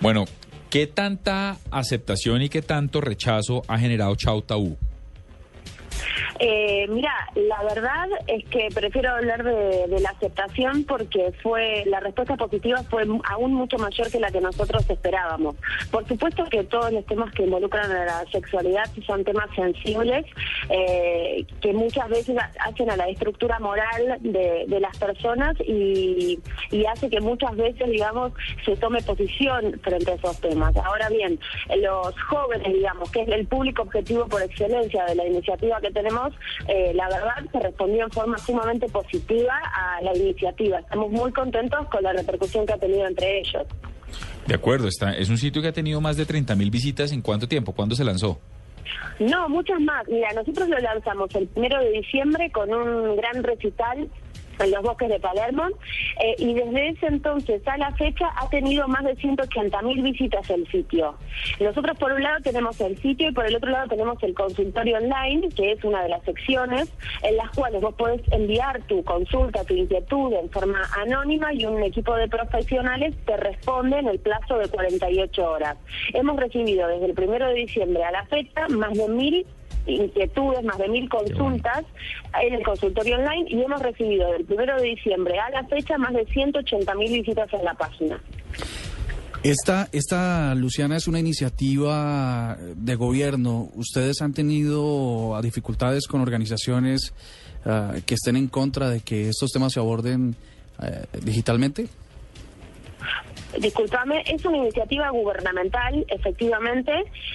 Bueno, 0.00 0.24
¿qué 0.70 0.86
tanta 0.86 1.56
aceptación 1.70 2.42
y 2.42 2.48
qué 2.48 2.62
tanto 2.62 3.00
rechazo 3.00 3.62
ha 3.68 3.78
generado 3.78 4.14
Chau 4.16 4.42
Taú? 4.42 4.76
Eh, 6.38 6.86
mira, 6.88 7.12
la 7.34 7.62
verdad 7.62 8.08
es 8.26 8.44
que 8.48 8.68
prefiero 8.74 9.10
hablar 9.10 9.42
de, 9.44 9.86
la 10.00 10.10
aceptación 10.10 10.84
porque 10.84 11.32
fue 11.42 11.82
la 11.86 12.00
respuesta 12.00 12.36
positiva 12.36 12.82
fue 12.84 13.04
aún 13.24 13.54
mucho 13.54 13.76
mayor 13.78 14.10
que 14.10 14.20
la 14.20 14.30
que 14.30 14.40
nosotros 14.40 14.88
esperábamos. 14.88 15.56
Por 15.90 16.06
supuesto 16.06 16.44
que 16.44 16.64
todos 16.64 16.92
los 16.92 17.04
temas 17.06 17.32
que 17.34 17.42
involucran 17.44 17.90
a 17.90 18.04
la 18.04 18.24
sexualidad 18.30 18.84
son 19.06 19.24
temas 19.24 19.48
sensibles 19.56 20.24
eh, 20.70 21.44
que 21.60 21.72
muchas 21.72 22.08
veces 22.08 22.36
ha- 22.38 22.50
hacen 22.68 22.90
a 22.90 22.96
la 22.96 23.08
estructura 23.08 23.58
moral 23.58 24.18
de, 24.20 24.64
de 24.68 24.80
las 24.80 24.96
personas 24.98 25.56
y, 25.60 26.38
y 26.70 26.84
hace 26.86 27.08
que 27.10 27.20
muchas 27.20 27.56
veces, 27.56 27.88
digamos, 27.90 28.32
se 28.64 28.76
tome 28.76 29.02
posición 29.02 29.78
frente 29.82 30.12
a 30.12 30.14
esos 30.14 30.40
temas. 30.40 30.76
Ahora 30.76 31.08
bien, 31.08 31.38
los 31.76 32.14
jóvenes, 32.22 32.72
digamos, 32.72 33.10
que 33.10 33.22
es 33.22 33.28
el 33.28 33.46
público 33.46 33.82
objetivo 33.82 34.26
por 34.28 34.42
excelencia 34.42 35.04
de 35.06 35.14
la 35.14 35.26
iniciativa 35.26 35.80
que 35.80 35.87
tenemos, 35.90 36.34
eh, 36.66 36.92
la 36.94 37.08
verdad 37.08 37.50
se 37.50 37.60
respondió 37.60 38.04
en 38.04 38.10
forma 38.10 38.38
sumamente 38.38 38.88
positiva 38.88 39.54
a 39.72 40.02
la 40.02 40.16
iniciativa. 40.16 40.78
Estamos 40.80 41.10
muy 41.10 41.32
contentos 41.32 41.86
con 41.88 42.02
la 42.02 42.12
repercusión 42.12 42.66
que 42.66 42.72
ha 42.72 42.78
tenido 42.78 43.06
entre 43.06 43.40
ellos. 43.40 43.66
De 44.46 44.54
acuerdo, 44.54 44.88
está, 44.88 45.12
es 45.12 45.28
un 45.28 45.36
sitio 45.36 45.60
que 45.60 45.68
ha 45.68 45.72
tenido 45.72 46.00
más 46.00 46.16
de 46.16 46.24
30 46.24 46.54
mil 46.56 46.70
visitas. 46.70 47.12
¿En 47.12 47.20
cuánto 47.20 47.46
tiempo? 47.46 47.72
¿Cuándo 47.72 47.94
se 47.94 48.04
lanzó? 48.04 48.40
No, 49.18 49.48
muchas 49.48 49.80
más. 49.80 50.06
Mira, 50.08 50.28
nosotros 50.34 50.68
lo 50.68 50.78
lanzamos 50.78 51.34
el 51.34 51.48
primero 51.48 51.80
de 51.80 51.90
diciembre 51.90 52.50
con 52.50 52.72
un 52.72 53.16
gran 53.16 53.42
recital 53.42 54.08
en 54.60 54.70
los 54.70 54.82
bosques 54.82 55.08
de 55.08 55.20
Palermo 55.20 55.64
eh, 56.22 56.34
y 56.38 56.54
desde 56.54 56.88
ese 56.88 57.06
entonces 57.06 57.66
a 57.66 57.76
la 57.76 57.92
fecha 57.92 58.26
ha 58.36 58.48
tenido 58.48 58.86
más 58.88 59.04
de 59.04 59.16
180 59.16 59.82
mil 59.82 60.02
visitas 60.02 60.48
el 60.50 60.66
sitio. 60.68 61.14
Nosotros 61.60 61.96
por 61.98 62.12
un 62.12 62.22
lado 62.22 62.38
tenemos 62.42 62.80
el 62.80 62.96
sitio 62.98 63.28
y 63.28 63.32
por 63.32 63.46
el 63.46 63.56
otro 63.56 63.70
lado 63.70 63.88
tenemos 63.88 64.22
el 64.22 64.34
consultorio 64.34 64.98
online, 64.98 65.48
que 65.50 65.72
es 65.72 65.84
una 65.84 66.02
de 66.02 66.08
las 66.08 66.22
secciones 66.24 66.92
en 67.22 67.36
las 67.36 67.50
cuales 67.50 67.80
vos 67.80 67.94
podés 67.94 68.22
enviar 68.32 68.82
tu 68.86 69.02
consulta, 69.04 69.64
tu 69.64 69.74
inquietud 69.74 70.32
en 70.32 70.50
forma 70.50 70.80
anónima 70.96 71.52
y 71.52 71.64
un 71.66 71.82
equipo 71.82 72.14
de 72.16 72.28
profesionales 72.28 73.14
te 73.24 73.36
responde 73.36 73.98
en 73.98 74.08
el 74.08 74.18
plazo 74.18 74.58
de 74.58 74.68
48 74.68 75.50
horas. 75.50 75.76
Hemos 76.14 76.36
recibido 76.36 76.88
desde 76.88 77.06
el 77.06 77.14
primero 77.14 77.48
de 77.48 77.54
diciembre 77.54 78.04
a 78.04 78.10
la 78.10 78.24
fecha 78.26 78.68
más 78.68 78.92
de 78.94 79.08
mil 79.08 79.46
inquietudes, 79.88 80.64
más 80.64 80.78
de 80.78 80.88
mil 80.88 81.08
consultas 81.08 81.84
en 82.42 82.54
el 82.54 82.62
consultorio 82.62 83.16
online 83.16 83.46
y 83.48 83.62
hemos 83.62 83.80
recibido 83.80 84.32
del 84.32 84.44
primero 84.44 84.76
de 84.76 84.88
diciembre 84.88 85.38
a 85.38 85.50
la 85.50 85.64
fecha 85.64 85.98
más 85.98 86.12
de 86.12 86.24
180 86.26 86.94
mil 86.94 87.12
visitas 87.12 87.52
en 87.52 87.64
la 87.64 87.74
página. 87.74 88.20
Esta, 89.42 89.88
esta, 89.92 90.54
Luciana, 90.56 90.96
es 90.96 91.06
una 91.06 91.20
iniciativa 91.20 92.58
de 92.74 92.94
gobierno. 92.96 93.70
¿Ustedes 93.76 94.20
han 94.20 94.32
tenido 94.32 95.40
dificultades 95.40 96.08
con 96.08 96.20
organizaciones 96.20 97.12
ah, 97.64 97.94
que 98.04 98.14
estén 98.14 98.36
en 98.36 98.48
contra 98.48 98.90
de 98.90 99.00
que 99.00 99.28
estos 99.28 99.52
temas 99.52 99.72
se 99.72 99.80
aborden 99.80 100.34
eh, 100.82 101.04
digitalmente? 101.22 101.86
Disculpame, 103.60 104.22
es 104.26 104.44
una 104.44 104.58
iniciativa 104.58 105.10
gubernamental, 105.10 106.04
efectivamente, 106.08 106.92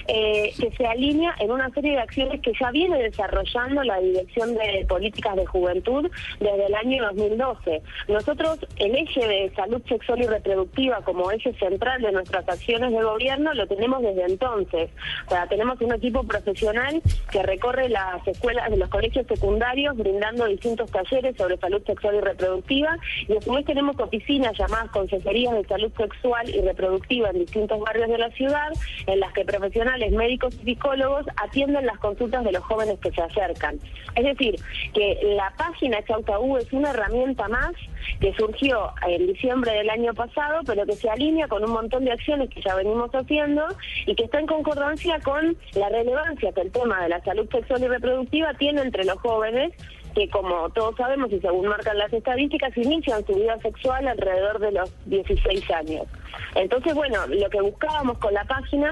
eh, 0.08 0.52
que 0.58 0.70
se 0.76 0.86
alinea 0.86 1.34
en 1.40 1.50
una 1.50 1.70
serie 1.70 1.92
de 1.92 1.98
acciones 1.98 2.40
que 2.40 2.52
ya 2.58 2.70
viene 2.70 3.02
desarrollando 3.02 3.82
la 3.82 4.00
Dirección 4.00 4.54
de 4.54 4.86
Políticas 4.88 5.36
de 5.36 5.46
Juventud 5.46 6.10
desde 6.40 6.66
el 6.66 6.74
año 6.74 7.04
2012. 7.04 7.82
Nosotros, 8.08 8.58
el 8.76 8.94
eje 8.94 9.26
de 9.26 9.52
salud 9.54 9.82
sexual 9.88 10.22
y 10.22 10.26
reproductiva 10.26 11.02
como 11.02 11.30
eje 11.30 11.52
central 11.54 12.02
de 12.02 12.12
nuestras 12.12 12.48
acciones 12.48 12.92
de 12.92 13.02
gobierno, 13.02 13.52
lo 13.54 13.66
tenemos 13.66 14.02
desde 14.02 14.24
entonces. 14.24 14.90
O 15.26 15.30
sea, 15.30 15.46
tenemos 15.46 15.80
un 15.80 15.94
equipo 15.94 16.22
profesional 16.24 17.02
que 17.30 17.42
recorre 17.42 17.88
las 17.88 18.26
escuelas 18.26 18.70
de 18.70 18.76
los 18.76 18.88
colegios 18.88 19.26
secundarios 19.26 19.96
brindando 19.96 20.46
distintos 20.46 20.90
talleres 20.90 21.36
sobre 21.36 21.56
salud 21.58 21.82
sexual 21.84 22.16
y 22.16 22.20
reproductiva 22.20 22.96
y 23.28 23.34
después 23.34 23.64
tenemos 23.64 23.98
oficinas 23.98 24.56
llamadas 24.56 24.90
consejerías 24.90 25.54
de 25.54 25.64
salud 25.64 25.92
sexual 25.96 26.13
sexual 26.14 26.48
y 26.48 26.60
reproductiva 26.60 27.30
en 27.30 27.40
distintos 27.40 27.80
barrios 27.80 28.08
de 28.08 28.18
la 28.18 28.30
ciudad, 28.30 28.72
en 29.06 29.20
las 29.20 29.32
que 29.32 29.44
profesionales 29.44 30.12
médicos 30.12 30.54
y 30.62 30.64
psicólogos 30.64 31.26
atienden 31.36 31.86
las 31.86 31.98
consultas 31.98 32.44
de 32.44 32.52
los 32.52 32.62
jóvenes 32.64 32.98
que 33.00 33.10
se 33.10 33.22
acercan. 33.22 33.78
Es 34.14 34.24
decir, 34.24 34.56
que 34.92 35.18
la 35.36 35.52
página 35.56 36.02
Chauta 36.04 36.34
es 36.60 36.72
una 36.72 36.90
herramienta 36.90 37.48
más 37.48 37.72
que 38.20 38.34
surgió 38.34 38.92
en 39.06 39.26
diciembre 39.26 39.72
del 39.72 39.90
año 39.90 40.14
pasado, 40.14 40.60
pero 40.66 40.86
que 40.86 40.94
se 40.94 41.08
alinea 41.10 41.48
con 41.48 41.64
un 41.64 41.72
montón 41.72 42.04
de 42.04 42.12
acciones 42.12 42.50
que 42.50 42.60
ya 42.62 42.74
venimos 42.74 43.10
haciendo 43.10 43.66
y 44.06 44.14
que 44.14 44.24
está 44.24 44.40
en 44.40 44.46
concordancia 44.46 45.18
con 45.20 45.56
la 45.74 45.88
relevancia 45.88 46.52
que 46.52 46.60
el 46.60 46.70
tema 46.70 47.02
de 47.02 47.08
la 47.08 47.22
salud 47.22 47.48
sexual 47.50 47.82
y 47.82 47.88
reproductiva 47.88 48.54
tiene 48.54 48.82
entre 48.82 49.04
los 49.04 49.18
jóvenes 49.18 49.72
que 50.14 50.28
como 50.30 50.70
todos 50.70 50.96
sabemos 50.96 51.32
y 51.32 51.40
según 51.40 51.66
marcan 51.66 51.98
las 51.98 52.12
estadísticas, 52.12 52.76
inician 52.76 53.24
su 53.26 53.34
vida 53.34 53.58
sexual 53.60 54.06
alrededor 54.06 54.58
de 54.60 54.72
los 54.72 54.92
16 55.06 55.70
años. 55.70 56.06
Entonces, 56.54 56.94
bueno, 56.94 57.26
lo 57.26 57.50
que 57.50 57.60
buscábamos 57.60 58.18
con 58.18 58.32
la 58.32 58.44
página 58.44 58.90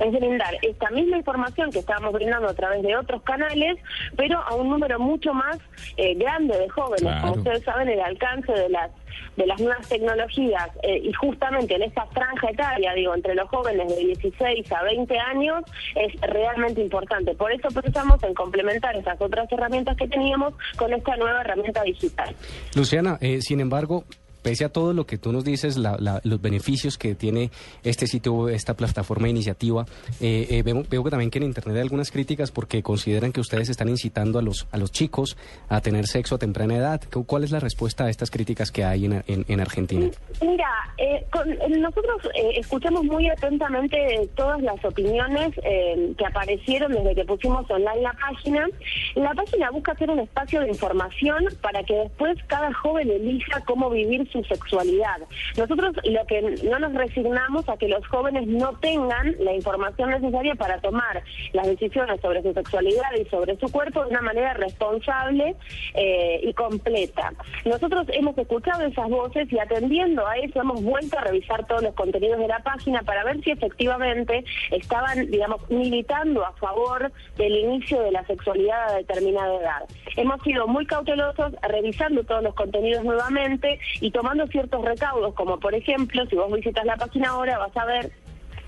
es 0.00 0.12
brindar 0.12 0.54
esta 0.62 0.90
misma 0.90 1.18
información 1.18 1.70
que 1.70 1.80
estábamos 1.80 2.12
brindando 2.12 2.48
a 2.48 2.54
través 2.54 2.82
de 2.82 2.96
otros 2.96 3.22
canales, 3.22 3.78
pero 4.16 4.38
a 4.40 4.54
un 4.54 4.68
número 4.68 4.98
mucho 4.98 5.32
más 5.32 5.58
eh, 5.96 6.14
grande 6.14 6.56
de 6.58 6.68
jóvenes. 6.68 7.20
Como 7.20 7.32
ustedes 7.34 7.62
saben, 7.64 7.88
el 7.88 8.00
alcance 8.00 8.52
de 8.52 8.68
las 8.68 8.90
de 9.36 9.46
las 9.46 9.60
nuevas 9.60 9.86
tecnologías 9.88 10.68
eh, 10.82 10.98
y 11.02 11.12
justamente 11.12 11.74
en 11.74 11.82
esta 11.82 12.06
franja 12.06 12.48
etaria, 12.50 12.92
digo, 12.94 13.14
entre 13.14 13.34
los 13.34 13.48
jóvenes 13.48 13.88
de 13.88 14.04
16 14.04 14.72
a 14.72 14.82
20 14.82 15.18
años, 15.18 15.62
es 15.94 16.20
realmente 16.22 16.80
importante. 16.80 17.34
Por 17.34 17.52
eso 17.52 17.68
pensamos 17.68 18.22
en 18.22 18.34
complementar 18.34 18.96
esas 18.96 19.20
otras 19.20 19.50
herramientas 19.52 19.96
que 19.96 20.08
teníamos 20.08 20.54
con 20.76 20.92
esta 20.92 21.16
nueva 21.16 21.42
herramienta 21.42 21.82
digital. 21.82 22.34
Luciana, 22.74 23.18
eh, 23.20 23.40
sin 23.42 23.60
embargo, 23.60 24.04
pese 24.46 24.64
a 24.64 24.68
todo 24.68 24.92
lo 24.92 25.06
que 25.06 25.18
tú 25.18 25.32
nos 25.32 25.44
dices, 25.44 25.76
los 25.76 26.40
beneficios 26.40 26.96
que 26.96 27.16
tiene 27.16 27.50
este 27.82 28.06
sitio, 28.06 28.48
esta 28.48 28.74
plataforma 28.74 29.24
de 29.24 29.30
iniciativa, 29.30 29.86
eh, 30.20 30.46
eh, 30.50 30.62
veo, 30.62 31.02
que 31.02 31.10
también 31.10 31.32
que 31.32 31.38
en 31.38 31.44
Internet 31.46 31.74
hay 31.74 31.82
algunas 31.82 32.12
críticas 32.12 32.52
porque 32.52 32.80
consideran 32.80 33.32
que 33.32 33.40
ustedes 33.40 33.70
están 33.70 33.88
incitando 33.88 34.38
a 34.38 34.42
los, 34.42 34.92
chicos 34.92 35.36
a 35.68 35.80
tener 35.80 36.06
sexo 36.06 36.36
a 36.36 36.38
temprana 36.38 36.76
edad. 36.76 37.00
¿Cuál 37.26 37.42
es 37.42 37.50
la 37.50 37.58
respuesta 37.58 38.04
a 38.04 38.08
estas 38.08 38.30
críticas 38.30 38.70
que 38.70 38.84
hay 38.84 39.06
en, 39.06 39.24
en, 39.26 39.60
Argentina? 39.60 40.10
Mira, 40.40 40.70
eh, 40.96 41.26
nosotros 41.80 42.22
escuchamos 42.54 43.02
muy 43.02 43.28
atentamente 43.28 44.30
todas 44.36 44.62
las 44.62 44.82
opiniones 44.84 45.56
que 45.56 46.24
aparecieron 46.24 46.92
desde 46.92 47.16
que 47.16 47.24
pusimos 47.24 47.68
online 47.68 48.00
la 48.00 48.12
página. 48.12 48.68
La 49.16 49.34
página 49.34 49.70
busca 49.72 49.96
ser 49.96 50.08
un 50.08 50.20
espacio 50.20 50.60
de 50.60 50.68
información 50.68 51.46
para 51.60 51.82
que 51.82 51.94
después 51.94 52.38
cada 52.46 52.72
joven 52.74 53.10
elija 53.10 53.60
cómo 53.66 53.90
vivir 53.90 54.30
su 54.30 54.35
su 54.36 54.44
sexualidad. 54.44 55.18
Nosotros 55.56 55.96
lo 56.04 56.26
que 56.26 56.42
no 56.64 56.78
nos 56.78 56.94
resignamos 56.94 57.68
a 57.68 57.76
que 57.76 57.88
los 57.88 58.06
jóvenes 58.06 58.46
no 58.46 58.72
tengan 58.78 59.34
la 59.38 59.52
información 59.52 60.10
necesaria 60.10 60.54
para 60.54 60.80
tomar 60.80 61.22
las 61.52 61.66
decisiones 61.66 62.20
sobre 62.20 62.42
su 62.42 62.52
sexualidad 62.52 63.10
y 63.20 63.24
sobre 63.26 63.56
su 63.58 63.70
cuerpo 63.70 64.04
de 64.04 64.10
una 64.10 64.22
manera 64.22 64.54
responsable 64.54 65.56
eh, 65.94 66.40
y 66.42 66.52
completa. 66.52 67.32
Nosotros 67.64 68.06
hemos 68.08 68.36
escuchado 68.38 68.84
esas 68.84 69.08
voces 69.08 69.50
y 69.52 69.58
atendiendo 69.58 70.26
a 70.26 70.36
eso 70.36 70.60
hemos 70.60 70.82
vuelto 70.82 71.18
a 71.18 71.22
revisar 71.22 71.66
todos 71.66 71.82
los 71.82 71.94
contenidos 71.94 72.38
de 72.38 72.48
la 72.48 72.60
página 72.60 73.02
para 73.02 73.24
ver 73.24 73.42
si 73.42 73.50
efectivamente 73.50 74.44
estaban, 74.70 75.30
digamos, 75.30 75.68
militando 75.70 76.44
a 76.44 76.52
favor 76.52 77.12
del 77.36 77.56
inicio 77.56 78.02
de 78.02 78.12
la 78.12 78.24
sexualidad 78.26 78.90
a 78.90 78.96
determinada 78.96 79.54
edad. 79.56 79.82
Hemos 80.16 80.42
sido 80.42 80.66
muy 80.66 80.86
cautelosos 80.86 81.52
revisando 81.62 82.24
todos 82.24 82.42
los 82.42 82.54
contenidos 82.54 83.04
nuevamente 83.04 83.78
y 84.00 84.10
tomando 84.10 84.25
tomando 84.26 84.48
ciertos 84.48 84.84
recaudos, 84.84 85.34
como 85.34 85.60
por 85.60 85.72
ejemplo, 85.72 86.26
si 86.26 86.34
vos 86.34 86.50
visitas 86.50 86.84
la 86.84 86.96
página 86.96 87.28
ahora, 87.28 87.58
vas 87.58 87.76
a 87.76 87.84
ver 87.84 88.10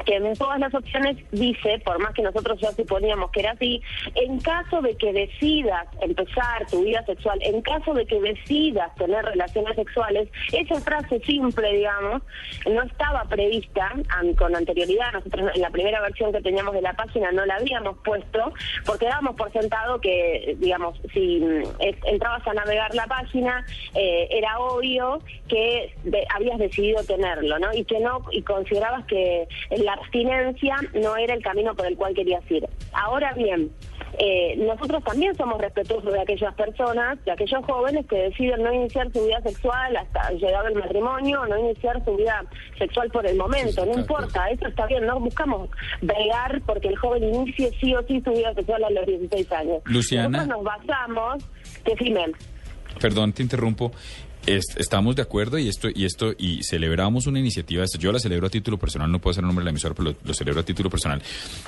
que 0.04 0.16
en 0.16 0.34
todas 0.34 0.58
las 0.61 0.74
opciones 0.74 1.16
dice, 1.32 1.80
por 1.84 1.98
más 1.98 2.12
que 2.14 2.22
nosotros 2.22 2.61
ya 2.61 2.72
suponíamos 2.72 3.30
que 3.30 3.40
era 3.40 3.52
así, 3.52 3.82
en 4.14 4.38
caso 4.40 4.80
de 4.82 4.96
que 4.96 5.12
decidas 5.12 5.87
empezar 6.00 6.66
tu 6.70 6.82
vida 6.82 7.04
sexual, 7.04 7.38
en 7.42 7.61
caso 7.62 7.94
de 7.94 8.06
que 8.06 8.20
decidas 8.20 8.94
tener 8.96 9.24
relaciones 9.24 9.74
sexuales, 9.76 10.28
esa 10.52 10.80
frase 10.80 11.20
simple, 11.20 11.72
digamos, 11.72 12.22
no 12.70 12.82
estaba 12.82 13.24
prevista 13.24 13.92
con 14.37 14.54
anterioridad. 14.54 15.12
Nosotros 15.12 15.50
en 15.54 15.62
la 15.62 15.70
primera 15.70 16.00
versión 16.00 16.32
que 16.32 16.40
teníamos 16.40 16.74
de 16.74 16.82
la 16.82 16.94
página 16.94 17.32
no 17.32 17.44
la 17.46 17.56
habíamos 17.56 17.98
puesto, 18.04 18.52
porque 18.87 19.06
dábamos 19.06 19.37
por 19.37 19.52
sentado 19.52 20.00
que, 20.00 20.56
digamos, 20.58 21.00
si 21.12 21.42
entrabas 22.04 22.46
a 22.46 22.54
navegar 22.54 22.94
la 22.94 23.06
página, 23.06 23.64
eh, 23.94 24.28
era 24.30 24.58
obvio 24.58 25.20
que 25.48 25.94
habías 26.34 26.58
decidido 26.58 27.02
tenerlo, 27.04 27.58
¿no? 27.58 27.72
Y 27.72 27.84
que 27.84 28.00
no, 28.00 28.22
y 28.30 28.42
considerabas 28.42 29.04
que 29.06 29.48
la 29.88 29.94
abstinencia 29.94 30.77
no 30.92 31.16
era 31.16 31.33
el 31.33 31.42
camino 31.42 31.74
por 31.74 31.87
el 31.87 31.96
cual 31.96 32.12
querías 32.14 32.42
ir. 32.51 32.68
Ahora 32.92 33.33
bien, 33.33 33.70
eh, 34.18 34.55
nosotros 34.59 35.03
también 35.03 35.35
somos 35.35 35.59
respetuosos 35.59 36.12
de 36.12 36.20
aquellas 36.20 36.55
personas, 36.55 37.24
de 37.24 37.33
aquellos 37.33 37.64
jóvenes 37.64 38.05
que 38.07 38.16
deciden 38.16 38.62
no 38.64 38.72
iniciar 38.72 39.11
su 39.11 39.24
vida 39.24 39.40
sexual 39.40 39.96
hasta 39.96 40.31
llegar 40.33 40.66
al 40.66 40.74
matrimonio, 40.74 41.46
no 41.46 41.59
iniciar 41.59 42.05
su 42.05 42.16
vida 42.16 42.44
sexual 42.77 43.11
por 43.11 43.27
el 43.27 43.38
momento, 43.38 43.87
no 43.87 43.98
importa, 43.98 44.51
eso 44.51 44.68
está 44.68 44.87
bien, 44.87 45.07
no 45.07 45.18
buscamos 45.20 45.70
bregar 46.03 46.61
porque 46.66 46.88
el 46.88 46.98
joven 46.98 47.24
inicie 47.24 47.70
sí 47.81 47.94
o 47.94 48.03
sí 48.03 48.20
su 48.22 48.33
vida 48.33 48.53
sexual 48.53 48.85
a 48.85 48.90
los 48.90 49.07
16 49.07 49.53
años. 49.53 49.83
Luciana. 49.87 50.29
Nosotros 50.29 50.57
nos 50.59 50.64
basamos, 50.64 51.44
que 51.85 51.94
Perdón, 53.01 53.33
te 53.33 53.42
interrumpo 53.42 53.92
estamos 54.56 55.14
de 55.16 55.22
acuerdo 55.22 55.58
y 55.58 55.68
esto 55.68 55.88
y 55.94 56.04
esto 56.04 56.32
y 56.37 56.62
celebramos 56.62 57.26
una 57.26 57.38
iniciativa. 57.38 57.84
Yo 57.98 58.12
la 58.12 58.18
celebro 58.18 58.46
a 58.46 58.50
título 58.50 58.78
personal, 58.78 59.11
no 59.11 59.20
puedo 59.20 59.34
ser 59.34 59.42
el 59.42 59.46
nombre 59.46 59.62
de 59.62 59.66
la 59.66 59.70
emisora, 59.70 59.94
pero 59.94 60.14
lo, 60.22 60.34
celebro 60.34 60.61
a 60.61 60.64
título 60.64 60.90
personal. 60.90 61.22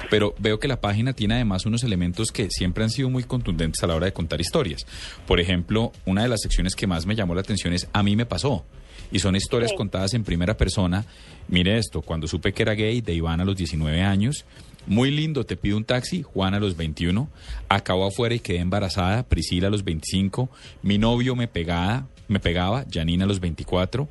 Pero 0.08 0.34
veo 0.38 0.58
que 0.58 0.68
la 0.68 0.80
página 0.80 1.12
tiene 1.12 1.34
además 1.34 1.66
unos 1.66 1.84
elementos 1.84 2.32
que 2.32 2.50
siempre 2.50 2.84
han 2.84 2.90
sido 2.90 3.10
muy 3.10 3.24
contundentes 3.24 3.82
a 3.82 3.86
la 3.86 3.94
hora 3.94 4.06
de 4.06 4.12
contar 4.12 4.40
historias. 4.40 4.86
Por 5.26 5.40
ejemplo, 5.40 5.92
una 6.06 6.22
de 6.22 6.28
las 6.28 6.40
secciones 6.40 6.74
que 6.74 6.86
más 6.86 7.06
me 7.06 7.14
llamó 7.14 7.34
la 7.34 7.42
atención 7.42 7.72
es 7.72 7.88
A 7.92 8.02
mí 8.02 8.16
me 8.16 8.26
pasó. 8.26 8.64
Y 9.12 9.18
son 9.18 9.34
historias 9.34 9.72
contadas 9.72 10.14
en 10.14 10.22
primera 10.22 10.56
persona. 10.56 11.04
Mire 11.48 11.78
esto, 11.78 12.00
cuando 12.00 12.28
supe 12.28 12.52
que 12.52 12.62
era 12.62 12.74
gay, 12.74 13.00
de 13.00 13.12
Iván 13.12 13.40
a 13.40 13.44
los 13.44 13.56
19 13.56 14.02
años. 14.02 14.44
Muy 14.86 15.10
lindo, 15.10 15.44
te 15.44 15.56
pido 15.56 15.76
un 15.76 15.84
taxi, 15.84 16.22
Juan 16.22 16.54
a 16.54 16.60
los 16.60 16.76
21. 16.76 17.28
Acabo 17.68 18.06
afuera 18.06 18.34
y 18.34 18.40
quedé 18.40 18.58
embarazada, 18.58 19.24
Priscila 19.24 19.68
a 19.68 19.70
los 19.70 19.84
25. 19.84 20.48
Mi 20.82 20.96
novio 20.96 21.36
me 21.36 21.48
pegaba, 21.48 22.06
me 22.30 22.40
pegaba, 22.40 22.84
Janina 22.90 23.24
a 23.24 23.28
los 23.28 23.40
24. 23.40 24.08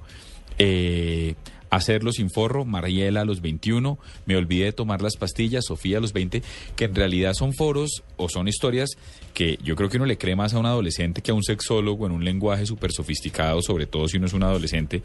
Eh, 0.57 1.35
Hacerlo 1.69 2.11
sin 2.11 2.31
forro, 2.31 2.65
Mariela 2.65 3.21
a 3.21 3.25
los 3.25 3.41
21, 3.41 3.99
me 4.25 4.35
olvidé 4.35 4.65
de 4.65 4.71
tomar 4.71 5.03
las 5.03 5.17
pastillas, 5.17 5.65
Sofía 5.65 5.99
a 5.99 6.01
los 6.01 6.13
20, 6.13 6.41
que 6.75 6.85
en 6.85 6.95
realidad 6.95 7.33
son 7.33 7.53
foros 7.53 8.03
o 8.17 8.27
son 8.27 8.47
historias 8.47 8.89
que 9.35 9.59
yo 9.63 9.75
creo 9.75 9.87
que 9.87 9.97
uno 9.97 10.07
le 10.07 10.17
cree 10.17 10.35
más 10.35 10.55
a 10.55 10.59
un 10.59 10.65
adolescente 10.65 11.21
que 11.21 11.29
a 11.29 11.35
un 11.35 11.43
sexólogo 11.43 12.07
en 12.07 12.11
un 12.11 12.25
lenguaje 12.25 12.65
súper 12.65 12.91
sofisticado, 12.91 13.61
sobre 13.61 13.85
todo 13.85 14.07
si 14.07 14.17
uno 14.17 14.25
es 14.25 14.33
un 14.33 14.41
adolescente. 14.41 15.03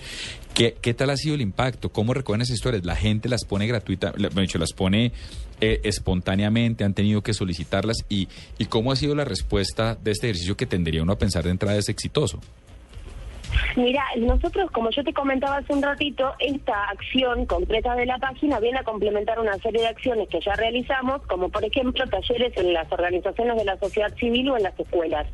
¿Qué, 0.55 0.75
¿Qué 0.81 0.95
tal 0.95 1.11
ha 1.11 1.19
sido 1.19 1.35
el 1.35 1.43
impacto? 1.43 1.91
¿Cómo 1.91 2.15
recogen 2.15 2.41
esas 2.41 2.55
historias? 2.55 2.85
¿La 2.87 2.97
gente 2.97 3.29
las 3.29 3.45
pone 3.45 3.67
gratuita, 3.67 4.15
hecho, 4.39 4.59
las 4.59 4.73
pone 4.73 5.13
eh, 5.61 5.81
espontáneamente, 5.85 6.85
han 6.85 6.95
tenido 6.95 7.21
que 7.21 7.35
solicitarlas? 7.35 7.99
¿Y, 8.09 8.29
¿Y 8.57 8.65
cómo 8.67 8.91
ha 8.91 8.97
sido 8.97 9.15
la 9.15 9.27
respuesta 9.27 9.99
de 10.03 10.13
este 10.13 10.29
ejercicio 10.29 10.57
que 10.57 10.65
tendría 10.65 11.03
uno 11.03 11.13
a 11.13 11.19
pensar 11.19 11.45
de 11.45 11.51
entrada 11.51 11.77
es 11.77 11.91
exitoso? 11.91 12.41
Mira, 13.77 14.05
nosotros, 14.19 14.71
como 14.71 14.91
yo 14.91 15.03
te 15.05 15.13
comentaba 15.13 15.59
hace 15.59 15.73
un 15.73 15.83
ratito, 15.83 16.33
esta 16.39 16.85
acción 16.91 17.47
concreta 17.47 17.95
de 17.95 18.07
la 18.07 18.19
página 18.19 18.61
viene 18.61 18.79
a 18.79 18.85
complementar 18.85 19.39
una 19.41 19.55
serie 19.59 19.83
de 19.83 19.89
acciones 19.89 20.29
que 20.29 20.41
ya 20.41 20.55
realizamos, 20.55 21.23
como 21.27 21.49
por 21.49 21.65
ejemplo 21.65 22.07
talleres 22.07 22.57
en 22.57 22.73
las 22.73 22.91
organizaciones 22.91 23.57
de 23.57 23.65
la 23.65 23.79
sociedad 23.79 24.15
civil 24.17 24.51
o 24.51 24.57
en 24.57 24.63
las 24.63 24.79
escuelas. 24.79 25.27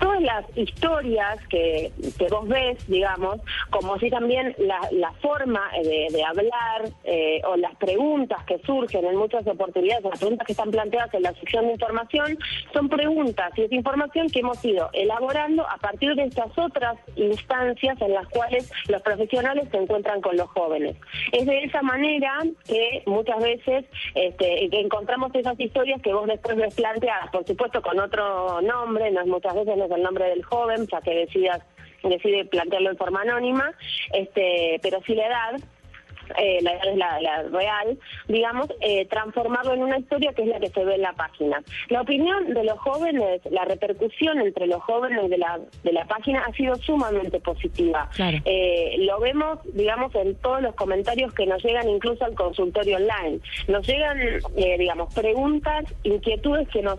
Todas 0.00 0.20
las 0.22 0.44
historias 0.56 1.38
que, 1.48 1.92
que 2.18 2.26
vos 2.28 2.46
ves, 2.46 2.86
digamos, 2.88 3.40
como 3.70 3.94
así 3.94 4.10
también 4.10 4.54
la, 4.58 5.12
forma 5.20 5.62
de, 5.82 6.08
de 6.12 6.24
hablar 6.24 6.90
eh, 7.04 7.40
o 7.44 7.56
las 7.56 7.74
preguntas 7.76 8.44
que 8.44 8.58
surgen 8.60 9.04
en 9.04 9.16
muchas 9.16 9.46
oportunidades, 9.46 10.04
las 10.04 10.18
preguntas 10.18 10.46
que 10.46 10.52
están 10.52 10.70
planteadas 10.70 11.12
en 11.14 11.22
la 11.22 11.32
sección 11.34 11.66
de 11.66 11.72
información, 11.72 12.38
son 12.72 12.88
preguntas 12.88 13.50
y 13.56 13.62
es 13.62 13.72
información 13.72 14.28
que 14.28 14.40
hemos 14.40 14.62
ido 14.64 14.90
elaborando 14.92 15.68
a 15.68 15.78
partir 15.78 16.14
de 16.14 16.24
estas 16.24 16.56
otras 16.56 16.96
instancias 17.16 17.57
en 17.62 18.14
las 18.14 18.26
cuales 18.28 18.70
los 18.88 19.02
profesionales 19.02 19.68
se 19.70 19.76
encuentran 19.76 20.20
con 20.20 20.36
los 20.36 20.48
jóvenes. 20.50 20.96
Es 21.32 21.46
de 21.46 21.64
esa 21.64 21.82
manera 21.82 22.40
que 22.66 23.02
muchas 23.06 23.42
veces 23.42 23.84
este, 24.14 24.80
encontramos 24.80 25.34
esas 25.34 25.58
historias 25.58 26.00
que 26.02 26.12
vos 26.12 26.26
después 26.26 26.56
ves 26.56 26.74
planteadas, 26.74 27.30
por 27.30 27.46
supuesto 27.46 27.82
con 27.82 27.98
otro 27.98 28.60
nombre, 28.62 29.10
no 29.10 29.20
es 29.20 29.26
muchas 29.26 29.54
veces 29.54 29.76
no 29.76 29.84
es 29.84 29.90
el 29.90 30.02
nombre 30.02 30.26
del 30.26 30.44
joven, 30.44 30.86
ya 30.86 31.00
que 31.00 31.14
decidas 31.14 31.62
decide 32.02 32.44
plantearlo 32.44 32.90
en 32.90 32.96
forma 32.96 33.22
anónima, 33.22 33.72
este, 34.12 34.78
pero 34.82 35.00
sí 35.04 35.14
la 35.14 35.26
edad, 35.26 35.60
eh, 36.36 36.58
la 36.62 36.72
edad 36.72 36.88
es 36.88 36.96
la, 36.96 37.20
la 37.20 37.42
real, 37.44 37.98
digamos, 38.26 38.68
eh, 38.80 39.06
transformarlo 39.06 39.74
en 39.74 39.82
una 39.82 39.98
historia 39.98 40.32
que 40.32 40.42
es 40.42 40.48
la 40.48 40.60
que 40.60 40.68
se 40.68 40.84
ve 40.84 40.96
en 40.96 41.02
la 41.02 41.12
página. 41.12 41.62
La 41.88 42.02
opinión 42.02 42.52
de 42.54 42.64
los 42.64 42.78
jóvenes, 42.78 43.40
la 43.50 43.64
repercusión 43.64 44.40
entre 44.40 44.66
los 44.66 44.82
jóvenes 44.82 45.30
de 45.30 45.38
la, 45.38 45.58
de 45.82 45.92
la 45.92 46.04
página 46.04 46.44
ha 46.46 46.52
sido 46.52 46.76
sumamente 46.76 47.40
positiva. 47.40 48.08
Eh, 48.44 48.96
lo 48.98 49.18
vemos, 49.20 49.58
digamos, 49.74 50.14
en 50.14 50.34
todos 50.36 50.62
los 50.62 50.74
comentarios 50.74 51.32
que 51.34 51.46
nos 51.46 51.62
llegan 51.62 51.88
incluso 51.88 52.24
al 52.24 52.34
consultorio 52.34 52.96
online. 52.96 53.40
Nos 53.68 53.86
llegan, 53.86 54.18
eh, 54.56 54.76
digamos, 54.78 55.12
preguntas, 55.14 55.84
inquietudes 56.02 56.68
que 56.68 56.82
nos 56.82 56.98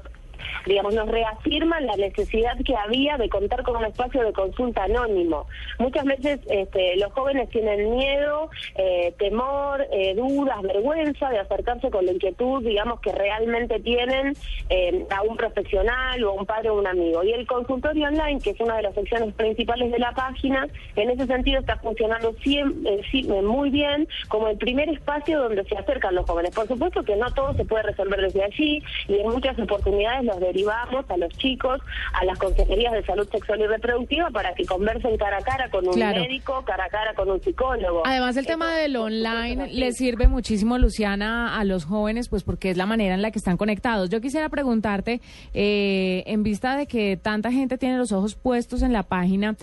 digamos, 0.65 0.93
nos 0.93 1.07
reafirman 1.09 1.85
la 1.85 1.95
necesidad 1.95 2.57
que 2.65 2.75
había 2.75 3.17
de 3.17 3.29
contar 3.29 3.63
con 3.63 3.77
un 3.77 3.85
espacio 3.85 4.23
de 4.23 4.33
consulta 4.33 4.83
anónimo. 4.83 5.47
Muchas 5.77 6.05
veces 6.05 6.39
este, 6.49 6.95
los 6.97 7.11
jóvenes 7.13 7.49
tienen 7.49 7.95
miedo, 7.95 8.49
eh, 8.75 9.13
temor, 9.17 9.85
eh, 9.91 10.13
dudas, 10.15 10.61
vergüenza 10.61 11.29
de 11.29 11.39
acercarse 11.39 11.89
con 11.89 12.05
la 12.05 12.11
inquietud, 12.11 12.63
digamos, 12.63 12.99
que 13.01 13.11
realmente 13.11 13.79
tienen 13.79 14.33
eh, 14.69 15.05
a 15.09 15.21
un 15.23 15.37
profesional 15.37 16.23
o 16.23 16.29
a 16.31 16.33
un 16.33 16.45
padre 16.45 16.69
o 16.69 16.79
un 16.79 16.87
amigo. 16.87 17.23
Y 17.23 17.31
el 17.33 17.45
consultorio 17.47 18.07
online, 18.07 18.39
que 18.41 18.51
es 18.51 18.59
una 18.59 18.77
de 18.77 18.83
las 18.83 18.95
secciones 18.95 19.33
principales 19.33 19.91
de 19.91 19.99
la 19.99 20.11
página, 20.11 20.67
en 20.95 21.09
ese 21.09 21.25
sentido 21.27 21.59
está 21.59 21.77
funcionando 21.77 22.33
siem- 22.43 22.85
eh, 22.85 23.01
eh, 23.13 23.41
muy 23.41 23.69
bien 23.69 24.07
como 24.27 24.47
el 24.47 24.57
primer 24.57 24.89
espacio 24.89 25.39
donde 25.41 25.63
se 25.65 25.77
acercan 25.77 26.15
los 26.15 26.25
jóvenes. 26.25 26.53
Por 26.55 26.67
supuesto 26.67 27.03
que 27.03 27.15
no 27.15 27.31
todo 27.33 27.53
se 27.53 27.65
puede 27.65 27.83
resolver 27.83 28.21
desde 28.21 28.43
allí 28.43 28.83
y 29.07 29.19
en 29.19 29.29
muchas 29.29 29.57
oportunidades 29.59 30.23
los 30.25 30.38
derivamos 30.39 31.09
a 31.09 31.17
los 31.17 31.29
chicos 31.37 31.81
a 32.13 32.25
las 32.25 32.37
consejerías 32.39 32.93
de 32.93 33.03
salud 33.05 33.27
sexual 33.29 33.59
y 33.61 33.67
reproductiva 33.67 34.29
para 34.31 34.53
que 34.53 34.65
conversen 34.65 35.17
cara 35.17 35.37
a 35.37 35.41
cara 35.41 35.69
con 35.69 35.87
un 35.87 35.93
Claro. 35.93 36.21
médico, 36.21 36.63
cara 36.65 36.85
a 36.85 36.89
cara 36.89 37.13
con 37.13 37.29
un 37.29 37.41
psicólogo. 37.41 38.01
Además, 38.05 38.37
el 38.37 38.45
tema 38.45 38.73
del 38.75 38.95
online 38.95 39.67
le 39.73 39.91
sirve 39.93 40.27
muchísimo, 40.27 40.77
Luciana, 40.77 41.57
a 41.59 41.63
los 41.63 41.85
jóvenes, 41.85 42.29
pues 42.29 42.43
porque 42.43 42.69
es 42.69 42.77
la 42.77 42.85
manera 42.85 43.13
en 43.15 43.21
la 43.21 43.31
que 43.31 43.39
están 43.39 43.57
conectados. 43.57 44.09
Yo 44.09 44.21
quisiera 44.21 44.49
preguntarte, 44.49 45.21
eh, 45.53 46.23
en 46.25 46.43
vista 46.43 46.75
de 46.77 46.87
que 46.87 47.17
tanta 47.17 47.51
gente 47.51 47.77
tiene 47.77 47.97
los 47.97 48.11
ojos 48.11 48.35
puestos 48.35 48.81
en 48.81 48.93
la 48.93 49.03
página, 49.03 49.55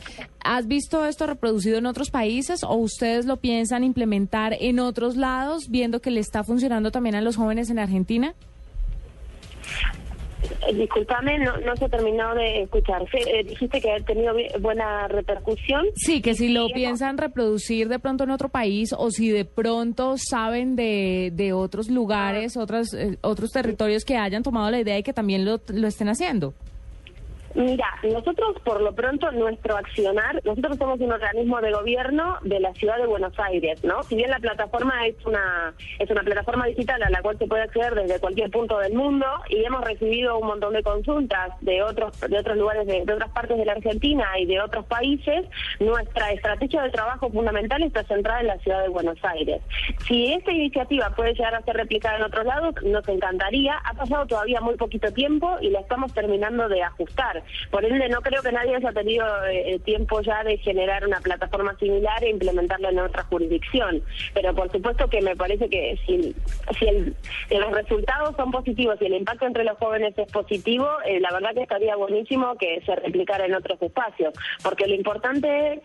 ¿has 0.44 0.66
visto 0.66 1.04
esto 1.06 1.26
reproducido 1.26 1.78
en 1.78 1.86
otros 1.86 2.10
países 2.10 2.62
o 2.64 2.74
ustedes 2.74 3.26
lo 3.26 3.36
piensan 3.38 3.84
implementar 3.84 4.54
en 4.60 4.78
otros 4.80 5.16
lados, 5.16 5.68
viendo 5.70 6.00
que 6.00 6.10
le 6.10 6.20
está 6.20 6.44
funcionando 6.44 6.90
también 6.90 7.14
a 7.14 7.20
los 7.20 7.36
jóvenes 7.36 7.70
en 7.70 7.78
Argentina? 7.78 8.34
Eh, 10.68 10.74
Disculpame, 10.74 11.38
no, 11.38 11.56
no 11.58 11.76
se 11.76 11.88
terminó 11.88 12.34
de 12.34 12.62
escuchar. 12.62 13.02
Sí, 13.10 13.18
eh, 13.26 13.44
dijiste 13.44 13.80
que 13.80 13.92
ha 13.92 14.00
tenido 14.00 14.34
buena 14.60 15.08
repercusión. 15.08 15.86
Sí, 15.94 16.20
que 16.20 16.34
si 16.34 16.48
lo 16.48 16.68
piensan 16.68 17.18
reproducir 17.18 17.88
de 17.88 17.98
pronto 17.98 18.24
en 18.24 18.30
otro 18.30 18.48
país 18.48 18.94
o 18.96 19.10
si 19.10 19.30
de 19.30 19.44
pronto 19.44 20.16
saben 20.16 20.76
de, 20.76 21.30
de 21.32 21.52
otros 21.52 21.88
lugares, 21.88 22.56
otros, 22.56 22.94
eh, 22.94 23.18
otros 23.22 23.50
territorios 23.50 24.04
que 24.04 24.16
hayan 24.16 24.42
tomado 24.42 24.70
la 24.70 24.80
idea 24.80 24.98
y 24.98 25.02
que 25.02 25.12
también 25.12 25.44
lo, 25.44 25.60
lo 25.68 25.88
estén 25.88 26.08
haciendo. 26.08 26.54
Mira, 27.56 27.88
nosotros 28.02 28.54
por 28.62 28.82
lo 28.82 28.94
pronto 28.94 29.32
nuestro 29.32 29.78
accionar, 29.78 30.42
nosotros 30.44 30.76
somos 30.76 31.00
un 31.00 31.10
organismo 31.10 31.58
de 31.62 31.72
gobierno 31.72 32.36
de 32.42 32.60
la 32.60 32.74
ciudad 32.74 32.98
de 32.98 33.06
Buenos 33.06 33.32
Aires, 33.38 33.82
¿no? 33.82 34.02
Si 34.02 34.14
bien 34.14 34.28
la 34.28 34.38
plataforma 34.38 35.06
es 35.06 35.16
una 35.24 35.72
es 35.98 36.10
una 36.10 36.22
plataforma 36.22 36.66
digital 36.66 37.02
a 37.02 37.08
la 37.08 37.22
cual 37.22 37.38
se 37.38 37.46
puede 37.46 37.62
acceder 37.62 37.94
desde 37.94 38.20
cualquier 38.20 38.50
punto 38.50 38.78
del 38.78 38.92
mundo 38.92 39.26
y 39.48 39.64
hemos 39.64 39.82
recibido 39.82 40.38
un 40.38 40.48
montón 40.48 40.74
de 40.74 40.82
consultas 40.82 41.58
de 41.62 41.82
otros 41.82 42.20
de 42.20 42.38
otros 42.38 42.58
lugares 42.58 42.86
de, 42.86 43.06
de 43.06 43.12
otras 43.14 43.30
partes 43.30 43.56
de 43.56 43.64
la 43.64 43.72
Argentina 43.72 44.26
y 44.38 44.44
de 44.44 44.60
otros 44.60 44.84
países, 44.84 45.46
nuestra 45.80 46.32
estrategia 46.32 46.82
de 46.82 46.90
trabajo 46.90 47.30
fundamental 47.30 47.82
está 47.82 48.04
centrada 48.04 48.40
en 48.40 48.48
la 48.48 48.58
ciudad 48.58 48.82
de 48.82 48.90
Buenos 48.90 49.18
Aires. 49.24 49.62
Si 50.06 50.30
esta 50.34 50.52
iniciativa 50.52 51.08
puede 51.16 51.32
llegar 51.32 51.54
a 51.54 51.62
ser 51.62 51.76
replicada 51.76 52.18
en 52.18 52.24
otros 52.24 52.44
lados, 52.44 52.74
nos 52.82 53.08
encantaría. 53.08 53.78
Ha 53.82 53.94
pasado 53.94 54.26
todavía 54.26 54.60
muy 54.60 54.76
poquito 54.76 55.10
tiempo 55.12 55.56
y 55.62 55.70
la 55.70 55.80
estamos 55.80 56.12
terminando 56.12 56.68
de 56.68 56.82
ajustar. 56.82 57.45
Por 57.70 57.84
ende, 57.84 58.08
no 58.08 58.20
creo 58.22 58.42
que 58.42 58.52
nadie 58.52 58.76
haya 58.76 58.92
tenido 58.92 59.24
eh, 59.46 59.78
tiempo 59.84 60.20
ya 60.22 60.42
de 60.44 60.58
generar 60.58 61.06
una 61.06 61.20
plataforma 61.20 61.76
similar 61.78 62.22
e 62.24 62.30
implementarla 62.30 62.90
en 62.90 62.98
otra 63.00 63.22
jurisdicción. 63.24 64.02
Pero 64.34 64.54
por 64.54 64.70
supuesto 64.72 65.08
que 65.08 65.20
me 65.20 65.36
parece 65.36 65.68
que 65.68 65.98
si, 66.06 66.34
si, 66.78 66.86
el- 66.86 67.16
los 67.50 67.72
resultados 67.72 68.34
son 68.36 68.50
positivos 68.50 68.96
y 69.00 69.06
el 69.06 69.14
impacto 69.14 69.46
entre 69.46 69.64
los 69.64 69.78
jóvenes 69.78 70.16
es 70.18 70.30
positivo, 70.30 70.88
eh, 71.04 71.20
la 71.20 71.30
verdad 71.32 71.54
que 71.54 71.62
estaría 71.62 71.96
buenísimo 71.96 72.56
que 72.56 72.80
se 72.84 72.94
replicara 72.96 73.46
en 73.46 73.54
otros 73.54 73.80
espacios. 73.82 74.34
Porque 74.62 74.86
lo 74.86 74.94
importante 74.94 75.74
es 75.74 75.80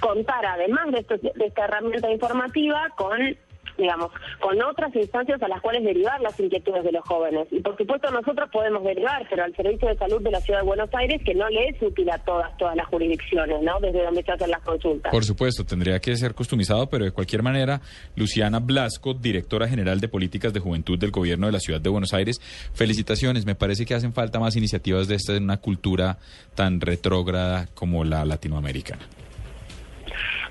contar, 0.00 0.44
además 0.46 0.90
de, 0.92 1.00
esto- 1.00 1.16
de 1.18 1.46
esta 1.46 1.64
herramienta 1.64 2.10
informativa, 2.10 2.88
con 2.96 3.36
digamos, 3.76 4.10
con 4.40 4.60
otras 4.62 4.94
instancias 4.94 5.42
a 5.42 5.48
las 5.48 5.60
cuales 5.60 5.84
derivar 5.84 6.20
las 6.20 6.38
inquietudes 6.38 6.84
de 6.84 6.92
los 6.92 7.04
jóvenes. 7.04 7.46
Y 7.50 7.60
por 7.60 7.76
supuesto 7.76 8.10
nosotros 8.10 8.48
podemos 8.52 8.84
derivar, 8.84 9.26
pero 9.28 9.44
al 9.44 9.54
Servicio 9.54 9.88
de 9.88 9.96
Salud 9.96 10.22
de 10.22 10.30
la 10.30 10.40
Ciudad 10.40 10.60
de 10.60 10.66
Buenos 10.66 10.90
Aires, 10.94 11.20
que 11.24 11.34
no 11.34 11.48
le 11.48 11.68
es 11.68 11.82
útil 11.82 12.08
a 12.10 12.18
todas, 12.18 12.56
todas 12.56 12.76
las 12.76 12.86
jurisdicciones, 12.86 13.62
¿no? 13.62 13.80
Desde 13.80 14.02
donde 14.04 14.22
se 14.22 14.32
hacen 14.32 14.50
las 14.50 14.62
consultas. 14.62 15.10
Por 15.10 15.24
supuesto, 15.24 15.64
tendría 15.64 15.98
que 16.00 16.16
ser 16.16 16.34
customizado, 16.34 16.88
pero 16.88 17.04
de 17.04 17.12
cualquier 17.12 17.42
manera, 17.42 17.80
Luciana 18.16 18.60
Blasco, 18.60 19.14
directora 19.14 19.68
general 19.68 20.00
de 20.00 20.08
Políticas 20.08 20.52
de 20.52 20.60
Juventud 20.60 20.98
del 20.98 21.10
Gobierno 21.10 21.46
de 21.46 21.52
la 21.52 21.60
Ciudad 21.60 21.80
de 21.80 21.90
Buenos 21.90 22.14
Aires, 22.14 22.40
felicitaciones. 22.74 23.46
Me 23.46 23.54
parece 23.54 23.86
que 23.86 23.94
hacen 23.94 24.12
falta 24.12 24.38
más 24.38 24.56
iniciativas 24.56 25.08
de 25.08 25.16
esta 25.16 25.34
en 25.34 25.44
una 25.44 25.58
cultura 25.58 26.18
tan 26.54 26.80
retrógrada 26.80 27.66
como 27.74 28.04
la 28.04 28.24
latinoamericana. 28.24 29.06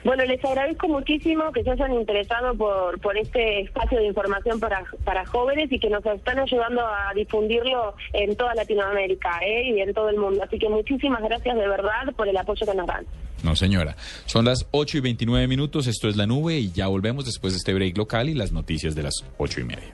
Bueno, 0.04 0.26
les 0.26 0.44
agradezco 0.44 0.90
muchísimo 0.90 1.52
que 1.54 1.64
se 1.64 1.72
hayan 1.72 1.94
interesado 1.94 2.54
por, 2.56 3.00
por 3.00 3.18
este 3.18 3.62
espacio 3.62 4.00
de 4.00 4.08
información 4.08 4.60
para, 4.60 4.84
para 5.06 5.26
jóvenes 5.26 5.72
y 5.72 5.80
que 5.80 5.90
nos 5.90 6.06
están 6.06 6.40
ayudando 6.40 6.82
a 6.82 7.14
difundirlo 7.16 7.96
en 8.12 8.36
toda 8.36 8.54
Latinoamérica 8.54 9.40
¿eh? 9.46 9.70
y 9.70 9.80
en 9.80 9.94
todo 9.94 10.10
el 10.10 10.18
mundo. 10.18 10.44
Así 10.44 10.60
que 10.60 10.68
muchísimas 10.68 11.22
gracias 11.24 11.56
de 11.56 11.68
verdad 11.68 12.14
por 12.18 12.28
el 12.28 12.36
apoyo 12.36 12.66
que 12.66 12.76
nos 12.76 12.88
dan. 12.88 13.06
No, 13.44 13.56
señora. 13.56 13.96
Son 14.26 14.46
las 14.46 14.68
8 14.72 14.98
y 14.98 15.02
29 15.02 15.48
minutos, 15.48 15.88
esto 15.88 16.08
es 16.08 16.16
La 16.18 16.26
Nube 16.26 16.58
y 16.58 16.72
ya 16.72 16.88
volvemos 16.88 17.26
después 17.26 17.54
de 17.54 17.58
este 17.58 17.74
break 17.74 17.98
local 17.98 18.30
y 18.30 18.34
las 18.34 18.52
noticias 18.52 18.96
de 18.96 19.04
las 19.04 19.24
8 19.38 19.62
y 19.62 19.64
media. 19.64 19.94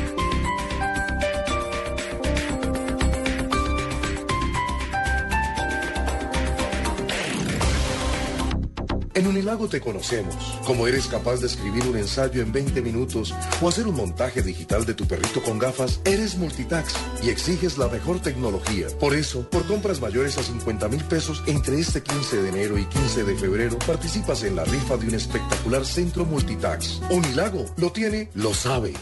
En 9.13 9.27
Unilago 9.27 9.67
te 9.67 9.81
conocemos, 9.81 10.35
como 10.65 10.87
eres 10.87 11.07
capaz 11.07 11.41
de 11.41 11.47
escribir 11.47 11.83
un 11.85 11.97
ensayo 11.97 12.41
en 12.41 12.53
20 12.53 12.81
minutos 12.81 13.33
o 13.61 13.67
hacer 13.67 13.85
un 13.85 13.95
montaje 13.95 14.41
digital 14.41 14.85
de 14.85 14.93
tu 14.93 15.05
perrito 15.05 15.43
con 15.43 15.59
gafas, 15.59 15.99
eres 16.05 16.37
multitax 16.37 16.93
y 17.21 17.29
exiges 17.29 17.77
la 17.77 17.89
mejor 17.89 18.21
tecnología. 18.21 18.87
Por 18.99 19.13
eso, 19.13 19.49
por 19.49 19.65
compras 19.65 19.99
mayores 19.99 20.37
a 20.37 20.43
50 20.43 20.87
mil 20.87 21.03
pesos 21.03 21.43
entre 21.45 21.79
este 21.79 22.01
15 22.01 22.41
de 22.41 22.49
enero 22.49 22.77
y 22.77 22.85
15 22.85 23.25
de 23.25 23.35
febrero, 23.35 23.77
participas 23.79 24.43
en 24.43 24.55
la 24.55 24.63
rifa 24.63 24.95
de 24.95 25.07
un 25.07 25.15
espectacular 25.15 25.85
centro 25.85 26.23
multitax. 26.23 27.01
Unilago 27.09 27.65
lo 27.77 27.91
tiene, 27.91 28.29
lo 28.33 28.53
sabe. 28.53 28.93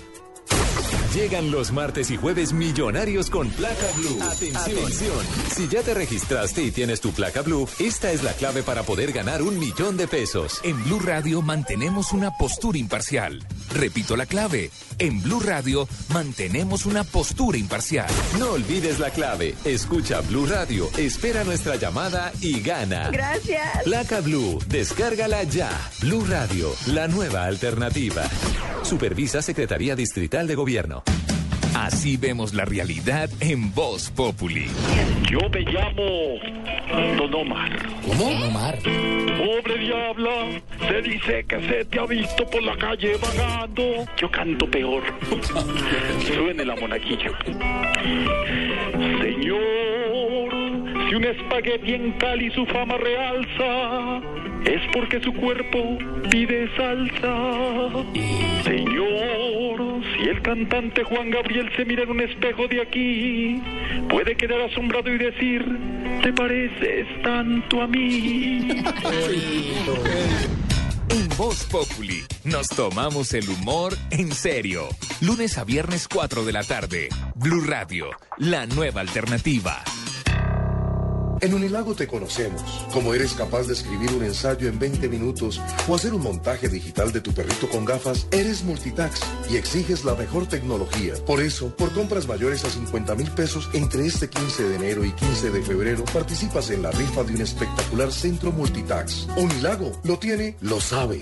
Llegan 1.14 1.50
los 1.50 1.72
martes 1.72 2.12
y 2.12 2.18
jueves 2.18 2.54
millonarios 2.54 3.32
con 3.32 3.50
placa 3.50 3.88
blue. 3.98 4.22
Atención. 4.22 5.26
Si 5.50 5.68
ya 5.68 5.82
te 5.82 5.96
registraste 5.96 6.62
y 6.62 6.70
tienes 6.70 7.02
tu 7.02 7.12
placa 7.14 7.42
blue, 7.42 7.68
esta 7.80 8.12
es 8.12 8.22
la 8.22 8.32
clave 8.34 8.62
para 8.62 8.84
poder 8.84 9.12
ganar 9.12 9.42
un 9.42 9.58
millón 9.58 9.98
de 9.98 10.08
pesos. 10.08 10.62
En 10.64 10.84
Blue 10.84 11.00
Radio 11.00 11.42
mantenemos 11.42 12.14
una 12.14 12.30
postura 12.38 12.78
imparcial. 12.78 13.44
Repito 13.74 14.16
la 14.16 14.28
clave. 14.28 14.70
En 15.00 15.20
Blue 15.24 15.40
Radio 15.40 15.88
mantenemos 16.14 16.86
una 16.86 17.04
postura 17.04 17.58
imparcial. 17.58 18.10
No 18.38 18.52
olvides 18.52 19.00
la 19.00 19.10
clave. 19.10 19.56
Escucha 19.66 20.22
Blue 20.22 20.46
Radio, 20.46 20.90
espera 20.96 21.44
nuestra 21.44 21.78
llamada 21.78 22.32
y 22.40 22.62
gana. 22.62 23.10
Gracias. 23.10 23.84
Placa 23.84 24.22
Blue, 24.22 24.60
descárgala 24.68 25.42
ya. 25.44 25.72
Blue 26.02 26.24
Radio, 26.30 26.72
la 26.86 27.08
nueva 27.08 27.46
alternativa. 27.46 28.24
Supervisa 28.84 29.42
Secretaría 29.42 29.96
Distrital 29.96 30.48
de 30.48 30.56
Gobierno. 30.56 30.99
Así 31.80 32.18
vemos 32.18 32.54
la 32.54 32.66
realidad 32.66 33.30
en 33.40 33.74
Voz 33.74 34.10
Populi. 34.10 34.68
Yo 35.32 35.40
me 35.50 35.62
llamo 35.62 36.36
Don 37.18 37.34
Omar. 37.34 37.72
¿Cómo? 38.06 38.30
Don 38.32 38.44
Omar. 38.44 38.78
Pobre 38.80 39.78
diabla, 39.78 40.62
se 40.90 41.02
dice 41.02 41.46
que 41.46 41.62
se 41.70 41.86
te 41.86 42.00
ha 42.00 42.06
visto 42.06 42.46
por 42.48 42.62
la 42.64 42.76
calle 42.76 43.16
vagando. 43.16 44.06
Yo 44.18 44.30
canto 44.30 44.70
peor. 44.70 45.04
Suene 46.28 46.66
la 46.66 46.76
monaguillo. 46.76 47.32
Señor, 49.22 50.19
si 51.10 51.16
un 51.16 51.24
espagueti 51.24 51.94
en 51.94 52.12
Cali 52.14 52.52
su 52.52 52.66
fama 52.68 52.96
realza, 52.98 54.22
es 54.66 54.82
porque 54.94 55.20
su 55.22 55.34
cuerpo 55.34 55.98
pide 56.30 56.70
salsa. 56.76 57.90
Señor, 58.64 60.04
si 60.16 60.30
el 60.30 60.42
cantante 60.44 61.04
Juan 61.04 61.32
Gabriel 61.32 61.70
se 61.76 61.86
mira 61.86 62.04
en 62.04 62.12
un 62.12 62.22
espejo 62.22 62.68
de 62.68 62.82
aquí, 62.82 63.62
puede 64.08 64.36
quedar 64.36 64.62
asombrado 64.62 65.12
y 65.12 65.18
decir, 65.18 65.66
te 66.22 66.32
pareces 66.32 67.08
tanto 67.24 67.82
a 67.82 67.88
mí. 67.88 68.84
En 71.10 71.28
Voz 71.38 71.64
Populi 71.72 72.24
nos 72.44 72.68
tomamos 72.68 73.34
el 73.34 73.50
humor 73.50 73.98
en 74.12 74.32
serio. 74.32 74.88
Lunes 75.22 75.58
a 75.58 75.64
viernes 75.64 76.08
4 76.08 76.46
de 76.46 76.52
la 76.52 76.64
tarde. 76.64 77.10
Blue 77.34 77.64
Radio, 77.66 78.12
la 78.38 78.68
nueva 78.68 79.02
alternativa. 79.02 79.84
En 81.42 81.54
Unilago 81.54 81.96
te 81.96 82.08
conocemos, 82.08 82.62
como 82.92 83.14
eres 83.14 83.34
capaz 83.34 83.64
de 83.68 83.74
escribir 83.74 84.12
un 84.12 84.24
ensayo 84.24 84.68
en 84.68 84.78
20 84.78 85.08
minutos 85.08 85.62
o 85.88 85.96
hacer 85.96 86.14
un 86.14 86.22
montaje 86.22 86.68
digital 86.68 87.14
de 87.14 87.22
tu 87.22 87.32
perrito 87.34 87.70
con 87.70 87.86
gafas, 87.86 88.28
eres 88.32 88.64
multitax 88.64 89.22
y 89.50 89.56
exiges 89.56 90.04
la 90.04 90.16
mejor 90.16 90.48
tecnología. 90.48 91.14
Por 91.26 91.42
eso, 91.42 91.74
por 91.76 91.94
compras 91.94 92.28
mayores 92.28 92.66
a 92.66 92.70
50 92.70 93.16
mil 93.16 93.32
pesos 93.32 93.70
entre 93.74 94.06
este 94.06 94.30
15 94.30 94.68
de 94.68 94.76
enero 94.76 95.06
y 95.06 95.12
15 95.14 95.52
de 95.52 95.62
febrero, 95.62 96.04
participas 96.14 96.70
en 96.72 96.82
la 96.82 96.92
rifa 96.92 97.24
de 97.24 97.36
un 97.36 97.42
espectacular 97.42 98.12
centro 98.12 98.52
multitax. 98.52 99.28
Unilago 99.38 99.94
lo 100.04 100.20
tiene, 100.20 100.58
lo 100.60 100.82
sabe. 100.82 101.20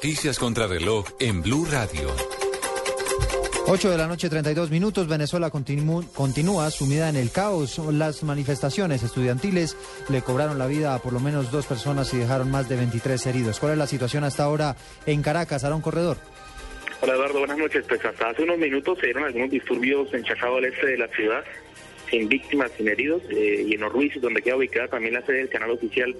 Noticias 0.00 0.38
contra 0.38 0.68
reloj 0.68 1.06
en 1.18 1.42
Blue 1.42 1.66
Radio. 1.68 2.08
8 3.66 3.90
de 3.90 3.98
la 3.98 4.06
noche, 4.06 4.28
32 4.28 4.70
minutos. 4.70 5.08
Venezuela 5.08 5.50
continu- 5.50 6.08
continúa 6.12 6.70
sumida 6.70 7.08
en 7.08 7.16
el 7.16 7.32
caos. 7.32 7.78
Las 7.92 8.22
manifestaciones 8.22 9.02
estudiantiles 9.02 9.76
le 10.08 10.22
cobraron 10.22 10.56
la 10.56 10.68
vida 10.68 10.94
a 10.94 11.00
por 11.02 11.12
lo 11.12 11.18
menos 11.18 11.50
dos 11.50 11.66
personas 11.66 12.14
y 12.14 12.18
dejaron 12.18 12.48
más 12.48 12.68
de 12.68 12.76
23 12.76 13.26
heridos. 13.26 13.58
¿Cuál 13.58 13.72
es 13.72 13.78
la 13.78 13.88
situación 13.88 14.22
hasta 14.22 14.44
ahora 14.44 14.76
en 15.04 15.20
Caracas, 15.20 15.64
Aaron 15.64 15.80
Corredor? 15.80 16.16
Hola 17.00 17.14
Eduardo, 17.14 17.40
buenas 17.40 17.58
noches. 17.58 17.84
Pues 17.88 18.04
hasta 18.04 18.30
hace 18.30 18.44
unos 18.44 18.58
minutos 18.58 18.98
se 19.00 19.06
dieron 19.06 19.24
algunos 19.24 19.50
disturbios 19.50 20.14
en 20.14 20.22
Chacao 20.22 20.58
al 20.58 20.64
este 20.66 20.86
de 20.86 20.98
la 20.98 21.08
ciudad, 21.08 21.42
sin 22.08 22.28
víctimas, 22.28 22.70
sin 22.76 22.86
heridos, 22.86 23.22
eh, 23.30 23.64
y 23.66 23.74
en 23.74 23.82
Orruiz, 23.82 24.12
donde 24.20 24.42
queda 24.42 24.54
ubicada 24.54 24.86
también 24.86 25.14
la 25.14 25.26
sede 25.26 25.38
del 25.38 25.48
canal 25.48 25.72
oficial 25.72 26.14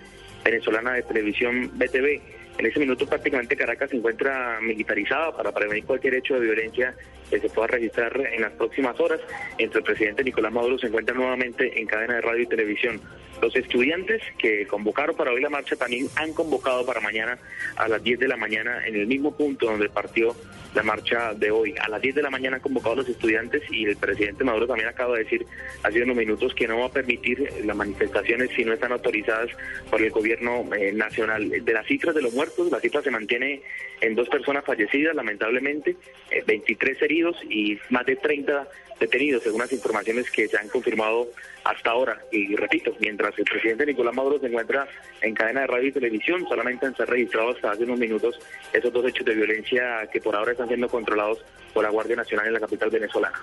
venezolana 0.44 0.94
de 0.94 1.02
televisión 1.04 1.70
BTV. 1.78 2.37
En 2.58 2.66
ese 2.66 2.80
minuto 2.80 3.06
prácticamente 3.06 3.56
Caracas 3.56 3.90
se 3.90 3.96
encuentra 3.96 4.58
militarizada 4.60 5.34
para 5.36 5.52
prevenir 5.52 5.84
cualquier 5.84 6.14
hecho 6.14 6.34
de 6.34 6.40
violencia 6.40 6.94
que 7.30 7.40
se 7.40 7.48
pueda 7.48 7.68
registrar 7.68 8.18
en 8.20 8.40
las 8.42 8.52
próximas 8.52 8.98
horas. 9.00 9.20
Entre 9.58 9.78
el 9.78 9.84
presidente 9.84 10.24
Nicolás 10.24 10.52
Maduro 10.52 10.78
se 10.78 10.86
encuentra 10.86 11.14
nuevamente 11.14 11.80
en 11.80 11.86
cadena 11.86 12.14
de 12.14 12.20
radio 12.20 12.42
y 12.42 12.46
televisión. 12.46 13.00
Los 13.40 13.54
estudiantes 13.54 14.20
que 14.36 14.66
convocaron 14.66 15.16
para 15.16 15.32
hoy 15.32 15.40
la 15.40 15.48
marcha 15.48 15.76
también 15.76 16.08
han 16.16 16.32
convocado 16.32 16.84
para 16.84 17.00
mañana 17.00 17.38
a 17.76 17.88
las 17.88 18.02
10 18.02 18.18
de 18.18 18.28
la 18.28 18.36
mañana 18.36 18.84
en 18.86 18.96
el 18.96 19.06
mismo 19.06 19.36
punto 19.36 19.66
donde 19.66 19.88
partió 19.88 20.34
la 20.74 20.82
marcha 20.82 21.34
de 21.34 21.50
hoy. 21.50 21.74
A 21.80 21.88
las 21.88 22.02
10 22.02 22.16
de 22.16 22.22
la 22.22 22.30
mañana 22.30 22.56
han 22.56 22.62
convocado 22.62 22.96
los 22.96 23.08
estudiantes 23.08 23.62
y 23.70 23.84
el 23.84 23.96
presidente 23.96 24.44
Maduro 24.44 24.66
también 24.66 24.88
acaba 24.88 25.16
de 25.16 25.24
decir 25.24 25.46
hace 25.82 26.02
unos 26.02 26.16
minutos 26.16 26.54
que 26.54 26.66
no 26.66 26.80
va 26.80 26.86
a 26.86 26.92
permitir 26.92 27.48
las 27.64 27.76
manifestaciones 27.76 28.50
si 28.54 28.64
no 28.64 28.72
están 28.72 28.92
autorizadas 28.92 29.50
por 29.90 30.02
el 30.02 30.10
gobierno 30.10 30.64
eh, 30.74 30.92
nacional. 30.92 31.48
De 31.48 31.72
las 31.72 31.86
cifras 31.86 32.14
de 32.14 32.22
los 32.22 32.34
muertos, 32.34 32.70
la 32.70 32.80
cifra 32.80 33.02
se 33.02 33.10
mantiene 33.10 33.62
en 34.00 34.14
dos 34.14 34.28
personas 34.28 34.64
fallecidas, 34.64 35.14
lamentablemente, 35.14 35.96
eh, 36.30 36.42
23 36.46 37.02
heridos 37.02 37.17
y 37.48 37.78
más 37.90 38.06
de 38.06 38.16
30 38.16 38.68
detenidos, 38.98 39.42
según 39.42 39.60
las 39.60 39.72
informaciones 39.72 40.30
que 40.30 40.48
se 40.48 40.58
han 40.58 40.68
confirmado 40.68 41.28
hasta 41.64 41.90
ahora. 41.90 42.18
Y 42.32 42.56
repito, 42.56 42.94
mientras 43.00 43.38
el 43.38 43.44
presidente 43.44 43.86
Nicolás 43.86 44.14
Maduro 44.14 44.38
se 44.38 44.46
encuentra 44.46 44.86
en 45.20 45.34
cadena 45.34 45.62
de 45.62 45.66
radio 45.66 45.88
y 45.88 45.92
televisión, 45.92 46.44
solamente 46.48 46.86
han 46.86 46.94
sido 46.94 47.06
registrados 47.06 47.56
hasta 47.56 47.72
hace 47.72 47.84
unos 47.84 47.98
minutos 47.98 48.38
esos 48.72 48.92
dos 48.92 49.06
hechos 49.06 49.24
de 49.24 49.34
violencia 49.34 50.08
que 50.12 50.20
por 50.20 50.34
ahora 50.34 50.52
están 50.52 50.68
siendo 50.68 50.88
controlados 50.88 51.44
por 51.72 51.84
la 51.84 51.90
Guardia 51.90 52.16
Nacional 52.16 52.46
en 52.46 52.54
la 52.54 52.60
capital 52.60 52.90
venezolana. 52.90 53.38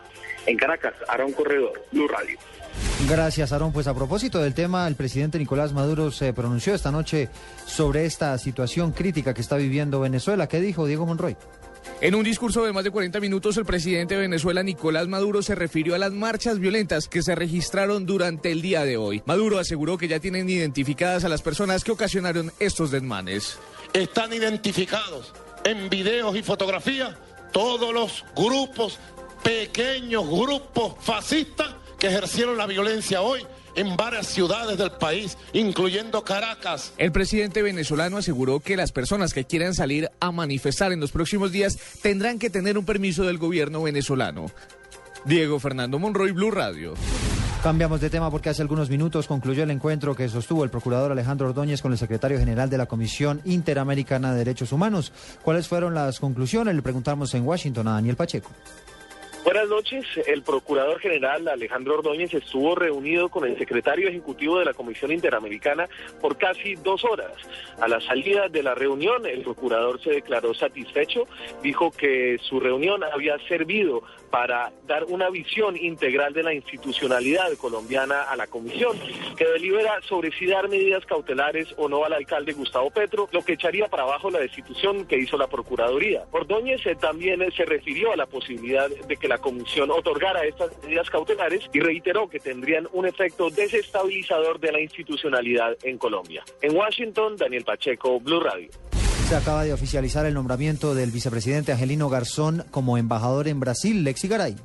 En 0.45 0.57
Caracas, 0.57 0.95
Aaron 1.07 1.31
Corredor, 1.31 1.81
Blue 1.91 2.07
Radio. 2.07 2.37
Gracias, 3.07 3.51
Aaron. 3.51 3.71
Pues 3.71 3.87
a 3.87 3.93
propósito 3.93 4.41
del 4.41 4.53
tema, 4.53 4.87
el 4.87 4.95
presidente 4.95 5.37
Nicolás 5.37 5.73
Maduro 5.73 6.11
se 6.11 6.33
pronunció 6.33 6.73
esta 6.73 6.91
noche 6.91 7.29
sobre 7.65 8.05
esta 8.05 8.37
situación 8.37 8.91
crítica 8.91 9.33
que 9.33 9.41
está 9.41 9.57
viviendo 9.57 9.99
Venezuela. 9.99 10.47
¿Qué 10.47 10.59
dijo 10.59 10.85
Diego 10.87 11.05
Monroy? 11.05 11.37
En 12.01 12.13
un 12.13 12.23
discurso 12.23 12.65
de 12.65 12.73
más 12.73 12.83
de 12.83 12.91
40 12.91 13.19
minutos, 13.19 13.57
el 13.57 13.65
presidente 13.65 14.15
de 14.15 14.21
Venezuela, 14.21 14.63
Nicolás 14.63 15.07
Maduro, 15.07 15.41
se 15.41 15.55
refirió 15.55 15.95
a 15.95 15.97
las 15.97 16.11
marchas 16.11 16.59
violentas 16.59 17.07
que 17.07 17.23
se 17.23 17.35
registraron 17.35 18.05
durante 18.05 18.51
el 18.51 18.61
día 18.61 18.83
de 18.83 18.97
hoy. 18.97 19.23
Maduro 19.25 19.59
aseguró 19.59 19.97
que 19.97 20.07
ya 20.07 20.19
tienen 20.19 20.49
identificadas 20.49 21.23
a 21.23 21.29
las 21.29 21.41
personas 21.41 21.83
que 21.83 21.91
ocasionaron 21.91 22.51
estos 22.59 22.91
desmanes. 22.91 23.57
Están 23.93 24.33
identificados 24.33 25.33
en 25.63 25.89
videos 25.89 26.35
y 26.35 26.43
fotografías 26.43 27.15
todos 27.51 27.93
los 27.93 28.25
grupos, 28.35 28.99
pequeños 29.41 30.27
grupos 30.27 30.95
fascistas 30.99 31.75
que 31.97 32.07
ejercieron 32.07 32.57
la 32.57 32.67
violencia 32.67 33.21
hoy 33.21 33.45
en 33.75 33.95
varias 33.95 34.27
ciudades 34.27 34.77
del 34.77 34.91
país, 34.91 35.37
incluyendo 35.53 36.23
Caracas. 36.23 36.93
El 36.97 37.11
presidente 37.11 37.61
venezolano 37.61 38.17
aseguró 38.17 38.59
que 38.59 38.77
las 38.77 38.91
personas 38.91 39.33
que 39.33 39.45
quieran 39.45 39.73
salir 39.73 40.09
a 40.19 40.31
manifestar 40.31 40.91
en 40.91 40.99
los 40.99 41.11
próximos 41.11 41.51
días 41.51 41.77
tendrán 42.01 42.39
que 42.39 42.49
tener 42.49 42.77
un 42.77 42.85
permiso 42.85 43.23
del 43.23 43.37
gobierno 43.37 43.83
venezolano. 43.83 44.47
Diego 45.25 45.59
Fernando 45.59 45.97
Monroy, 45.99 46.31
Blue 46.31 46.51
Radio. 46.51 46.93
Cambiamos 47.65 47.99
de 47.99 48.11
tema 48.11 48.29
porque 48.29 48.49
hace 48.49 48.61
algunos 48.61 48.91
minutos 48.91 49.25
concluyó 49.25 49.63
el 49.63 49.71
encuentro 49.71 50.15
que 50.15 50.29
sostuvo 50.29 50.63
el 50.63 50.69
procurador 50.69 51.11
Alejandro 51.11 51.47
Ordóñez 51.47 51.81
con 51.81 51.91
el 51.91 51.97
secretario 51.97 52.37
general 52.37 52.69
de 52.69 52.77
la 52.77 52.85
Comisión 52.85 53.41
Interamericana 53.43 54.31
de 54.31 54.37
Derechos 54.37 54.71
Humanos. 54.71 55.11
¿Cuáles 55.41 55.67
fueron 55.67 55.95
las 55.95 56.19
conclusiones? 56.19 56.75
Le 56.75 56.83
preguntamos 56.83 57.33
en 57.33 57.43
Washington 57.43 57.87
a 57.87 57.93
Daniel 57.93 58.17
Pacheco. 58.17 58.51
Buenas 59.45 59.69
noches. 59.69 60.03
El 60.25 60.41
Procurador 60.41 60.99
General 60.99 61.47
Alejandro 61.47 61.99
Ordóñez 61.99 62.33
estuvo 62.33 62.73
reunido 62.73 63.29
con 63.29 63.45
el 63.45 63.55
secretario 63.59 64.09
ejecutivo 64.09 64.57
de 64.57 64.65
la 64.65 64.73
Comisión 64.73 65.11
Interamericana 65.11 65.87
por 66.19 66.35
casi 66.35 66.73
dos 66.73 67.05
horas. 67.05 67.31
A 67.79 67.87
la 67.87 68.01
salida 68.01 68.49
de 68.49 68.63
la 68.63 68.73
reunión, 68.73 69.23
el 69.27 69.43
Procurador 69.43 70.01
se 70.01 70.09
declaró 70.09 70.55
satisfecho, 70.55 71.27
dijo 71.61 71.91
que 71.91 72.39
su 72.41 72.59
reunión 72.59 73.03
había 73.03 73.37
servido 73.47 74.01
para 74.31 74.73
dar 74.87 75.03
una 75.05 75.29
visión 75.29 75.77
integral 75.77 76.33
de 76.33 76.43
la 76.43 76.53
institucionalidad 76.53 77.53
colombiana 77.53 78.23
a 78.23 78.35
la 78.35 78.47
Comisión, 78.47 78.97
que 79.37 79.45
delibera 79.45 80.01
sobre 80.09 80.31
si 80.31 80.47
dar 80.47 80.67
medidas 80.67 81.05
cautelares 81.05 81.73
o 81.77 81.87
no 81.87 82.03
al 82.03 82.13
alcalde 82.13 82.53
Gustavo 82.53 82.89
Petro, 82.89 83.29
lo 83.31 83.45
que 83.45 83.53
echaría 83.53 83.87
para 83.87 84.03
abajo 84.03 84.31
la 84.31 84.39
destitución 84.39 85.05
que 85.05 85.19
hizo 85.19 85.37
la 85.37 85.47
Procuraduría. 85.47 86.25
Ordóñez 86.31 86.85
eh, 86.87 86.95
también 86.95 87.43
eh, 87.43 87.49
se 87.55 87.63
refirió 87.63 88.11
a 88.11 88.15
la 88.17 88.25
posibilidad 88.25 88.89
de 88.89 89.15
que 89.15 89.27
la 89.27 89.34
Comisión 89.37 89.91
otorgara 89.91 90.45
estas 90.45 90.71
medidas 90.83 91.09
cautelares 91.09 91.63
y 91.73 91.79
reiteró 91.79 92.29
que 92.29 92.39
tendrían 92.39 92.87
un 92.93 93.05
efecto 93.05 93.49
desestabilizador 93.49 94.59
de 94.59 94.71
la 94.71 94.81
institucionalidad 94.81 95.77
en 95.83 95.97
Colombia. 95.97 96.43
En 96.61 96.75
Washington, 96.75 97.37
Daniel 97.37 97.63
Pacheco, 97.63 98.19
Blue 98.19 98.39
Radio. 98.39 98.69
Se 99.27 99.35
acaba 99.35 99.63
de 99.63 99.73
oficializar 99.73 100.25
el 100.25 100.35
nombramiento 100.35 100.93
del 100.93 101.09
vicepresidente 101.09 101.71
Angelino 101.71 102.09
Garzón 102.09 102.63
como 102.69 102.97
embajador 102.97 103.47
en 103.47 103.59
Brasil, 103.59 104.03
Lexi 104.03 104.27
Garay. 104.27 104.55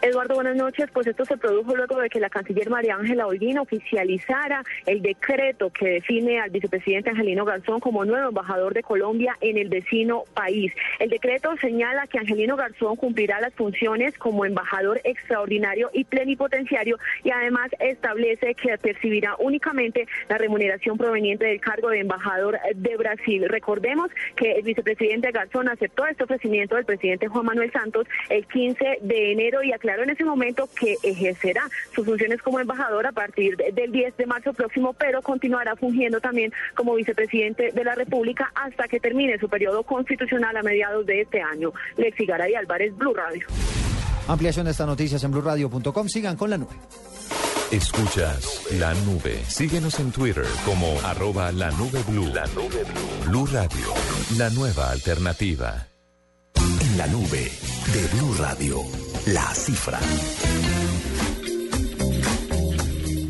Eduardo, 0.00 0.36
buenas 0.36 0.54
noches. 0.54 0.88
Pues 0.92 1.08
esto 1.08 1.24
se 1.24 1.36
produjo 1.36 1.74
luego 1.74 2.00
de 2.00 2.08
que 2.08 2.20
la 2.20 2.30
canciller 2.30 2.70
María 2.70 2.94
Ángela 2.94 3.26
Holguín 3.26 3.58
oficializara 3.58 4.62
el 4.86 5.02
decreto 5.02 5.70
que 5.70 5.88
define 5.88 6.38
al 6.38 6.50
vicepresidente 6.50 7.10
Angelino 7.10 7.44
Garzón 7.44 7.80
como 7.80 8.04
nuevo 8.04 8.28
embajador 8.28 8.74
de 8.74 8.84
Colombia 8.84 9.36
en 9.40 9.58
el 9.58 9.68
vecino 9.68 10.22
país. 10.34 10.72
El 11.00 11.10
decreto 11.10 11.56
señala 11.60 12.06
que 12.06 12.18
Angelino 12.18 12.54
Garzón 12.54 12.94
cumplirá 12.94 13.40
las 13.40 13.52
funciones 13.54 14.16
como 14.18 14.44
embajador 14.44 15.00
extraordinario 15.02 15.90
y 15.92 16.04
plenipotenciario 16.04 16.96
y 17.24 17.30
además 17.32 17.68
establece 17.80 18.54
que 18.54 18.78
percibirá 18.78 19.34
únicamente 19.40 20.06
la 20.28 20.38
remuneración 20.38 20.96
proveniente 20.96 21.46
del 21.46 21.60
cargo 21.60 21.88
de 21.88 22.00
embajador 22.00 22.56
de 22.72 22.96
Brasil. 22.96 23.48
Recordemos 23.48 24.10
que 24.36 24.52
el 24.52 24.62
vicepresidente 24.62 25.32
Garzón 25.32 25.68
aceptó 25.68 26.06
este 26.06 26.22
ofrecimiento 26.22 26.76
del 26.76 26.84
presidente 26.84 27.26
Juan 27.26 27.46
Manuel 27.46 27.72
Santos 27.72 28.06
el 28.28 28.46
15 28.46 28.98
de 29.02 29.32
enero 29.32 29.64
y 29.64 29.72
aclaró 29.72 29.87
en 29.96 30.10
ese 30.10 30.24
momento 30.24 30.68
que 30.78 30.96
ejercerá 31.02 31.68
sus 31.94 32.04
funciones 32.04 32.42
como 32.42 32.60
embajador 32.60 33.06
a 33.06 33.12
partir 33.12 33.56
del 33.56 33.92
10 33.92 34.16
de 34.16 34.26
marzo 34.26 34.52
próximo, 34.52 34.92
pero 34.92 35.22
continuará 35.22 35.76
fungiendo 35.76 36.20
también 36.20 36.52
como 36.74 36.94
vicepresidente 36.94 37.72
de 37.72 37.84
la 37.84 37.94
República 37.94 38.52
hasta 38.54 38.88
que 38.88 39.00
termine 39.00 39.38
su 39.38 39.48
periodo 39.48 39.82
constitucional 39.82 40.56
a 40.56 40.62
mediados 40.62 41.06
de 41.06 41.22
este 41.22 41.40
año. 41.40 41.72
Lexi 41.96 42.26
Garay 42.26 42.54
Álvarez, 42.54 42.96
Blue 42.96 43.14
Radio. 43.14 43.46
Ampliación 44.28 44.66
de 44.66 44.72
estas 44.72 44.86
noticias 44.86 45.24
en 45.24 45.30
blueradio.com. 45.30 46.08
Sigan 46.08 46.36
con 46.36 46.50
la 46.50 46.58
nube. 46.58 46.74
Escuchas 47.70 48.66
la 48.72 48.94
nube. 48.94 49.42
Síguenos 49.46 50.00
en 50.00 50.10
Twitter 50.10 50.46
como 50.64 50.98
arroba 51.04 51.52
la 51.52 51.70
nube 51.72 52.02
blue. 52.08 52.26
La 52.34 52.46
nube 52.48 52.84
blue. 52.84 53.30
Blue 53.30 53.46
Radio. 53.46 53.94
La 54.38 54.50
nueva 54.50 54.90
alternativa. 54.90 55.97
La 56.98 57.06
nube 57.06 57.48
de 57.94 58.16
Blue 58.16 58.34
Radio, 58.40 58.80
la 59.28 59.54
cifra. 59.54 60.00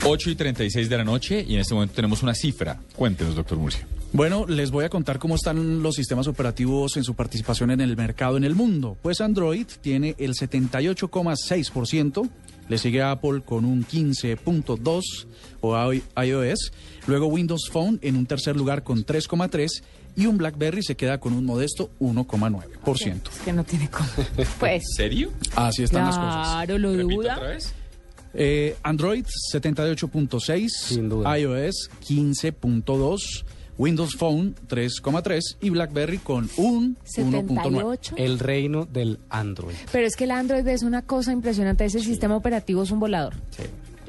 8 0.06 0.30
y 0.30 0.34
36 0.34 0.88
de 0.88 0.96
la 0.96 1.04
noche 1.04 1.44
y 1.46 1.52
en 1.52 1.60
este 1.60 1.74
momento 1.74 1.94
tenemos 1.94 2.22
una 2.22 2.34
cifra. 2.34 2.80
Cuéntenos, 2.96 3.34
doctor 3.36 3.58
Murcia. 3.58 3.86
Bueno, 4.14 4.46
les 4.46 4.70
voy 4.70 4.86
a 4.86 4.88
contar 4.88 5.18
cómo 5.18 5.34
están 5.34 5.82
los 5.82 5.96
sistemas 5.96 6.28
operativos 6.28 6.96
en 6.96 7.04
su 7.04 7.14
participación 7.14 7.70
en 7.70 7.82
el 7.82 7.94
mercado 7.94 8.38
en 8.38 8.44
el 8.44 8.54
mundo. 8.54 8.96
Pues 9.02 9.20
Android 9.20 9.66
tiene 9.82 10.14
el 10.16 10.32
78,6%, 10.32 12.30
le 12.70 12.78
sigue 12.78 13.02
Apple 13.02 13.42
con 13.44 13.66
un 13.66 13.84
15.2% 13.84 15.26
o 15.60 15.92
iOS, 16.22 16.72
luego 17.06 17.26
Windows 17.26 17.68
Phone 17.70 17.98
en 18.00 18.16
un 18.16 18.24
tercer 18.24 18.56
lugar 18.56 18.82
con 18.82 19.04
3,3% 19.04 19.82
y 20.18 20.26
un 20.26 20.36
BlackBerry 20.36 20.82
se 20.82 20.96
queda 20.96 21.18
con 21.18 21.32
un 21.32 21.44
modesto 21.44 21.90
1,9%. 22.00 23.30
Es 23.30 23.38
que 23.44 23.52
no 23.52 23.62
tiene 23.62 23.88
cómo. 23.88 24.08
Pues. 24.58 24.82
¿Serio? 24.96 25.30
Así 25.54 25.84
están 25.84 26.06
las 26.06 26.18
cosas. 26.18 26.48
Claro, 26.48 26.76
lo 26.76 26.92
duda. 26.92 27.36
otra 27.36 27.48
vez? 27.50 27.72
Eh, 28.34 28.76
Android 28.82 29.24
78.6, 29.54 31.38
iOS 31.40 31.90
15.2, 32.04 33.44
Windows 33.78 34.16
Phone 34.16 34.56
3,3 34.68 35.40
y 35.60 35.70
BlackBerry 35.70 36.18
con 36.18 36.50
un 36.56 36.96
1.9. 36.96 37.56
78. 37.56 38.14
El 38.18 38.40
reino 38.40 38.86
del 38.86 39.20
Android. 39.30 39.76
Pero 39.92 40.04
es 40.04 40.16
que 40.16 40.24
el 40.24 40.32
Android 40.32 40.66
es 40.66 40.82
una 40.82 41.02
cosa 41.02 41.30
impresionante. 41.30 41.84
Ese 41.84 42.00
sistema 42.00 42.34
operativo 42.36 42.82
es 42.82 42.90
un 42.90 42.98
volador. 42.98 43.34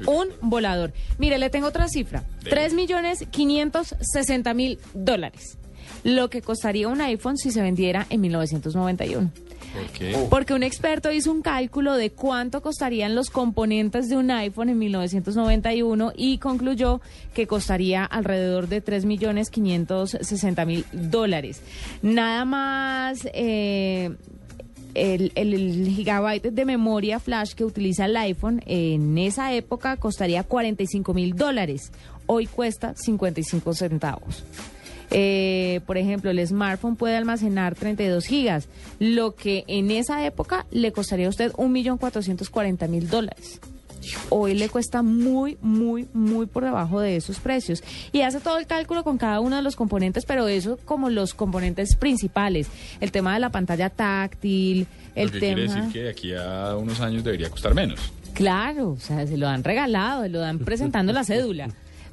Un 0.06 0.28
volador. 0.40 0.92
Mire, 1.18 1.38
le 1.38 1.50
tengo 1.50 1.68
otra 1.68 1.88
cifra. 1.88 2.24
Tres 2.42 2.74
millones 2.74 3.24
quinientos 3.30 3.94
sesenta 4.00 4.54
mil 4.54 4.80
dólares. 4.92 5.56
Lo 6.04 6.30
que 6.30 6.40
costaría 6.42 6.88
un 6.88 7.00
iPhone 7.00 7.36
si 7.36 7.50
se 7.50 7.60
vendiera 7.62 8.06
en 8.10 8.20
1991. 8.22 9.30
¿Por 9.72 9.86
qué? 9.92 10.26
Porque 10.30 10.52
un 10.54 10.64
experto 10.64 11.12
hizo 11.12 11.30
un 11.30 11.42
cálculo 11.42 11.94
de 11.94 12.10
cuánto 12.10 12.60
costarían 12.60 13.14
los 13.14 13.30
componentes 13.30 14.08
de 14.08 14.16
un 14.16 14.30
iPhone 14.32 14.68
en 14.70 14.78
1991 14.78 16.12
y 16.16 16.38
concluyó 16.38 17.00
que 17.34 17.46
costaría 17.46 18.04
alrededor 18.04 18.66
de 18.68 18.82
3.560.000 18.84 20.84
dólares. 20.92 21.60
Nada 22.02 22.44
más 22.44 23.20
eh, 23.32 24.10
el, 24.94 25.30
el- 25.36 25.54
el 25.54 25.86
gigabyte 25.94 26.50
de 26.50 26.64
memoria 26.64 27.20
flash 27.20 27.52
que 27.54 27.64
utiliza 27.64 28.06
el 28.06 28.16
iPhone 28.16 28.60
en 28.66 29.16
esa 29.18 29.52
época 29.54 29.96
costaría 29.98 30.42
45 30.42 31.14
mil 31.14 31.36
dólares. 31.36 31.92
Hoy 32.26 32.46
cuesta 32.46 32.94
55 32.96 33.72
centavos. 33.74 34.42
Eh, 35.10 35.80
por 35.86 35.98
ejemplo, 35.98 36.30
el 36.30 36.46
smartphone 36.46 36.96
puede 36.96 37.16
almacenar 37.16 37.74
32 37.74 38.26
gigas, 38.26 38.68
lo 38.98 39.34
que 39.34 39.64
en 39.66 39.90
esa 39.90 40.24
época 40.24 40.66
le 40.70 40.92
costaría 40.92 41.26
a 41.26 41.30
usted 41.30 41.52
1.440.000 41.52 43.02
dólares. 43.02 43.60
Hoy 44.30 44.54
le 44.54 44.68
cuesta 44.68 45.02
muy, 45.02 45.58
muy, 45.60 46.08
muy 46.14 46.46
por 46.46 46.64
debajo 46.64 47.00
de 47.00 47.16
esos 47.16 47.38
precios. 47.38 47.82
Y 48.12 48.22
hace 48.22 48.40
todo 48.40 48.58
el 48.58 48.66
cálculo 48.66 49.04
con 49.04 49.18
cada 49.18 49.40
uno 49.40 49.56
de 49.56 49.62
los 49.62 49.76
componentes, 49.76 50.24
pero 50.24 50.48
eso 50.48 50.78
como 50.84 51.10
los 51.10 51.34
componentes 51.34 51.96
principales. 51.96 52.68
El 53.00 53.12
tema 53.12 53.34
de 53.34 53.40
la 53.40 53.50
pantalla 53.50 53.90
táctil, 53.90 54.86
el 55.14 55.26
Lo 55.26 55.32
que 55.32 55.40
tema... 55.40 55.54
quiere 55.54 55.74
decir 55.74 55.92
que 55.92 56.02
de 56.02 56.10
aquí 56.10 56.32
a 56.34 56.76
unos 56.76 57.00
años 57.00 57.24
debería 57.24 57.50
costar 57.50 57.74
menos. 57.74 58.00
Claro, 58.32 58.90
o 58.90 59.00
sea, 59.00 59.26
se 59.26 59.36
lo 59.36 59.48
han 59.48 59.64
regalado, 59.64 60.26
lo 60.28 60.38
dan 60.40 60.60
presentando 60.60 61.12
la 61.12 61.24
cédula. 61.24 61.68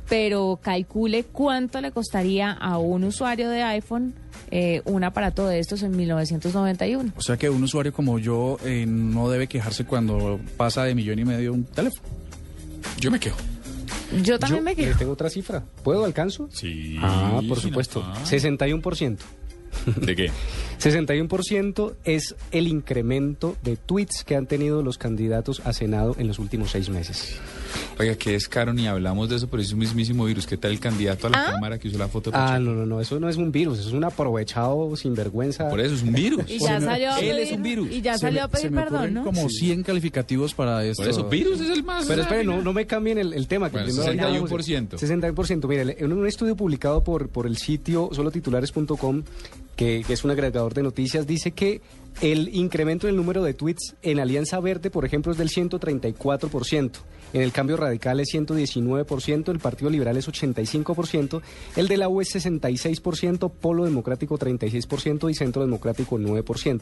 Pero 0.10 0.60
calcule 0.62 1.24
cuánto 1.26 1.82
le 1.82 1.92
costaría 1.92 2.52
a 2.52 2.78
un 2.78 3.04
usuario 3.04 3.50
de 3.50 3.64
iPhone 3.64 4.14
eh, 4.50 4.82
un 4.86 5.04
aparato 5.04 5.46
de 5.48 5.60
estos 5.60 5.84
en 5.84 5.96
1991. 5.98 7.12
O 7.18 7.22
sea 7.22 7.36
que 7.38 7.50
un 7.50 7.64
usuario 7.64 7.92
como 7.92 8.18
yo 8.20 8.58
eh, 8.64 8.86
no 8.88 9.30
debe 9.30 9.48
quejarse 9.48 9.84
cuando 9.86 10.40
pasa 10.56 10.84
de 10.86 10.96
millón 10.96 11.20
y 11.20 11.26
medio 11.26 11.54
un 11.54 11.66
teléfono. 11.66 12.08
Yo 13.00 13.12
me 13.12 13.20
quejo. 13.20 13.38
Yo 14.24 14.40
también 14.40 14.62
Yo 14.62 14.64
me 14.64 14.76
quejo. 14.76 14.98
tengo 14.98 15.12
otra 15.12 15.30
cifra. 15.30 15.64
¿Puedo 15.84 16.06
alcanzo? 16.06 16.48
Sí. 16.54 16.98
Ah, 17.02 17.42
por 17.48 17.60
supuesto. 17.60 18.02
afán. 18.02 18.24
61%. 18.26 19.18
¿De 19.98 20.16
qué? 20.16 20.32
61% 20.80 21.96
es 22.06 22.36
el 22.52 22.68
incremento 22.68 23.58
de 23.64 23.76
tweets 23.76 24.24
que 24.24 24.36
han 24.36 24.48
tenido 24.48 24.82
los 24.82 24.98
candidatos 24.98 25.62
a 25.66 25.74
Senado 25.74 26.16
en 26.18 26.28
los 26.28 26.40
últimos 26.40 26.72
seis 26.72 26.90
meses. 26.90 27.38
Oiga, 28.00 28.16
que 28.16 28.36
es 28.36 28.48
caro, 28.48 28.74
ni 28.74 28.86
hablamos 28.88 29.28
de 29.30 29.38
eso, 29.38 29.48
pero 29.48 29.62
es 29.64 29.72
un 29.74 29.80
mismísimo 29.80 30.26
virus. 30.26 30.46
¿Qué 30.46 30.56
tal 30.58 30.72
el 30.72 30.80
candidato 30.80 31.28
a 31.28 31.30
la 31.32 31.46
Cámara 31.46 31.80
que 31.80 31.88
hizo 31.88 31.98
la 31.98 32.08
foto? 32.08 32.30
Ah, 32.34 32.60
no, 32.60 32.74
no, 32.74 32.86
no, 32.86 33.02
eso 33.02 33.20
no 33.20 33.28
es 33.28 33.38
un 33.38 33.52
virus, 33.52 33.80
eso 33.80 33.88
es 33.90 33.94
un 33.96 34.04
aprovechado 34.04 34.96
sinvergüenza. 34.96 35.68
Por 35.70 35.80
eso 35.80 35.96
es 35.96 36.04
un 36.04 36.14
virus. 36.14 36.44
Y 36.48 36.60
ya 36.60 36.80
salió 36.80 37.12
a 37.12 37.20
Él 37.20 37.28
pedir, 37.30 37.42
es 37.48 37.52
un 37.54 37.64
virus. 37.64 37.92
Y 37.92 38.02
ya 38.02 38.14
Se 38.14 38.20
salió 38.20 38.40
me- 38.42 38.44
a 38.44 38.48
pedir 38.50 38.62
se 38.66 38.70
me 38.70 38.82
perdón, 38.84 39.14
¿no? 39.16 39.24
como 39.24 39.50
100 39.50 39.84
calificativos 39.84 40.54
para 40.54 40.86
esto. 40.86 41.02
Por 41.04 41.10
eso, 41.10 41.24
virus 41.28 41.60
es 41.62 41.70
el 41.72 41.84
más. 41.84 42.06
Pero 42.06 42.22
espere, 42.22 42.44
no, 42.44 42.62
no 42.62 42.72
me 42.74 42.86
cambien 42.86 43.18
el, 43.18 43.34
el 43.34 43.48
tema. 43.48 43.70
Que 43.72 43.78
Bueno, 43.78 43.88
primero 44.04 44.28
hablamos- 44.28 44.52
61%. 44.52 44.98
61%. 44.98 45.68
Mire, 45.68 45.96
en 46.00 46.14
un 46.14 46.28
estudio 46.28 46.56
publicado 46.56 47.04
por, 47.04 47.30
por 47.30 47.48
el 47.48 47.58
sitio 47.58 48.10
solotitulares.com, 48.14 49.24
que, 49.76 50.04
que 50.06 50.14
es 50.14 50.24
un 50.24 50.32
agregador 50.32 50.74
de 50.74 50.84
noticias, 50.84 51.26
dice 51.26 51.52
que 51.52 51.82
El 52.22 52.50
incremento 52.56 53.08
en 53.08 53.12
el 53.12 53.16
número 53.18 53.44
de 53.44 53.54
tweets 53.54 53.96
en 54.02 54.20
Alianza 54.20 54.60
Verde, 54.60 54.90
por 54.90 55.06
ejemplo, 55.06 55.32
es 55.32 55.38
del 55.38 55.50
134%. 55.50 56.92
En 57.34 57.42
el 57.42 57.52
cambio 57.52 57.78
radical 57.78 58.20
es 58.20 58.30
119%, 58.34 59.50
el 59.50 59.60
Partido 59.60 59.90
Liberal 59.90 60.18
es 60.18 60.28
85%, 60.28 61.42
el 61.76 61.88
de 61.88 61.98
la 61.98 62.10
U 62.10 62.22
es 62.22 62.34
66%, 62.36 63.52
Polo 63.52 63.86
Democrático 63.86 64.38
36% 64.38 65.30
y 65.30 65.34
Centro 65.34 65.62
Democrático 65.62 66.18
9%. 66.18 66.82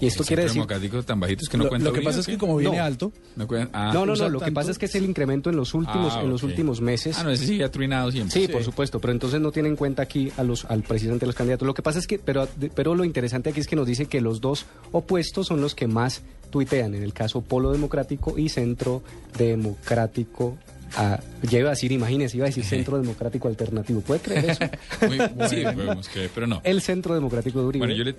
Y 0.00 0.06
esto 0.06 0.22
El 0.22 0.26
quiere 0.26 0.42
decir... 0.44 0.56
democrático 0.56 1.02
tan 1.02 1.20
bajitos 1.20 1.48
que 1.48 1.56
no 1.56 1.64
Lo, 1.64 1.70
cuenta 1.70 1.88
lo 1.88 1.92
que 1.94 2.02
pasa 2.02 2.18
¿o 2.18 2.20
es 2.20 2.26
que 2.26 2.38
como 2.38 2.56
viene 2.56 2.76
No. 2.76 2.84
alto, 2.84 3.12
No, 3.36 3.46
ah, 3.72 3.90
no, 3.92 4.06
no, 4.06 4.14
no, 4.14 4.28
lo 4.28 4.40
que 4.40 4.52
pasa 4.52 4.70
es 4.70 4.78
que 4.78 4.86
es 4.86 4.94
el 4.94 5.04
incremento 5.04 5.50
en 5.50 5.56
los 5.56 5.74
últimos, 5.74 6.14
Ah, 6.14 6.22
en 6.22 6.30
los 6.30 6.42
últimos 6.42 6.80
meses. 6.80 7.18
Ah, 7.18 7.24
no, 7.24 7.30
ese 7.30 7.46
sí 7.46 7.62
ha 7.62 7.70
truinado 7.70 8.10
siempre. 8.10 8.40
Sí, 8.40 8.48
por 8.48 8.64
supuesto, 8.64 9.00
pero 9.00 9.12
entonces 9.12 9.40
no 9.40 9.52
tiene 9.52 9.68
en 9.68 9.76
cuenta 9.76 10.02
aquí 10.02 10.32
a 10.36 10.42
los, 10.42 10.64
al 10.64 10.82
presidente 10.82 11.20
de 11.20 11.26
los 11.26 11.34
candidatos. 11.34 11.66
Lo 11.66 11.74
que 11.74 11.82
pasa 11.82 11.98
es 11.98 12.06
que, 12.06 12.18
pero, 12.18 12.48
pero 12.74 12.94
lo 12.94 13.04
interesante 13.04 13.50
aquí 13.50 13.60
es 13.60 13.66
que 13.66 13.76
nos 13.76 13.86
dice 13.86 14.06
que 14.06 14.20
los 14.20 14.40
dos 14.40 14.66
opuestos 14.92 15.46
son 15.46 15.60
los 15.60 15.74
que 15.74 15.86
más 15.86 16.22
tuitean, 16.50 16.94
en 16.94 17.02
el 17.02 17.12
caso 17.12 17.40
Polo 17.40 17.72
Democrático 17.72 18.36
y 18.38 18.48
Centro 18.48 19.02
Democrático. 19.38 20.56
ah, 20.96 21.20
ya 21.42 21.58
iba 21.60 21.68
a 21.68 21.70
decir, 21.70 21.92
imagínese, 21.92 22.36
iba 22.36 22.46
a 22.46 22.48
decir 22.48 22.64
Centro 22.76 22.98
Democrático 23.00 23.48
Alternativo. 23.48 24.00
¿Puede 24.00 24.20
creer 24.20 24.50
eso? 24.50 24.64
Muy- 25.06 25.48
sí, 25.48 25.62
podemos 25.74 26.08
creer, 26.08 26.30
pero 26.34 26.46
no. 26.46 26.60
El 26.64 26.80
Centro 26.80 27.14
Democrático 27.14 27.60
de 27.60 27.66
Uribe. 27.66 27.86
Bueno, 27.86 27.94
yo 27.96 28.04
le, 28.04 28.14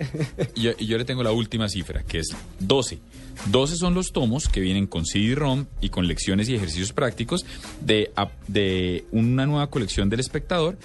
yo, 0.84 0.98
le 0.98 1.04
tengo 1.04 1.22
la 1.22 1.32
última 1.32 1.68
cifra, 1.68 2.02
que 2.02 2.18
es 2.20 2.28
12. 2.60 2.98
12 3.50 3.76
son 3.76 3.94
los 3.94 4.12
tomos 4.12 4.48
que 4.48 4.60
vienen 4.60 4.86
con 4.86 5.04
CD-ROM 5.06 5.66
y 5.80 5.88
con 5.88 6.06
lecciones 6.06 6.48
y 6.48 6.54
ejercicios 6.54 6.92
prácticos 6.92 7.44
de, 7.80 8.10
de 8.48 9.04
una 9.10 9.46
nueva 9.46 9.68
colección 9.70 10.08
del 10.10 10.20
espectador, 10.20 10.76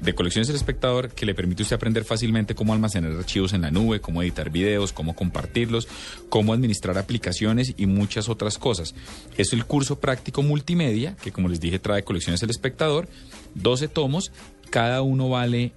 de 0.00 0.14
colecciones 0.14 0.48
del 0.48 0.56
espectador 0.56 1.10
que 1.10 1.26
le 1.26 1.34
permite 1.34 1.62
usted 1.62 1.76
aprender 1.76 2.04
fácilmente 2.04 2.54
cómo 2.54 2.72
almacenar 2.72 3.12
archivos 3.12 3.52
en 3.52 3.62
la 3.62 3.70
nube, 3.70 4.00
cómo 4.00 4.22
editar 4.22 4.50
videos, 4.50 4.92
cómo 4.92 5.14
compartirlos, 5.14 5.88
cómo 6.28 6.52
administrar 6.52 6.98
aplicaciones 6.98 7.74
y 7.76 7.86
muchas 7.86 8.28
otras 8.28 8.58
cosas. 8.58 8.94
Es 9.36 9.52
el 9.52 9.64
curso 9.64 10.00
práctico 10.00 10.42
multimedia, 10.42 11.16
que 11.22 11.32
como 11.32 11.48
les 11.48 11.60
dije 11.60 11.78
trae 11.78 12.04
colecciones 12.04 12.40
del 12.40 12.50
espectador, 12.50 13.08
12 13.54 13.88
tomos, 13.88 14.32
cada 14.70 15.02
uno 15.02 15.28
vale 15.28 15.72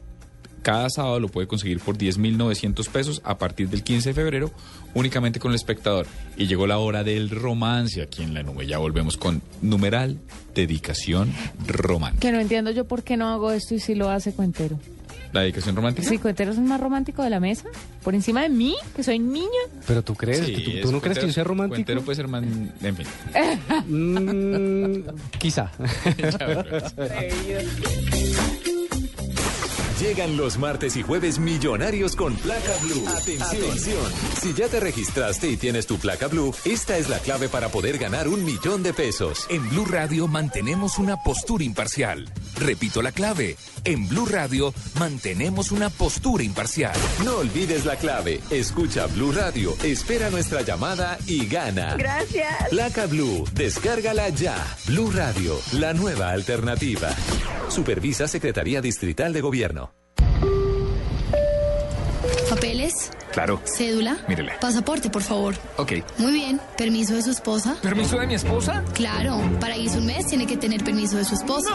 cada 0.63 0.89
sábado 0.89 1.19
lo 1.19 1.27
puede 1.27 1.45
conseguir 1.45 1.79
por 1.79 1.97
10.900 1.97 2.89
pesos 2.89 3.21
a 3.23 3.37
partir 3.37 3.69
del 3.69 3.83
15 3.83 4.09
de 4.09 4.15
febrero, 4.15 4.51
únicamente 4.95 5.39
con 5.39 5.51
el 5.51 5.55
espectador. 5.55 6.07
Y 6.37 6.47
llegó 6.47 6.65
la 6.65 6.79
hora 6.79 7.03
del 7.03 7.29
romance 7.29 8.01
aquí 8.01 8.23
en 8.23 8.33
la 8.33 8.41
nube. 8.41 8.65
Ya 8.65 8.79
volvemos 8.79 9.17
con 9.17 9.43
numeral, 9.61 10.17
dedicación 10.55 11.31
romántica. 11.67 12.21
Que 12.21 12.31
no 12.31 12.39
entiendo 12.39 12.71
yo 12.71 12.85
por 12.85 13.03
qué 13.03 13.17
no 13.17 13.29
hago 13.29 13.51
esto 13.51 13.75
y 13.75 13.79
si 13.79 13.93
lo 13.93 14.09
hace 14.09 14.33
Cuentero. 14.33 14.79
¿La 15.33 15.41
dedicación 15.41 15.75
romántica? 15.75 16.07
Si 16.07 16.19
Cuentero 16.19 16.51
es 16.51 16.57
el 16.57 16.63
más 16.63 16.79
romántico 16.79 17.23
de 17.23 17.31
la 17.31 17.39
mesa, 17.39 17.67
por 18.03 18.13
encima 18.13 18.43
de 18.43 18.49
mí, 18.49 18.75
que 18.95 19.03
soy 19.03 19.17
niña. 19.17 19.47
Pero 19.87 20.03
tú 20.03 20.13
crees, 20.13 20.45
Sí, 20.45 20.79
¿tú, 20.81 20.91
no 20.91 21.01
crees 21.01 21.17
que 21.17 21.25
yo 21.25 21.33
sea 21.33 21.43
romántico? 21.43 21.75
Cuentero 21.75 22.03
puede 22.03 22.15
ser 22.15 22.27
más... 22.27 22.43
En 22.43 22.95
fin. 22.95 23.07
Mm, 23.87 25.05
quizá. 25.39 25.71
Llegan 30.03 30.35
los 30.35 30.57
martes 30.57 30.97
y 30.97 31.01
jueves 31.01 31.39
millonarios 31.39 32.17
con 32.17 32.35
placa 32.35 32.73
blue. 32.81 33.07
Atención. 33.07 34.03
Si 34.41 34.53
ya 34.53 34.67
te 34.67 34.81
registraste 34.81 35.49
y 35.49 35.55
tienes 35.55 35.87
tu 35.87 35.97
placa 35.97 36.27
blue, 36.27 36.53
esta 36.65 36.97
es 36.97 37.07
la 37.07 37.19
clave 37.19 37.47
para 37.47 37.69
poder 37.69 37.97
ganar 37.97 38.27
un 38.27 38.43
millón 38.43 38.83
de 38.83 38.91
pesos. 38.93 39.47
En 39.49 39.69
Blue 39.69 39.85
Radio 39.85 40.27
mantenemos 40.27 40.99
una 40.99 41.15
postura 41.23 41.63
imparcial. 41.63 42.29
Repito 42.57 43.01
la 43.01 43.13
clave. 43.13 43.55
En 43.85 44.09
Blue 44.09 44.25
Radio 44.25 44.73
mantenemos 44.99 45.71
una 45.71 45.89
postura 45.89 46.43
imparcial. 46.43 46.91
No 47.23 47.37
olvides 47.37 47.85
la 47.85 47.95
clave. 47.95 48.41
Escucha 48.49 49.07
Blue 49.07 49.31
Radio, 49.31 49.73
espera 49.83 50.29
nuestra 50.29 50.63
llamada 50.63 51.17
y 51.27 51.45
gana. 51.45 51.95
Gracias. 51.95 52.69
Placa 52.71 53.05
Blue, 53.05 53.45
descárgala 53.53 54.27
ya. 54.27 54.57
Blue 54.85 55.11
Radio, 55.11 55.57
la 55.71 55.93
nueva 55.93 56.31
alternativa. 56.31 57.09
Supervisa 57.69 58.27
Secretaría 58.27 58.81
Distrital 58.81 59.31
de 59.31 59.39
Gobierno. 59.39 59.92
¿Papeles? 62.53 63.09
Claro. 63.31 63.59
¿Cédula? 63.65 64.15
Mírele. 64.27 64.53
Pasaporte, 64.61 65.09
por 65.09 65.23
favor. 65.23 65.55
Ok. 65.77 65.93
Muy 66.19 66.33
bien. 66.33 66.61
¿Permiso 66.77 67.15
de 67.15 67.23
su 67.23 67.31
esposa? 67.31 67.75
¿Permiso 67.81 68.19
de 68.19 68.27
mi 68.27 68.35
esposa? 68.35 68.83
Claro. 68.93 69.41
Para 69.59 69.75
irse 69.75 69.97
un 69.97 70.05
mes 70.05 70.27
tiene 70.27 70.45
que 70.45 70.55
tener 70.55 70.83
permiso 70.83 71.17
de 71.17 71.25
su 71.25 71.33
esposa. 71.33 71.71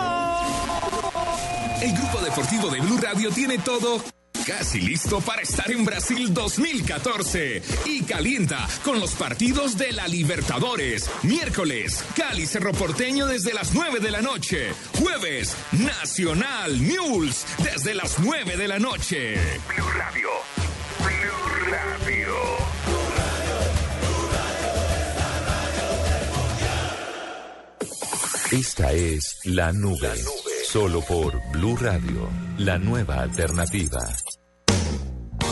El 1.82 1.92
grupo 1.92 2.20
deportivo 2.20 2.70
de 2.70 2.80
Blue 2.80 2.98
Radio 2.98 3.30
tiene 3.32 3.58
todo 3.58 4.00
casi 4.46 4.80
listo 4.80 5.20
para 5.20 5.42
estar 5.42 5.70
en 5.70 5.84
Brasil 5.84 6.32
2014 6.32 7.60
y 7.84 8.02
calienta 8.04 8.66
con 8.84 9.00
los 9.00 9.10
partidos 9.14 9.76
de 9.76 9.92
la 9.92 10.06
Libertadores. 10.06 11.10
Miércoles, 11.22 12.02
Cali 12.16 12.46
Cerro 12.46 12.72
Porteño 12.72 13.26
desde 13.26 13.52
las 13.52 13.74
9 13.74 13.98
de 14.00 14.10
la 14.10 14.22
noche. 14.22 14.72
Jueves, 14.98 15.54
Nacional 15.72 16.80
News 16.80 17.44
desde 17.58 17.94
las 17.94 18.20
9 18.20 18.56
de 18.56 18.68
la 18.68 18.78
noche. 18.78 19.34
Blue 19.68 19.88
Radio. 19.96 20.28
Esta 28.50 28.92
es 28.92 29.40
La 29.44 29.72
Nube. 29.72 30.14
Solo 30.64 31.02
por 31.02 31.38
Blue 31.52 31.76
Radio, 31.76 32.30
la 32.56 32.78
nueva 32.78 33.20
alternativa. 33.20 34.00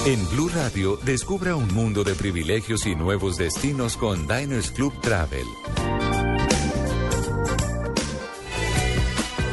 En 0.06 0.28
Blue 0.30 0.48
Radio, 0.48 0.96
descubra 1.04 1.56
un 1.56 1.72
mundo 1.74 2.04
de 2.04 2.14
privilegios 2.14 2.86
y 2.86 2.94
nuevos 2.94 3.36
destinos 3.36 3.96
con 3.96 4.26
Diners 4.26 4.70
Club 4.70 4.98
Travel. 5.02 5.46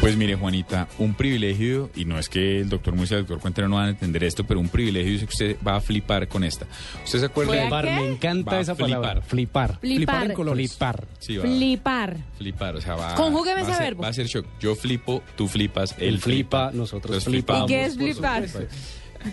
Pues 0.03 0.17
mire, 0.17 0.35
Juanita, 0.35 0.89
un 0.97 1.13
privilegio, 1.13 1.89
y 1.95 2.03
no 2.03 2.19
es 2.19 2.27
que 2.27 2.59
el 2.59 2.67
doctor 2.67 2.93
Musa 2.93 3.15
y 3.15 3.17
el 3.19 3.21
doctor 3.23 3.39
Cuentero 3.39 3.69
no 3.69 3.77
van 3.77 3.85
a 3.85 3.89
entender 3.91 4.21
esto, 4.25 4.43
pero 4.43 4.59
un 4.59 4.67
privilegio 4.67 5.13
es 5.13 5.19
que 5.21 5.25
usted 5.27 5.57
va 5.65 5.77
a 5.77 5.79
flipar 5.81 6.27
con 6.27 6.43
esta. 6.43 6.67
¿Usted 7.05 7.19
se 7.19 7.25
acuerda? 7.27 7.51
¿Voy 7.53 7.59
a 7.59 7.61
Flipar, 7.61 7.85
me 7.85 8.07
encanta 8.11 8.51
Va 8.55 8.59
esa 8.59 8.75
flipar. 8.75 8.99
palabra. 9.01 9.21
Flipar. 9.21 9.79
Flipar. 9.79 10.25
en 10.25 10.33
colores. 10.33 10.71
Flipar. 10.71 11.07
Sí, 11.19 11.37
va, 11.37 11.43
Flipar. 11.43 12.17
flipar, 12.37 12.75
o 12.75 12.81
sea, 12.81 12.95
va, 12.95 13.15
Conjúgueme 13.15 13.61
va 13.61 13.67
ese 13.67 13.77
ser- 13.77 13.83
verbo. 13.85 14.03
Va 14.03 14.09
a 14.09 14.13
ser 14.13 14.27
shock. 14.27 14.45
Yo 14.59 14.75
flipo, 14.75 15.23
tú 15.37 15.47
flipas, 15.47 15.95
él, 15.97 16.09
Él 16.15 16.19
flipa, 16.19 16.71
nosotros 16.73 17.05
Entonces, 17.15 17.23
flipamos. 17.29 17.71
¿Y 17.71 17.73
qué 17.73 17.85
es 17.85 17.95
flipar? 17.95 18.45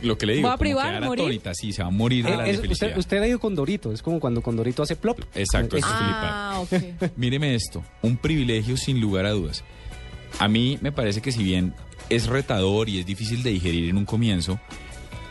Lo 0.03 0.17
que 0.17 0.25
le 0.27 0.35
digo, 0.35 0.47
¿Va 0.47 0.55
a 0.55 0.57
privar, 0.57 1.03
morir? 1.03 1.25
atónita, 1.25 1.53
sí, 1.53 1.73
se 1.73 1.83
va 1.83 1.89
a 1.89 1.91
morir 1.91 2.25
de 2.25 2.37
la 2.37 2.47
Eh, 2.47 2.51
es- 2.53 2.61
felicidad. 2.61 2.91
usted, 2.91 2.97
usted 3.01 3.23
ha 3.23 3.27
ido 3.27 3.41
con 3.41 3.57
Dorito, 3.57 3.91
es 3.93 4.03
como 4.03 4.21
cuando 4.21 4.41
con 4.41 4.55
Dorito 4.55 4.85
hace 4.85 4.95
plop. 4.95 5.19
Exacto, 5.35 5.77
eso 5.77 5.85
es 5.89 5.93
Ah, 5.93 6.63
flipar. 6.69 7.01
ok. 7.09 7.13
Míreme 7.17 7.57
esto, 7.57 7.83
un 8.03 8.17
privilegio 8.17 8.77
sin 8.77 9.01
lugar 9.01 9.27
a 9.27 9.31
dudas. 9.31 9.65
A 10.39 10.49
mí 10.49 10.79
me 10.81 10.93
parece 10.93 11.21
que 11.21 11.33
si 11.33 11.43
bien 11.43 11.75
es 12.09 12.27
retador 12.27 12.89
y 12.89 12.99
es 13.01 13.07
difícil 13.07 13.43
de 13.43 13.51
digerir 13.51 13.89
en 13.91 13.97
un 13.97 14.05
comienzo, 14.05 14.61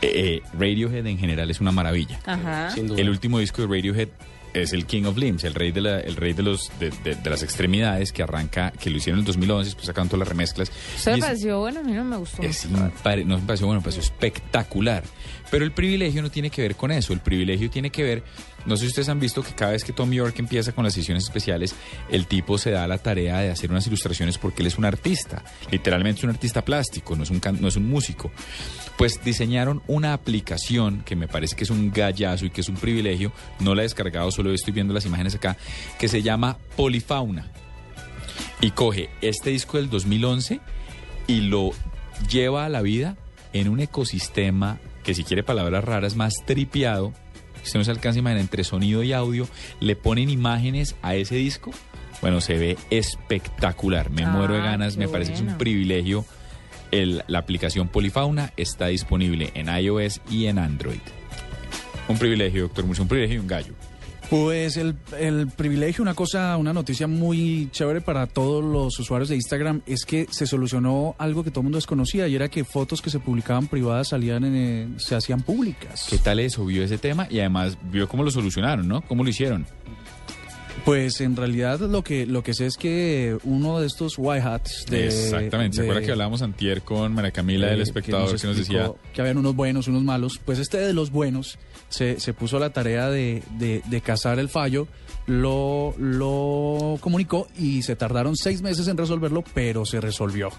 eh, 0.02 0.40
eh, 0.42 0.42
Radiohead 0.58 1.06
en 1.06 1.18
general 1.18 1.50
es 1.50 1.60
una 1.60 1.72
maravilla. 1.72 2.18
Ajá. 2.26 2.70
Sin 2.70 2.86
duda. 2.88 3.00
El 3.00 3.08
último 3.10 3.38
disco 3.38 3.62
de 3.62 3.68
Radiohead 3.68 4.08
es 4.52 4.72
el 4.72 4.84
King 4.86 5.04
of 5.04 5.16
Limbs, 5.16 5.44
el 5.44 5.54
rey 5.54 5.70
de, 5.70 5.80
la- 5.80 6.00
el 6.00 6.16
rey 6.16 6.32
de, 6.32 6.42
los, 6.42 6.72
de, 6.80 6.90
de- 7.04 7.14
de 7.14 7.30
las 7.30 7.42
extremidades 7.44 8.10
que 8.12 8.22
arranca, 8.24 8.72
que 8.72 8.90
lo 8.90 8.96
hicieron 8.96 9.18
en 9.18 9.22
el 9.22 9.26
2011, 9.26 9.64
después 9.66 9.86
sacaron 9.86 10.08
todas 10.08 10.20
las 10.20 10.28
remezclas. 10.28 10.72
¿Usted 10.96 11.12
le 11.12 11.18
es- 11.18 11.24
pareció 11.24 11.60
bueno? 11.60 11.80
A 11.80 11.82
mí 11.84 11.92
no 11.92 12.04
me 12.04 12.16
gustó. 12.16 12.42
es 12.42 12.66
impare- 12.68 13.24
no 13.24 13.38
me 13.38 13.46
pareció 13.46 13.66
bueno, 13.66 13.80
me 13.80 13.84
pareció 13.84 14.02
espectacular. 14.02 15.04
Pero 15.52 15.64
el 15.64 15.72
privilegio 15.72 16.22
no 16.22 16.30
tiene 16.30 16.50
que 16.50 16.62
ver 16.62 16.76
con 16.76 16.90
eso. 16.92 17.12
El 17.12 17.20
privilegio 17.20 17.68
tiene 17.70 17.90
que 17.90 18.02
ver, 18.02 18.22
no 18.66 18.76
sé 18.76 18.82
si 18.82 18.88
ustedes 18.88 19.08
han 19.08 19.20
visto 19.20 19.42
que 19.42 19.54
cada 19.54 19.72
vez 19.72 19.84
que 19.84 19.92
Tom 19.92 20.10
York 20.10 20.38
empieza 20.38 20.72
con 20.72 20.84
las 20.84 20.94
sesiones 20.94 21.24
especiales, 21.24 21.74
el 22.10 22.26
tipo 22.26 22.58
se 22.58 22.70
da 22.70 22.86
la 22.86 22.98
tarea 22.98 23.38
de 23.38 23.50
hacer 23.50 23.70
unas 23.70 23.86
ilustraciones 23.86 24.38
porque 24.38 24.62
él 24.62 24.68
es 24.68 24.78
un 24.78 24.84
artista. 24.84 25.42
Literalmente 25.70 26.18
es 26.18 26.24
un 26.24 26.30
artista 26.30 26.64
plástico, 26.64 27.16
no 27.16 27.22
es 27.22 27.30
un, 27.30 27.40
no 27.60 27.68
es 27.68 27.76
un 27.76 27.88
músico. 27.88 28.30
Pues 28.96 29.22
diseñaron 29.24 29.82
una 29.86 30.12
aplicación 30.12 31.02
que 31.04 31.16
me 31.16 31.28
parece 31.28 31.56
que 31.56 31.64
es 31.64 31.70
un 31.70 31.90
gallazo 31.90 32.46
y 32.46 32.50
que 32.50 32.60
es 32.60 32.68
un 32.68 32.76
privilegio. 32.76 33.32
No 33.60 33.74
la 33.74 33.82
he 33.82 33.84
descargado, 33.84 34.30
solo 34.30 34.52
estoy 34.52 34.72
viendo 34.72 34.92
las 34.92 35.06
imágenes 35.06 35.34
acá, 35.34 35.56
que 35.98 36.08
se 36.08 36.22
llama 36.22 36.58
Polifauna 36.76 37.50
y 38.60 38.70
coge 38.72 39.10
este 39.20 39.50
disco 39.50 39.78
del 39.78 39.88
2011 39.88 40.60
y 41.26 41.40
lo 41.42 41.70
lleva 42.28 42.66
a 42.66 42.68
la 42.68 42.82
vida 42.82 43.16
en 43.52 43.68
un 43.68 43.80
ecosistema 43.80 44.78
que 45.02 45.14
si 45.14 45.24
quiere 45.24 45.42
palabras 45.42 45.84
raras 45.84 46.14
más 46.14 46.34
tripiado, 46.46 47.12
usted 47.64 47.78
no 47.78 47.84
se 47.84 47.90
alcanza 47.90 48.18
a 48.18 48.20
imaginar 48.20 48.40
entre 48.40 48.64
sonido 48.64 49.02
y 49.02 49.12
audio, 49.12 49.48
le 49.80 49.96
ponen 49.96 50.30
imágenes 50.30 50.96
a 51.02 51.14
ese 51.14 51.34
disco, 51.36 51.70
bueno, 52.22 52.40
se 52.40 52.54
ve 52.54 52.76
espectacular, 52.90 54.10
me 54.10 54.24
Ah, 54.24 54.28
muero 54.28 54.54
de 54.54 54.60
ganas, 54.60 54.96
me 54.96 55.08
parece 55.08 55.32
que 55.32 55.36
es 55.36 55.40
un 55.42 55.58
privilegio. 55.58 56.24
El- 56.90 57.22
la 57.28 57.38
aplicación 57.38 57.88
Polifauna 57.88 58.52
está 58.56 58.88
disponible 58.88 59.50
en 59.54 59.68
iOS 59.68 60.20
y 60.30 60.46
en 60.46 60.58
Android. 60.58 60.98
Un 62.08 62.18
privilegio, 62.18 62.62
doctor 62.62 62.84
Murcia, 62.84 63.02
un 63.02 63.08
privilegio 63.08 63.36
y 63.36 63.38
un 63.40 63.46
gallo. 63.46 63.74
Pues 64.30 64.76
el, 64.76 64.94
el 65.18 65.48
privilegio, 65.48 66.02
una 66.02 66.14
cosa, 66.14 66.56
una 66.56 66.72
noticia 66.72 67.08
muy 67.08 67.68
chévere 67.72 68.00
para 68.00 68.28
todos 68.28 68.62
los 68.64 68.96
usuarios 69.00 69.28
de 69.28 69.34
Instagram 69.34 69.82
es 69.86 70.04
que 70.04 70.28
se 70.30 70.46
solucionó 70.46 71.16
algo 71.18 71.42
que 71.42 71.50
todo 71.50 71.62
el 71.62 71.64
mundo 71.64 71.78
desconocía 71.78 72.28
y 72.28 72.36
era 72.36 72.48
que 72.48 72.62
fotos 72.62 73.02
que 73.02 73.10
se 73.10 73.18
publicaban 73.18 73.66
privadas 73.66 74.08
salían 74.10 74.44
en, 74.44 74.54
eh, 74.54 74.88
se 74.98 75.16
hacían 75.16 75.42
públicas. 75.42 76.06
¿Qué 76.08 76.18
tal 76.18 76.38
eso? 76.38 76.64
Vio 76.64 76.84
ese 76.84 76.96
tema 76.96 77.26
y 77.28 77.40
además 77.40 77.76
vio 77.90 78.08
cómo 78.08 78.22
lo 78.22 78.30
solucionaron, 78.30 78.86
¿no? 78.86 79.02
¿Cómo 79.02 79.24
lo 79.24 79.30
hicieron? 79.30 79.66
Pues 80.84 81.20
en 81.20 81.36
realidad 81.36 81.80
lo 81.80 82.02
que 82.02 82.24
lo 82.24 82.42
que 82.42 82.54
sé 82.54 82.66
es 82.66 82.76
que 82.76 83.36
uno 83.44 83.80
de 83.80 83.86
estos 83.86 84.14
white 84.16 84.46
hats 84.46 84.86
de, 84.88 85.06
Exactamente. 85.08 85.76
¿Se 85.76 85.82
de- 85.82 85.88
acuerda 85.88 86.06
que 86.06 86.12
hablábamos 86.12 86.40
antier 86.40 86.82
con 86.82 87.12
María 87.14 87.32
Camila, 87.32 87.66
eh, 87.66 87.70
del 87.72 87.82
espectador, 87.82 88.40
que 88.40 88.46
nos, 88.46 88.56
decía... 88.56 88.90
que 89.12 89.20
habían 89.20 89.36
unos 89.38 89.54
buenos, 89.54 89.88
unos 89.88 90.02
malos. 90.04 90.40
Pues 90.42 90.58
este 90.58 90.78
de 90.78 90.94
los 90.94 91.10
buenos 91.10 91.58
se, 91.90 92.18
se 92.20 92.32
puso 92.32 92.56
a 92.56 92.60
la 92.60 92.70
tarea 92.70 93.10
de, 93.10 93.42
de, 93.58 93.82
de 93.86 94.00
cazar 94.00 94.38
el 94.38 94.48
fallo, 94.48 94.88
lo, 95.26 95.94
lo 95.98 96.96
comunicó 97.00 97.46
y 97.58 97.82
se 97.82 97.94
tardaron 97.96 98.36
seis 98.36 98.62
meses 98.62 98.88
en 98.88 98.96
resolverlo, 98.96 99.44
pero 99.54 99.84
se 99.84 100.00
resolvió. 100.00 100.50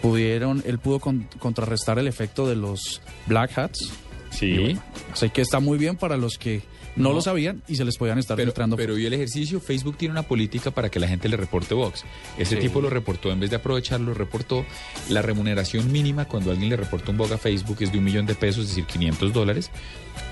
Pudieron, 0.00 0.62
él 0.66 0.78
pudo 0.78 0.98
con- 0.98 1.28
contrarrestar 1.38 1.98
el 1.98 2.08
efecto 2.08 2.48
de 2.48 2.56
los 2.56 3.00
black 3.26 3.56
hats. 3.58 3.92
Sí. 4.30 4.46
Y 4.46 4.58
bueno, 4.58 4.82
así 5.12 5.30
que 5.30 5.42
está 5.42 5.60
muy 5.60 5.78
bien 5.78 5.96
para 5.96 6.16
los 6.16 6.38
que 6.38 6.62
no, 6.96 7.10
No. 7.10 7.14
lo 7.16 7.20
sabían 7.22 7.62
y 7.68 7.76
se 7.76 7.84
les 7.84 7.96
podían 7.96 8.18
estar 8.18 8.36
Pero, 8.36 8.50
filtrando. 8.50 8.76
pero 8.76 8.94
vio 8.94 9.06
el 9.06 9.14
ejercicio, 9.14 9.60
Facebook 9.60 9.96
tiene 9.96 10.12
una 10.12 10.24
política 10.24 10.70
para 10.70 10.90
que 10.90 10.98
la 11.00 11.06
gente 11.08 11.28
le 11.28 11.36
reporte 11.36 11.72
Vox. 11.74 12.04
Ese 12.36 12.56
Sí. 12.56 12.62
tipo 12.62 12.80
lo 12.80 12.90
reportó, 12.90 13.30
en 13.30 13.40
vez 13.40 13.50
de 13.50 13.56
aprovecharlo, 13.56 14.08
lo 14.08 14.14
reportó. 14.14 14.64
La 15.08 15.22
remuneración 15.22 15.90
mínima 15.92 16.24
cuando 16.26 16.50
alguien 16.50 16.68
le 16.70 16.76
reporta 16.76 17.10
un 17.10 17.16
Vox 17.18 17.32
a 17.32 17.38
Facebook 17.38 17.76
es 17.80 17.92
de 17.92 17.98
un 17.98 18.04
millón 18.04 18.26
de 18.26 18.34
pesos, 18.34 18.64
es 18.64 18.68
decir, 18.70 18.84
500 18.86 19.32
dólares. 19.32 19.70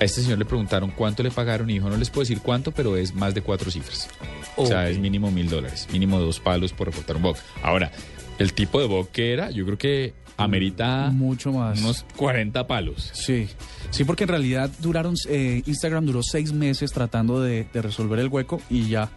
A 0.01 0.05
este 0.05 0.22
señor 0.22 0.39
le 0.39 0.45
preguntaron 0.45 0.91
cuánto 0.91 1.22
le 1.22 1.31
pagaron 1.31 1.68
y 1.70 1.74
dijo, 1.74 1.89
no 1.91 1.97
les 1.97 2.11
puedo 2.11 2.22
decir 2.22 2.41
cuánto, 2.41 2.72
pero 2.72 2.97
es 2.97 3.14
más 3.14 3.35
de 3.35 3.43
cuatro 3.43 3.70
cifras. 3.70 4.09
O 4.57 4.66
sea, 4.66 4.89
es 4.89 4.99
mínimo 4.99 5.31
mil 5.31 5.49
dólares, 5.49 5.89
mínimo 5.93 6.18
dos 6.18 6.41
palos 6.41 6.72
por 6.72 6.89
reportar 6.89 7.16
un 7.16 7.22
Vox. 7.22 7.41
Ahora, 7.62 7.91
el 8.39 8.53
tipo 8.53 8.81
de 8.81 8.87
Vox 8.87 9.11
que 9.11 9.33
era, 9.33 9.51
yo 9.51 9.64
creo 9.66 9.78
que 9.78 10.14
amerita 10.37 11.11
mucho 11.12 11.53
más. 11.53 11.78
unos 11.81 12.05
40 12.16 12.66
palos. 12.66 13.11
Sí, 13.12 13.49
sí, 13.91 14.05
porque 14.05 14.24
en 14.24 14.28
realidad 14.28 14.70
duraron, 14.81 15.14
eh, 15.28 15.62
Instagram 15.66 16.07
duró 16.07 16.22
seis 16.22 16.53
meses 16.53 16.93
tratando 16.93 17.41
de, 17.43 17.66
de 17.72 17.83
resolver 17.83 18.18
el 18.18 18.28
hueco 18.28 18.61
y 18.70 18.89
ya, 18.89 19.11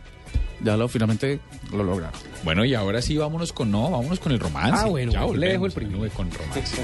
ya 0.61 0.75
lo 0.75 0.87
finalmente 0.87 1.39
lo 1.71 1.83
lograron. 1.83 2.19
Bueno, 2.43 2.65
y 2.65 2.73
ahora 2.73 3.01
sí, 3.01 3.17
vámonos 3.17 3.53
con, 3.53 3.71
no, 3.71 3.89
vámonos 3.89 4.19
con 4.19 4.31
el 4.33 4.39
romance. 4.39 4.83
Ah, 4.85 4.87
bueno, 4.87 5.11
ya 5.13 5.21
le 5.21 5.25
volvemos 5.25 5.73
dejo 5.75 5.85
el 5.85 5.91
nube 5.91 6.09
con 6.09 6.29
romance. 6.31 6.83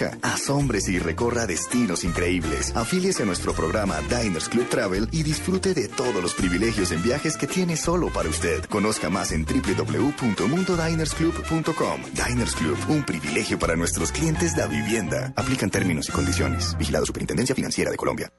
Conozca, 0.00 0.18
asómbrese 0.22 0.92
y 0.92 0.98
recorra 0.98 1.46
destinos 1.46 2.04
increíbles. 2.04 2.74
Afíliese 2.74 3.22
a 3.22 3.26
nuestro 3.26 3.52
programa 3.54 4.00
Diners 4.08 4.48
Club 4.48 4.66
Travel 4.68 5.08
y 5.12 5.22
disfrute 5.22 5.74
de 5.74 5.86
todos 5.88 6.22
los 6.22 6.34
privilegios 6.34 6.90
en 6.92 7.02
viajes 7.02 7.36
que 7.36 7.46
tiene 7.46 7.76
solo 7.76 8.08
para 8.12 8.28
usted. 8.28 8.64
Conozca 8.64 9.08
más 9.10 9.32
en 9.32 9.44
www.mundodinersclub.com. 9.44 12.00
Diners 12.12 12.54
Club, 12.54 12.78
un 12.88 13.04
privilegio 13.04 13.58
para 13.58 13.76
nuestros 13.76 14.12
clientes 14.12 14.56
de 14.56 14.66
vivienda. 14.68 15.34
Aplican 15.36 15.70
términos 15.70 16.08
y 16.08 16.12
condiciones. 16.12 16.76
Vigilado 16.78 17.04
Superintendencia 17.06 17.54
Financiera 17.54 17.90
de 17.90 17.96
Colombia. 17.96 18.30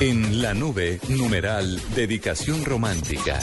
En 0.00 0.42
la 0.42 0.52
nube, 0.54 1.00
numeral, 1.08 1.80
dedicación 1.94 2.64
romántica. 2.64 3.38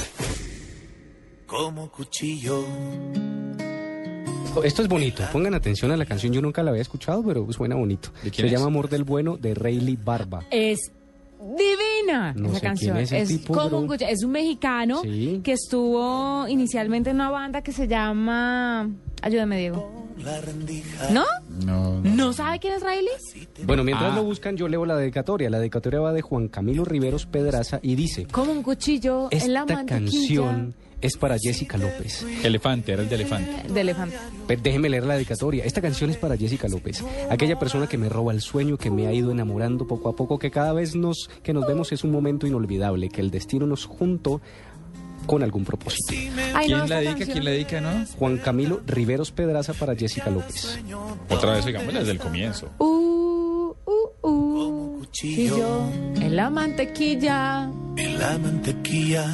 Como 1.48 1.92
cuchillo. 1.92 2.66
Esto 4.64 4.82
es 4.82 4.88
bonito. 4.88 5.24
Pongan 5.32 5.54
atención 5.54 5.92
a 5.92 5.98
la 5.98 6.06
canción. 6.06 6.34
Yo 6.34 6.42
nunca 6.42 6.64
la 6.64 6.72
había 6.72 6.82
escuchado, 6.82 7.24
pero 7.24 7.52
suena 7.52 7.76
bonito. 7.76 8.10
Se 8.24 8.32
quién 8.32 8.48
es? 8.48 8.52
llama 8.54 8.66
Amor 8.68 8.90
del 8.90 9.04
Bueno 9.04 9.38
de 9.38 9.54
Rayleigh 9.54 9.98
Barba. 10.04 10.44
Es 10.52 10.80
divina 11.40 12.34
No 12.34 12.50
esa 12.50 12.56
sé 12.56 12.60
quién 12.78 12.94
canción. 12.94 12.98
es 12.98 13.28
tipo, 13.28 13.54
como 13.54 13.80
un 13.80 13.88
cuchillo. 13.88 14.10
es 14.10 14.24
un 14.24 14.32
mexicano 14.32 15.02
Sí. 15.04 15.42
que 15.44 15.54
estuvo 15.54 16.48
inicialmente 16.48 17.10
en 17.12 17.18
una 17.18 17.30
banda 17.30 17.62
que 17.62 17.72
se 17.72 17.88
llama 17.88 18.90
Ayúdame 19.22 19.58
Diego. 19.60 20.06
¿No? 21.12 21.24
No. 21.66 22.00
¿No 22.02 22.34
sabe 22.34 22.60
quién 22.60 22.74
es 22.74 22.82
Riley? 22.82 23.48
Bueno, 23.66 23.84
mientras 23.84 24.14
Ah. 24.14 24.16
lo 24.16 24.24
buscan, 24.24 24.56
yo 24.56 24.68
leo 24.68 24.86
la 24.86 24.96
dedicatoria. 24.96 25.50
La 25.50 25.60
dedicatoria 25.60 26.00
va 26.00 26.14
de 26.14 26.22
Juan 26.22 26.48
Camilo 26.48 26.86
Riveros 26.86 27.26
Pedraza 27.26 27.80
y 27.84 27.96
dice: 27.96 28.26
Como 28.32 28.52
un 28.54 28.64
cuchillo 28.64 29.28
en 29.30 29.54
la 29.54 29.62
Esta 29.62 29.86
canción 29.86 30.74
es 31.06 31.18
para 31.18 31.38
Jessica 31.40 31.78
López. 31.78 32.26
Elefante, 32.44 32.92
era 32.94 33.02
el 33.04 33.10
de 33.10 33.16
elefante. 33.16 33.72
de 33.74 33.82
elefante. 33.82 34.18
Pe- 34.48 34.58
Déjeme 34.58 34.90
leer 34.90 35.06
la 35.06 35.16
dedicatoria. 35.16 35.64
Esta 35.64 35.82
canción 35.82 36.10
es 36.10 36.18
para 36.18 36.36
Jessica 36.38 36.68
López, 36.68 37.04
aquella 37.30 37.58
persona 37.58 37.88
que 37.88 37.98
me 37.98 38.10
roba 38.10 38.34
el 38.34 38.42
sueño, 38.42 38.78
que 38.78 38.90
me 38.92 39.08
ha 39.08 39.14
ido 39.14 39.32
enamorando 39.32 39.88
poco 39.88 40.10
a 40.10 40.16
poco, 40.16 40.38
que 40.40 40.52
cada 40.52 40.74
vez 40.74 40.96
nos, 40.96 41.30
que 41.44 41.54
nos 41.54 41.66
vemos 41.66 41.92
es 41.92 42.04
un 42.04 42.12
momento 42.12 42.46
inolvidable, 42.48 43.10
que 43.10 43.22
el 43.22 43.32
destino 43.32 43.66
nos 43.66 43.86
juntó 43.86 44.42
con 45.26 45.42
algún 45.42 45.66
propósito. 45.66 46.14
Ay, 46.54 46.70
no, 46.70 46.78
¿Quién 46.78 46.90
la 46.90 46.96
dedica? 46.98 47.12
canción- 47.18 47.32
¿Quién 47.32 47.46
la 47.46 47.52
dedica, 47.52 47.82
no? 47.82 48.06
Juan 48.20 48.38
Camilo 48.38 48.82
Riveros 48.86 49.32
Pedraza 49.32 49.74
para 49.74 49.96
Jessica 49.96 50.30
López. 50.30 50.80
Otra 51.30 51.54
vez, 51.54 51.66
digamos, 51.66 51.94
desde 51.94 52.12
el 52.12 52.20
comienzo. 52.20 52.70
Uh, 52.78 53.74
uh, 53.86 54.28
uh. 54.30 55.00
Cuchillo 55.00 55.88
en 56.16 56.36
la 56.36 56.50
mantequilla. 56.50 57.72
En 57.98 58.20
la 58.20 58.38
mantequilla 58.38 59.34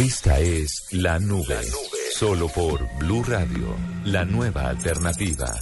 Esta 0.00 0.40
es 0.40 0.88
La 0.92 1.18
Nube. 1.18 1.60
Solo 2.14 2.48
por 2.48 2.88
Blue 2.98 3.22
Radio, 3.22 3.76
la 4.06 4.24
nueva 4.24 4.70
alternativa. 4.70 5.54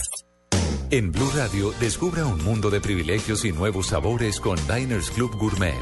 En 0.89 1.11
Blue 1.11 1.29
Radio, 1.35 1.73
descubra 1.81 2.25
un 2.25 2.41
mundo 2.45 2.69
de 2.69 2.79
privilegios 2.79 3.43
y 3.43 3.51
nuevos 3.51 3.87
sabores 3.87 4.39
con 4.39 4.57
Diners 4.65 5.11
Club 5.11 5.35
Gourmet. 5.35 5.75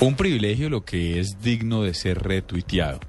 Un 0.00 0.14
privilegio 0.14 0.68
lo 0.68 0.84
que 0.84 1.18
es 1.18 1.40
digno 1.40 1.82
de 1.82 1.94
ser 1.94 2.18
retuiteado. 2.18 3.00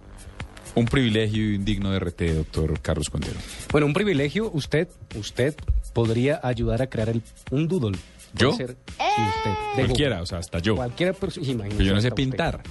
Un 0.74 0.86
privilegio 0.86 1.52
y 1.52 1.58
un 1.58 1.66
digno 1.66 1.92
de 1.92 2.00
RT, 2.00 2.22
doctor 2.34 2.80
Carlos 2.80 3.10
Condero. 3.10 3.36
Bueno, 3.74 3.88
un 3.88 3.94
privilegio, 3.94 4.50
usted, 4.54 4.88
usted 5.16 5.54
podría 5.94 6.40
ayudar 6.44 6.82
a 6.82 6.88
crear 6.88 7.10
el, 7.10 7.24
un 7.52 7.68
doodle. 7.68 7.98
¿Yo? 8.34 8.51
Puede 8.51 8.67
ser- 8.67 8.78
sí, 8.88 9.21
usted. 9.38 9.51
De 9.82 9.86
Cualquiera, 9.86 10.21
o 10.21 10.25
sea, 10.25 10.39
hasta 10.39 10.59
yo. 10.59 10.75
Cualquiera, 10.75 11.13
imagínese 11.13 11.41
Pero 11.78 11.84
yo 11.84 11.95
no 11.95 12.01
sé 12.01 12.07
usted. 12.07 12.15
pintar. 12.15 12.61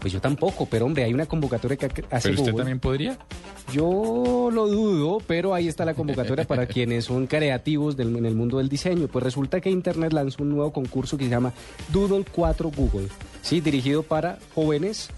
Pues 0.00 0.12
yo 0.12 0.20
tampoco, 0.20 0.66
pero 0.66 0.84
hombre, 0.84 1.04
hay 1.04 1.14
una 1.14 1.26
convocatoria 1.26 1.76
que 1.76 1.86
hace 1.86 2.28
¿Pero 2.28 2.40
usted 2.40 2.52
Google. 2.52 2.56
también 2.58 2.80
podría? 2.80 3.18
Yo 3.72 4.50
lo 4.52 4.68
dudo, 4.68 5.18
pero 5.26 5.54
ahí 5.54 5.68
está 5.68 5.84
la 5.84 5.94
convocatoria 5.94 6.44
para 6.44 6.66
quienes 6.66 7.06
son 7.06 7.26
creativos 7.26 7.96
del- 7.96 8.14
en 8.16 8.26
el 8.26 8.34
mundo 8.34 8.58
del 8.58 8.68
diseño. 8.68 9.08
Pues 9.08 9.24
resulta 9.24 9.60
que 9.60 9.70
Internet 9.70 10.12
lanzó 10.12 10.42
un 10.42 10.50
nuevo 10.50 10.72
concurso 10.72 11.16
que 11.16 11.24
se 11.24 11.30
llama 11.30 11.52
Doodle 11.88 12.24
4 12.30 12.70
Google, 12.76 13.08
¿sí? 13.42 13.60
dirigido 13.60 14.02
para 14.02 14.38
jóvenes 14.54 15.08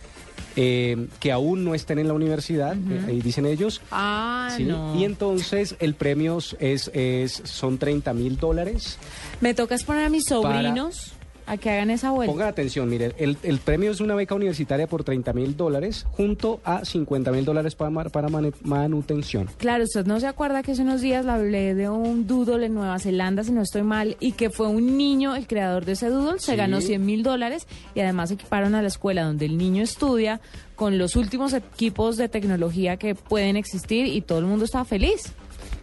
eh, 0.61 1.07
que 1.21 1.31
aún 1.31 1.65
no 1.65 1.73
estén 1.73 2.01
en 2.01 2.09
la 2.09 2.15
universidad, 2.15 2.75
eh, 2.75 3.05
ahí 3.07 3.21
dicen 3.21 3.47
ellos. 3.47 3.81
Ah, 3.93 4.53
¿sí? 4.57 4.65
no. 4.65 4.99
Y 4.99 5.05
entonces 5.05 5.77
el 5.79 5.95
premio 5.95 6.39
es, 6.59 6.91
es, 6.93 7.43
son 7.45 7.79
30 7.79 8.13
mil 8.13 8.39
dólares. 8.39 8.99
Me 9.41 9.55
toca 9.55 9.77
exponer 9.77 10.07
a 10.07 10.09
mis 10.09 10.25
sobrinos 10.25 11.13
a 11.49 11.57
que 11.57 11.71
hagan 11.71 11.91
esa 11.91 12.11
vuelta. 12.11 12.33
Pongan 12.33 12.49
atención, 12.49 12.89
mire, 12.89 13.15
el, 13.19 13.37
el 13.43 13.59
premio 13.59 13.91
es 13.91 14.01
una 14.01 14.15
beca 14.15 14.35
universitaria 14.35 14.87
por 14.87 15.05
30 15.05 15.33
mil 15.33 15.57
dólares 15.57 16.07
junto 16.13 16.61
a 16.65 16.85
50 16.85 17.33
mil 17.33 17.45
dólares 17.45 17.75
para, 17.75 17.91
para 18.11 18.29
manutención. 18.63 19.49
Claro, 19.59 19.85
usted 19.85 20.07
no 20.07 20.21
se 20.21 20.27
acuerda 20.27 20.63
que 20.63 20.73
hace 20.73 20.83
unos 20.83 21.01
días 21.01 21.25
le 21.25 21.33
hablé 21.33 21.75
de 21.75 21.89
un 21.89 22.27
doodle 22.27 22.67
en 22.67 22.75
Nueva 22.75 22.99
Zelanda, 22.99 23.45
si 23.45 23.53
no 23.53 23.63
estoy 23.63 23.83
mal, 23.83 24.17
y 24.21 24.33
que 24.33 24.51
fue 24.51 24.69
un 24.69 24.97
niño 24.97 25.35
el 25.35 25.47
creador 25.47 25.85
de 25.85 25.93
ese 25.93 26.09
doodle, 26.09 26.39
se 26.39 26.57
ganó 26.57 26.81
100 26.81 27.05
mil 27.05 27.23
dólares 27.23 27.67
y 27.95 28.01
además 28.01 28.31
equiparon 28.31 28.75
a 28.75 28.83
la 28.83 28.89
escuela 28.89 29.25
donde 29.25 29.47
el 29.47 29.57
niño 29.57 29.83
estudia 29.83 30.41
con 30.77 30.99
los 30.99 31.17
últimos 31.17 31.53
equipos 31.55 32.17
de 32.17 32.29
tecnología 32.29 32.97
que 32.97 33.15
pueden 33.15 33.57
existir 33.57 34.07
y 34.07 34.21
todo 34.21 34.39
el 34.39 34.47
mundo 34.47 34.65
estaba 34.65 34.85
feliz. 34.85 35.33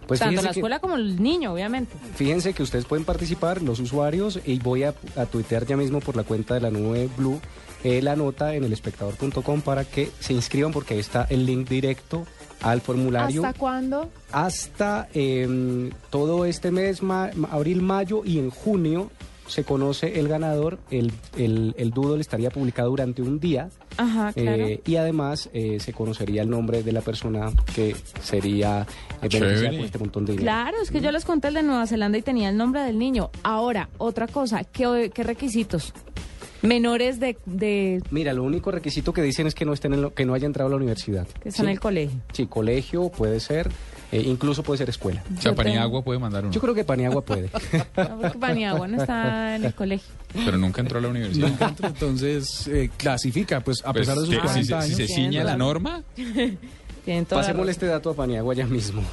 Pues 0.07 0.19
Tanto 0.19 0.41
la 0.41 0.51
que- 0.51 0.59
escuela 0.59 0.79
como 0.79 0.95
el 0.95 1.21
niño, 1.21 1.53
obviamente. 1.53 1.95
Fíjense 2.15 2.53
que 2.53 2.63
ustedes 2.63 2.85
pueden 2.85 3.05
participar, 3.05 3.61
los 3.61 3.79
usuarios, 3.79 4.39
y 4.45 4.59
voy 4.59 4.83
a, 4.83 4.93
a 5.15 5.25
tuitear 5.25 5.65
ya 5.65 5.75
mismo 5.77 5.99
por 5.99 6.15
la 6.15 6.23
cuenta 6.23 6.53
de 6.53 6.61
la 6.61 6.69
nube 6.71 7.09
Blue 7.17 7.39
eh, 7.83 8.01
la 8.01 8.15
nota 8.15 8.55
en 8.55 8.63
elespectador.com 8.63 9.61
para 9.61 9.85
que 9.85 10.09
se 10.19 10.33
inscriban 10.33 10.71
porque 10.71 10.95
ahí 10.95 10.99
está 10.99 11.27
el 11.29 11.45
link 11.45 11.67
directo 11.69 12.25
al 12.61 12.81
formulario. 12.81 13.45
¿Hasta 13.45 13.59
cuándo? 13.59 14.09
hasta 14.31 15.07
eh, 15.13 15.91
todo 16.09 16.45
este 16.45 16.71
mes, 16.71 17.03
ma- 17.03 17.29
abril, 17.51 17.81
mayo 17.83 18.23
y 18.25 18.39
en 18.39 18.49
junio 18.49 19.11
se 19.47 19.63
conoce 19.63 20.19
el 20.19 20.27
ganador. 20.27 20.79
El, 20.91 21.11
el, 21.37 21.73
el 21.77 21.91
doodle 21.91 22.21
estaría 22.21 22.49
publicado 22.49 22.89
durante 22.89 23.21
un 23.21 23.39
día. 23.39 23.69
Ajá, 23.97 24.33
claro. 24.33 24.65
eh, 24.65 24.81
y 24.85 24.95
además 24.97 25.49
eh, 25.53 25.79
se 25.79 25.93
conocería 25.93 26.41
el 26.41 26.49
nombre 26.49 26.83
de 26.83 26.91
la 26.91 27.01
persona 27.01 27.51
que 27.73 27.95
sería 28.21 28.85
eh, 29.21 29.27
beneficiada 29.29 29.69
con 29.77 29.85
este 29.85 29.97
montón 29.99 30.25
de 30.25 30.31
dinero. 30.33 30.45
Claro, 30.51 30.77
es 30.81 30.91
que 30.91 31.01
yo 31.01 31.11
les 31.11 31.23
conté 31.25 31.47
el 31.49 31.53
de 31.53 31.63
Nueva 31.63 31.87
Zelanda 31.87 32.17
y 32.17 32.21
tenía 32.21 32.49
el 32.49 32.57
nombre 32.57 32.81
del 32.81 32.97
niño. 32.99 33.29
Ahora, 33.43 33.89
otra 33.97 34.27
cosa, 34.27 34.63
¿qué, 34.63 35.11
qué 35.13 35.23
requisitos? 35.23 35.93
Menores 36.61 37.19
de, 37.19 37.37
de 37.45 38.01
Mira, 38.09 38.33
lo 38.33 38.43
único 38.43 38.71
requisito 38.71 39.13
que 39.13 39.21
dicen 39.21 39.45
es 39.45 39.53
que 39.53 39.65
no 39.65 39.73
estén 39.73 39.93
en 39.93 40.01
lo- 40.01 40.13
que 40.15 40.25
no 40.25 40.33
haya 40.33 40.47
entrado 40.47 40.67
a 40.67 40.71
la 40.71 40.77
universidad. 40.77 41.27
que 41.41 41.49
están 41.49 41.65
¿sí? 41.65 41.69
en 41.69 41.73
el 41.73 41.79
colegio. 41.79 42.19
Sí, 42.33 42.47
colegio 42.47 43.09
puede 43.09 43.39
ser, 43.39 43.69
eh, 44.17 44.23
incluso 44.25 44.63
puede 44.63 44.77
ser 44.79 44.89
escuela. 44.89 45.23
O 45.37 45.41
sea, 45.41 45.53
Paniagua 45.55 46.03
puede 46.03 46.19
mandar 46.19 46.43
uno. 46.43 46.53
Yo 46.53 46.61
creo 46.61 46.73
que 46.73 46.83
Paniagua 46.83 47.23
puede. 47.23 47.49
No, 47.97 48.19
porque 48.21 48.37
Paniagua 48.39 48.87
no 48.87 49.01
está 49.01 49.55
en 49.55 49.65
el 49.65 49.73
colegio. 49.73 50.07
Pero 50.33 50.57
nunca 50.57 50.81
entró 50.81 50.99
a 50.99 51.01
la 51.01 51.07
universidad. 51.09 51.47
Nunca 51.49 51.73
entonces 51.87 52.67
eh, 52.67 52.89
clasifica, 52.97 53.61
pues 53.61 53.81
a 53.85 53.93
Pues, 53.93 54.07
pesar 54.07 54.17
de 54.19 54.25
sus 54.25 54.35
que- 54.35 54.41
40 54.41 54.53
si, 54.53 54.63
se- 54.63 54.67
si 54.67 54.73
años. 54.73 54.97
se 54.97 55.07
ciña 55.07 55.43
la 55.43 55.57
norma, 55.57 56.03
Pasémosle 57.29 57.71
este 57.71 57.85
dato 57.85 58.09
a 58.09 58.15
Paniagua 58.15 58.55
ya 58.55 58.65
mismo. 58.65 59.03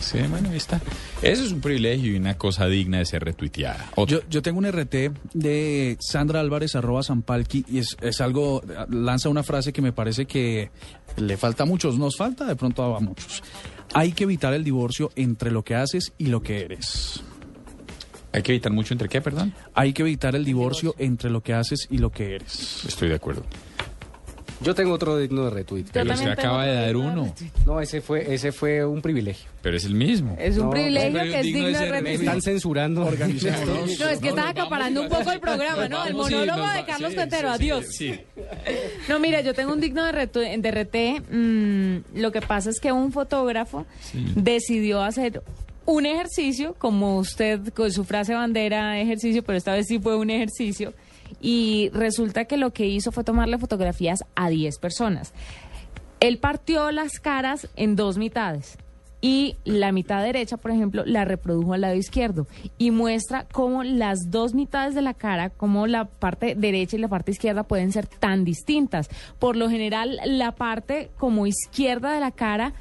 sí, 0.00 0.18
bueno, 0.28 0.50
ahí 0.50 0.56
está. 0.56 0.80
Eso 1.22 1.44
es 1.44 1.52
un 1.52 1.60
privilegio 1.60 2.12
y 2.12 2.16
una 2.16 2.36
cosa 2.36 2.66
digna 2.66 2.98
de 2.98 3.04
ser 3.04 3.22
retuiteada. 3.22 3.88
Yo, 4.08 4.18
yo 4.28 4.42
tengo 4.42 4.58
un 4.58 4.66
RT 4.66 5.12
de 5.34 5.96
Sandra 6.00 6.40
Álvarez 6.40 6.74
arroba 6.74 7.04
Zampalqui 7.04 7.64
y 7.68 7.78
es, 7.78 7.96
es 8.00 8.20
algo, 8.20 8.62
lanza 8.90 9.28
una 9.28 9.44
frase 9.44 9.72
que 9.72 9.80
me 9.80 9.92
parece 9.92 10.26
que 10.26 10.72
le 11.18 11.36
falta 11.36 11.62
a 11.62 11.66
muchos, 11.66 11.96
nos 11.98 12.16
falta 12.16 12.44
de 12.46 12.56
pronto 12.56 12.96
a 12.96 12.98
muchos. 12.98 13.44
Hay 13.92 14.12
que 14.12 14.24
evitar 14.24 14.54
el 14.54 14.64
divorcio 14.64 15.10
entre 15.16 15.50
lo 15.50 15.64
que 15.64 15.74
haces 15.74 16.12
y 16.16 16.26
lo 16.26 16.42
que 16.42 16.60
eres. 16.60 17.22
Hay 18.32 18.42
que 18.42 18.52
evitar 18.52 18.72
mucho 18.72 18.94
entre 18.94 19.08
qué, 19.08 19.20
perdón. 19.20 19.52
Hay 19.74 19.92
que 19.92 20.02
evitar 20.02 20.36
el 20.36 20.44
divorcio 20.44 20.94
entre 20.98 21.30
lo 21.30 21.42
que 21.42 21.54
haces 21.54 21.88
y 21.90 21.98
lo 21.98 22.10
que 22.10 22.36
eres. 22.36 22.84
Estoy 22.86 23.08
de 23.08 23.16
acuerdo. 23.16 23.44
Yo 24.62 24.74
tengo 24.74 24.92
otro 24.92 25.16
digno 25.16 25.44
de 25.44 25.50
retweet. 25.50 25.86
Pero 25.92 26.14
se 26.16 26.26
acaba 26.30 26.66
de 26.66 26.74
dar 26.74 26.96
uno. 26.96 27.34
No, 27.64 27.80
ese 27.80 28.00
fue, 28.00 28.34
ese 28.34 28.52
fue 28.52 28.84
un 28.84 29.00
privilegio. 29.00 29.48
Pero 29.62 29.76
es 29.76 29.84
el 29.84 29.94
mismo. 29.94 30.36
Es 30.38 30.58
un 30.58 30.64
No, 30.64 30.70
privilegio 30.70 31.20
que 31.22 31.38
es 31.40 31.42
digno 31.46 31.66
digno 31.66 31.80
de 31.80 31.86
Me 31.86 31.92
retweet. 31.92 32.14
están 32.16 32.42
censurando. 32.42 33.04
No, 33.04 33.10
es 34.10 34.18
que 34.20 34.28
estás 34.28 34.46
acaparando 34.50 35.02
un 35.02 35.08
poco 35.08 35.30
el 35.32 35.40
programa, 35.40 35.88
¿no? 35.88 36.02
El 36.04 36.10
sí, 36.10 36.16
monólogo 36.16 36.66
de 36.68 36.84
Carlos 36.84 37.10
sí, 37.10 37.16
Cuentero, 37.16 37.48
sí, 37.52 37.58
sí, 37.58 37.62
adiós. 37.62 37.86
sí. 37.88 38.20
No, 39.08 39.18
mira, 39.18 39.40
yo 39.40 39.54
tengo 39.54 39.72
un 39.72 39.80
digno 39.80 40.04
de, 40.04 40.12
retu- 40.12 40.60
de 40.60 40.70
RT. 40.70 41.22
mm, 41.32 42.18
lo 42.20 42.30
que 42.32 42.40
pasa 42.42 42.70
es 42.70 42.80
que 42.80 42.92
un 42.92 43.12
fotógrafo 43.12 43.86
decidió 44.34 45.02
hacer 45.02 45.42
un 45.86 46.06
ejercicio, 46.06 46.74
como 46.78 47.16
usted 47.18 47.60
con 47.74 47.90
su 47.90 48.04
frase 48.04 48.34
bandera 48.34 49.00
ejercicio, 49.00 49.42
pero 49.42 49.56
esta 49.58 49.72
vez 49.72 49.86
sí 49.88 49.98
fue 49.98 50.16
un 50.16 50.30
ejercicio. 50.30 50.92
Y 51.40 51.90
resulta 51.92 52.44
que 52.44 52.56
lo 52.56 52.72
que 52.72 52.86
hizo 52.86 53.12
fue 53.12 53.24
tomarle 53.24 53.58
fotografías 53.58 54.20
a 54.34 54.48
10 54.48 54.78
personas. 54.78 55.32
Él 56.20 56.38
partió 56.38 56.90
las 56.90 57.18
caras 57.18 57.68
en 57.76 57.96
dos 57.96 58.18
mitades. 58.18 58.76
Y 59.22 59.56
la 59.64 59.92
mitad 59.92 60.22
derecha, 60.22 60.56
por 60.56 60.70
ejemplo, 60.70 61.04
la 61.04 61.26
reprodujo 61.26 61.74
al 61.74 61.82
lado 61.82 61.94
izquierdo. 61.94 62.46
Y 62.78 62.90
muestra 62.90 63.46
cómo 63.52 63.84
las 63.84 64.30
dos 64.30 64.54
mitades 64.54 64.94
de 64.94 65.02
la 65.02 65.12
cara, 65.12 65.50
como 65.50 65.86
la 65.86 66.06
parte 66.06 66.54
derecha 66.54 66.96
y 66.96 67.00
la 67.00 67.08
parte 67.08 67.32
izquierda 67.32 67.64
pueden 67.64 67.92
ser 67.92 68.06
tan 68.06 68.44
distintas. 68.44 69.10
Por 69.38 69.56
lo 69.56 69.68
general, 69.68 70.18
la 70.24 70.52
parte 70.52 71.10
como 71.18 71.46
izquierda 71.46 72.12
de 72.12 72.20
la 72.20 72.30
cara 72.30 72.72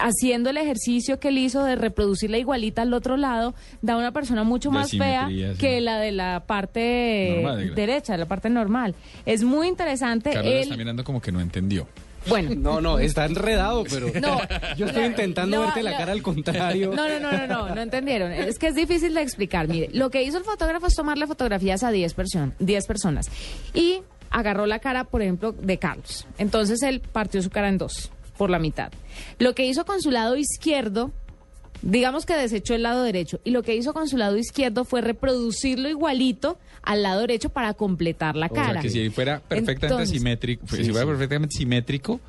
haciendo 0.00 0.50
el 0.50 0.56
ejercicio 0.56 1.18
que 1.18 1.28
él 1.28 1.38
hizo 1.38 1.64
de 1.64 1.76
reproducirla 1.76 2.38
igualita 2.38 2.82
al 2.82 2.92
otro 2.94 3.16
lado, 3.16 3.54
da 3.80 3.96
una 3.96 4.12
persona 4.12 4.44
mucho 4.44 4.70
más 4.70 4.90
fea 4.90 5.28
sí. 5.28 5.44
que 5.58 5.80
la 5.80 5.98
de 5.98 6.12
la 6.12 6.44
parte 6.46 7.32
Normal, 7.42 7.58
de- 7.68 7.74
derecha, 7.74 8.16
la 8.16 8.26
parte 8.26 8.48
normal. 8.50 8.94
Es 9.26 9.42
muy 9.42 9.68
interesante. 9.68 10.30
Carlos 10.32 10.52
Él- 10.54 10.60
está 10.62 10.76
mirando 10.76 11.04
como 11.04 11.20
que 11.20 11.32
no 11.32 11.40
entendió. 11.40 11.86
bueno, 12.28 12.50
No, 12.56 12.80
no, 12.80 12.98
está 12.98 13.24
enredado, 13.24 13.84
pero 13.90 14.06
No. 14.20 14.38
yo 14.76 14.86
estoy 14.86 15.04
intentando 15.04 15.56
No, 15.56 15.62
verte 15.64 15.82
la 15.82 15.92
no. 15.92 15.96
cara 15.98 16.12
al 16.12 16.22
contrario. 16.22 16.92
No, 16.94 17.08
no, 17.08 17.18
no, 17.20 17.32
no, 17.32 17.46
no, 17.46 17.74
no 17.74 17.80
entendieron. 17.82 18.30
Es 18.32 18.58
que 18.58 18.68
es 18.68 18.74
difícil 18.74 19.14
de 19.14 19.22
explicar. 19.22 19.66
Mire, 19.68 19.88
lo 19.92 20.10
que 20.10 20.22
hizo 20.22 20.38
el 20.38 20.44
fotógrafo 20.44 20.86
es 20.86 20.94
tomarle 20.94 21.26
fotografías 21.26 21.82
a 21.82 21.90
10 21.90 22.14
person 22.14 22.54
10 22.60 22.86
personas 22.86 23.28
y 23.74 24.00
agarró 24.30 24.64
la 24.66 24.78
cara, 24.78 25.04
por 25.04 25.20
ejemplo, 25.20 25.52
de 25.52 25.78
Carlos. 25.78 26.26
Entonces 26.38 26.82
él 26.82 27.00
partió 27.00 27.42
su 27.42 27.50
cara 27.50 27.68
en 27.68 27.76
dos, 27.78 28.10
por 28.36 28.50
la 28.50 28.58
mitad. 28.58 28.92
Lo 29.38 29.54
que 29.54 29.66
hizo 29.66 29.84
con 29.84 30.00
su 30.02 30.10
lado 30.10 30.36
izquierdo, 30.36 31.12
digamos 31.82 32.26
que 32.26 32.34
desechó 32.36 32.74
el 32.74 32.82
lado 32.82 33.02
derecho, 33.02 33.40
y 33.44 33.50
lo 33.50 33.62
que 33.62 33.74
hizo 33.76 33.92
con 33.92 34.08
su 34.08 34.16
lado 34.16 34.36
izquierdo 34.36 34.84
fue 34.84 35.00
reproducirlo 35.00 35.88
igualito 35.88 36.58
al 36.82 37.02
lado 37.02 37.20
derecho 37.20 37.48
para 37.48 37.74
completar 37.74 38.36
la 38.36 38.46
O 38.46 38.50
cara. 38.54 38.74
sea, 38.74 38.82
que 38.82 38.90
si 38.90 39.10
fuera 39.10 39.40
perfectamente 39.40 39.86
Entonces- 39.86 40.10
simétrico, 40.10 40.66
Sí, 40.68 40.84
si 40.84 40.90
fuera 40.90 41.02
sí. 41.06 41.10
perfectamente 41.10 41.56
simétrico, 41.56 42.20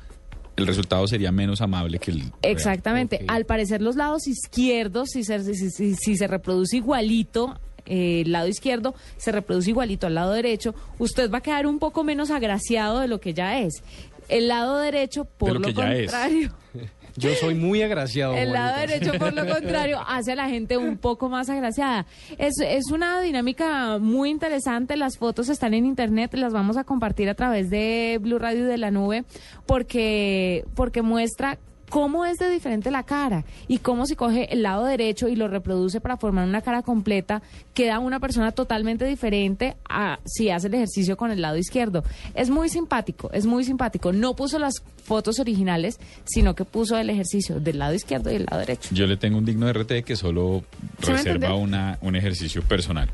el 0.56 0.66
resultado 0.68 1.06
sería 1.08 1.32
menos 1.32 1.60
amable 1.60 1.98
que 1.98 2.12
el 2.12 2.20
real. 2.20 2.32
Exactamente. 2.42 3.24
Al 3.26 3.44
parecer 3.44 3.82
los 3.82 3.96
lados 3.96 4.28
izquierdos, 4.28 5.10
si 5.10 5.24
se, 5.24 5.42
si, 5.54 5.70
si- 5.70 5.94
si 5.96 6.16
se 6.16 6.26
reproduce 6.28 6.76
igualito, 6.76 7.58
eh, 7.86 8.22
el 8.24 8.30
lado 8.32 8.46
izquierdo 8.48 8.94
se 9.16 9.32
reproduce 9.32 9.70
igualito 9.70 10.06
al 10.06 10.14
lado 10.14 10.32
derecho, 10.32 10.74
usted 10.98 11.30
va 11.30 11.38
a 11.38 11.40
quedar 11.42 11.66
un 11.66 11.78
poco 11.80 12.02
menos 12.04 12.30
agraciado 12.30 13.00
de 13.00 13.08
lo 13.08 13.20
que 13.20 13.34
ya 13.34 13.58
es. 13.58 13.82
El 14.28 14.48
lado 14.48 14.78
derecho, 14.78 15.24
por 15.24 15.52
lo 15.52 15.58
lo, 15.60 15.66
que 15.66 15.74
ya 15.74 15.92
es. 15.92 16.10
contrario, 16.10 16.50
Yo 17.16 17.32
soy 17.34 17.54
muy 17.54 17.80
agraciado. 17.82 18.34
el 18.34 18.52
lado 18.52 18.80
derecho, 18.80 19.12
por 19.18 19.32
lo 19.32 19.46
contrario, 19.54 20.00
hace 20.06 20.32
a 20.32 20.34
la 20.34 20.48
gente 20.48 20.76
un 20.76 20.96
poco 20.96 21.28
más 21.28 21.48
agraciada. 21.48 22.06
Es, 22.38 22.54
es 22.60 22.90
una 22.90 23.20
dinámica 23.20 23.98
muy 23.98 24.30
interesante. 24.30 24.96
Las 24.96 25.16
fotos 25.16 25.48
están 25.48 25.74
en 25.74 25.86
internet, 25.86 26.34
las 26.34 26.52
vamos 26.52 26.76
a 26.76 26.84
compartir 26.84 27.28
a 27.28 27.34
través 27.34 27.70
de 27.70 28.18
Blue 28.20 28.38
Radio 28.38 28.66
de 28.66 28.78
la 28.78 28.90
Nube, 28.90 29.24
porque, 29.66 30.64
porque 30.74 31.02
muestra 31.02 31.58
cómo 31.94 32.24
es 32.24 32.38
de 32.38 32.50
diferente 32.50 32.90
la 32.90 33.04
cara 33.04 33.44
y 33.68 33.78
cómo 33.78 34.04
si 34.06 34.16
coge 34.16 34.52
el 34.52 34.64
lado 34.64 34.84
derecho 34.84 35.28
y 35.28 35.36
lo 35.36 35.46
reproduce 35.46 36.00
para 36.00 36.16
formar 36.16 36.44
una 36.48 36.60
cara 36.60 36.82
completa, 36.82 37.40
queda 37.72 38.00
una 38.00 38.18
persona 38.18 38.50
totalmente 38.50 39.04
diferente 39.04 39.76
a 39.88 40.18
si 40.24 40.50
hace 40.50 40.66
el 40.66 40.74
ejercicio 40.74 41.16
con 41.16 41.30
el 41.30 41.40
lado 41.40 41.56
izquierdo. 41.56 42.02
Es 42.34 42.50
muy 42.50 42.68
simpático, 42.68 43.30
es 43.32 43.46
muy 43.46 43.62
simpático. 43.62 44.12
No 44.12 44.34
puso 44.34 44.58
las 44.58 44.82
fotos 45.04 45.38
originales, 45.38 46.00
sino 46.24 46.56
que 46.56 46.64
puso 46.64 46.98
el 46.98 47.10
ejercicio 47.10 47.60
del 47.60 47.78
lado 47.78 47.94
izquierdo 47.94 48.32
y 48.32 48.34
el 48.34 48.46
lado 48.46 48.58
derecho. 48.58 48.92
Yo 48.92 49.06
le 49.06 49.16
tengo 49.16 49.38
un 49.38 49.44
digno 49.44 49.66
de 49.66 49.74
RT 49.74 50.04
que 50.04 50.16
solo 50.16 50.64
¿Sí 51.00 51.12
me 51.12 51.18
reserva 51.18 51.54
una, 51.54 51.98
un 52.00 52.16
ejercicio 52.16 52.62
personal. 52.62 53.08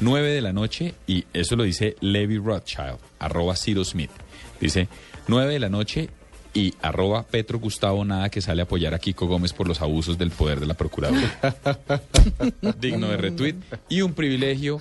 9 0.00 0.32
de 0.32 0.40
la 0.40 0.52
noche, 0.52 0.94
y 1.06 1.24
eso 1.32 1.54
lo 1.54 1.62
dice 1.62 1.94
Levi 2.00 2.38
Rothschild, 2.38 2.98
arroba 3.20 3.54
Ciro 3.54 3.84
Smith. 3.84 4.10
Dice, 4.60 4.88
9 5.28 5.52
de 5.52 5.60
la 5.60 5.68
noche 5.68 6.10
y 6.54 6.72
arroba 6.80 7.24
Petro 7.24 7.58
Gustavo 7.58 8.04
Nada 8.04 8.30
que 8.30 8.40
sale 8.40 8.62
a 8.62 8.64
apoyar 8.64 8.94
a 8.94 8.98
Kiko 8.98 9.26
Gómez 9.26 9.52
por 9.52 9.68
los 9.68 9.82
abusos 9.82 10.16
del 10.16 10.30
poder 10.30 10.60
de 10.60 10.66
la 10.66 10.74
Procuraduría. 10.74 11.36
Digno 12.80 13.08
de 13.08 13.16
retweet. 13.16 13.56
Y 13.88 14.02
un 14.02 14.14
privilegio, 14.14 14.80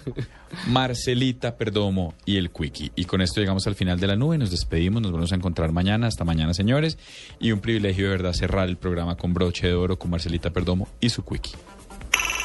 Marcelita 0.67 1.57
Perdomo 1.57 2.13
y 2.25 2.37
el 2.37 2.51
Quickie. 2.51 2.91
Y 2.95 3.05
con 3.05 3.21
esto 3.21 3.41
llegamos 3.41 3.65
al 3.67 3.75
final 3.75 3.99
de 3.99 4.07
la 4.07 4.15
nube, 4.15 4.37
nos 4.37 4.51
despedimos, 4.51 5.01
nos 5.01 5.11
vamos 5.11 5.31
a 5.31 5.35
encontrar 5.35 5.71
mañana, 5.71 6.07
hasta 6.07 6.23
mañana 6.23 6.53
señores. 6.53 6.97
Y 7.39 7.51
un 7.51 7.59
privilegio 7.59 8.05
de 8.05 8.11
verdad 8.11 8.33
cerrar 8.33 8.69
el 8.69 8.77
programa 8.77 9.17
con 9.17 9.33
broche 9.33 9.67
de 9.67 9.73
oro 9.73 9.97
con 9.97 10.11
Marcelita 10.11 10.51
Perdomo 10.51 10.87
y 11.01 11.09
su 11.09 11.25
Quickie. 11.25 11.53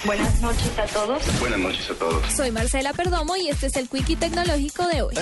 Buenas 0.04 0.40
noches 0.40 0.78
a 0.78 0.86
todos. 0.86 1.40
Buenas 1.40 1.58
noches 1.58 1.90
a 1.90 1.94
todos. 1.94 2.32
Soy 2.32 2.50
Marcela 2.50 2.92
Perdomo 2.92 3.36
y 3.36 3.48
este 3.48 3.66
es 3.66 3.76
el 3.76 3.88
Quickie 3.88 4.16
Tecnológico 4.16 4.86
de 4.86 5.02
hoy. 5.02 5.14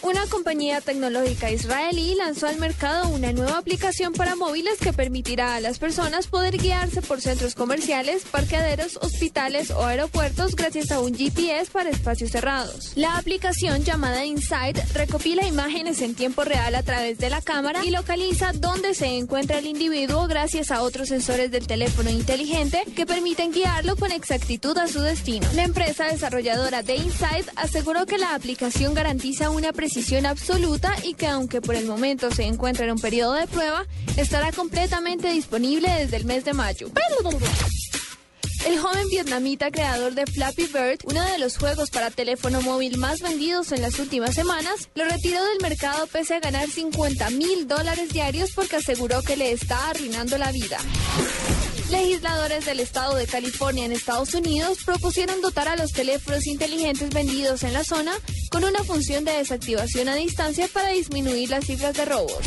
Una 0.00 0.26
compañía 0.28 0.80
tecnológica 0.80 1.50
israelí 1.50 2.14
lanzó 2.14 2.46
al 2.46 2.58
mercado 2.58 3.08
una 3.08 3.32
nueva 3.32 3.58
aplicación 3.58 4.12
para 4.12 4.36
móviles 4.36 4.78
que 4.78 4.92
permitirá 4.92 5.56
a 5.56 5.60
las 5.60 5.80
personas 5.80 6.28
poder 6.28 6.56
guiarse 6.56 7.02
por 7.02 7.20
centros 7.20 7.56
comerciales, 7.56 8.22
parqueaderos, 8.24 8.96
hospitales 9.02 9.72
o 9.72 9.84
aeropuertos 9.84 10.54
gracias 10.54 10.92
a 10.92 11.00
un 11.00 11.16
GPS 11.16 11.72
para 11.72 11.90
espacios 11.90 12.30
cerrados. 12.30 12.92
La 12.94 13.16
aplicación 13.18 13.82
llamada 13.82 14.24
Insight 14.24 14.78
recopila 14.94 15.46
imágenes 15.46 16.00
en 16.00 16.14
tiempo 16.14 16.44
real 16.44 16.76
a 16.76 16.84
través 16.84 17.18
de 17.18 17.30
la 17.30 17.42
cámara 17.42 17.84
y 17.84 17.90
localiza 17.90 18.52
dónde 18.52 18.94
se 18.94 19.06
encuentra 19.18 19.58
el 19.58 19.66
individuo 19.66 20.28
gracias 20.28 20.70
a 20.70 20.82
otros 20.82 21.08
sensores 21.08 21.50
del 21.50 21.66
teléfono 21.66 22.08
inteligente 22.08 22.84
que 22.94 23.04
permiten 23.04 23.52
guiarlo 23.52 23.96
con 23.96 24.12
exactitud 24.12 24.78
a 24.78 24.86
su 24.86 25.00
destino. 25.00 25.48
La 25.54 25.64
empresa 25.64 26.06
desarrolladora 26.06 26.84
de 26.84 26.96
Insight 26.96 27.48
aseguró 27.56 28.06
que 28.06 28.18
la 28.18 28.36
aplicación 28.36 28.94
garantiza 28.94 29.50
una 29.50 29.72
absoluta 30.26 30.94
y 31.02 31.14
que 31.14 31.26
aunque 31.26 31.60
por 31.60 31.74
el 31.74 31.86
momento 31.86 32.30
se 32.30 32.44
encuentra 32.44 32.84
en 32.84 32.92
un 32.92 32.98
periodo 32.98 33.32
de 33.34 33.46
prueba, 33.46 33.86
estará 34.16 34.52
completamente 34.52 35.30
disponible 35.30 35.88
desde 35.90 36.16
el 36.16 36.24
mes 36.24 36.44
de 36.44 36.52
mayo. 36.52 36.90
El 38.66 38.78
joven 38.78 39.08
vietnamita 39.08 39.70
creador 39.70 40.14
de 40.14 40.26
Flappy 40.26 40.66
Bird, 40.66 40.98
uno 41.04 41.24
de 41.24 41.38
los 41.38 41.56
juegos 41.56 41.90
para 41.90 42.10
teléfono 42.10 42.60
móvil 42.60 42.98
más 42.98 43.20
vendidos 43.20 43.72
en 43.72 43.82
las 43.82 43.98
últimas 43.98 44.34
semanas, 44.34 44.88
lo 44.94 45.04
retiró 45.04 45.42
del 45.44 45.60
mercado 45.62 46.06
pese 46.08 46.34
a 46.34 46.40
ganar 46.40 46.68
50 46.68 47.30
mil 47.30 47.66
dólares 47.66 48.10
diarios 48.10 48.50
porque 48.54 48.76
aseguró 48.76 49.22
que 49.22 49.36
le 49.36 49.52
está 49.52 49.90
arruinando 49.90 50.36
la 50.38 50.50
vida. 50.52 50.78
Legisladores 51.90 52.66
del 52.66 52.80
estado 52.80 53.14
de 53.14 53.26
California 53.26 53.86
en 53.86 53.92
Estados 53.92 54.34
Unidos 54.34 54.78
propusieron 54.84 55.40
dotar 55.40 55.68
a 55.68 55.76
los 55.76 55.92
teléfonos 55.92 56.46
inteligentes 56.46 57.08
vendidos 57.08 57.62
en 57.62 57.72
la 57.72 57.82
zona 57.82 58.12
con 58.50 58.64
una 58.64 58.84
función 58.84 59.24
de 59.24 59.32
desactivación 59.32 60.08
a 60.08 60.14
distancia 60.14 60.68
para 60.72 60.90
disminuir 60.90 61.48
las 61.48 61.64
cifras 61.64 61.94
de 61.94 62.04
robos. 62.04 62.42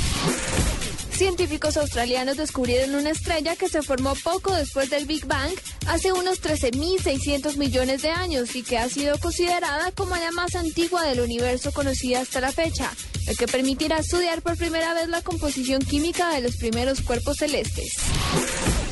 Científicos 1.22 1.78
australianos 1.78 2.36
descubrieron 2.36 2.96
una 2.96 3.12
estrella 3.12 3.56
que 3.56 3.70
se 3.70 3.84
formó 3.84 4.16
poco 4.24 4.56
después 4.56 4.90
del 4.90 5.06
Big 5.06 5.28
Bang, 5.28 5.52
hace 5.86 6.12
unos 6.12 6.42
13.600 6.42 7.58
millones 7.58 8.02
de 8.02 8.10
años 8.10 8.56
y 8.56 8.64
que 8.64 8.80
ha 8.80 8.90
sido 8.90 9.20
considerada 9.20 9.92
como 9.92 10.16
la 10.16 10.32
más 10.32 10.56
antigua 10.56 11.04
del 11.04 11.20
universo 11.20 11.72
conocida 11.74 12.22
hasta 12.22 12.42
la 12.42 12.52
fecha, 12.52 12.92
lo 13.28 13.36
que 13.36 13.46
permitirá 13.46 14.00
estudiar 14.00 14.42
por 14.42 14.58
primera 14.58 14.96
vez 14.96 15.10
la 15.10 15.22
composición 15.22 15.84
química 15.84 16.34
de 16.34 16.42
los 16.42 16.56
primeros 16.56 17.02
cuerpos 17.02 17.38
celestes. 17.38 17.98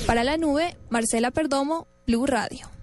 Para 0.05 0.23
la 0.23 0.37
nube, 0.37 0.77
Marcela 0.91 1.31
Perdomo, 1.31 1.87
Blue 2.05 2.27
Radio. 2.27 2.78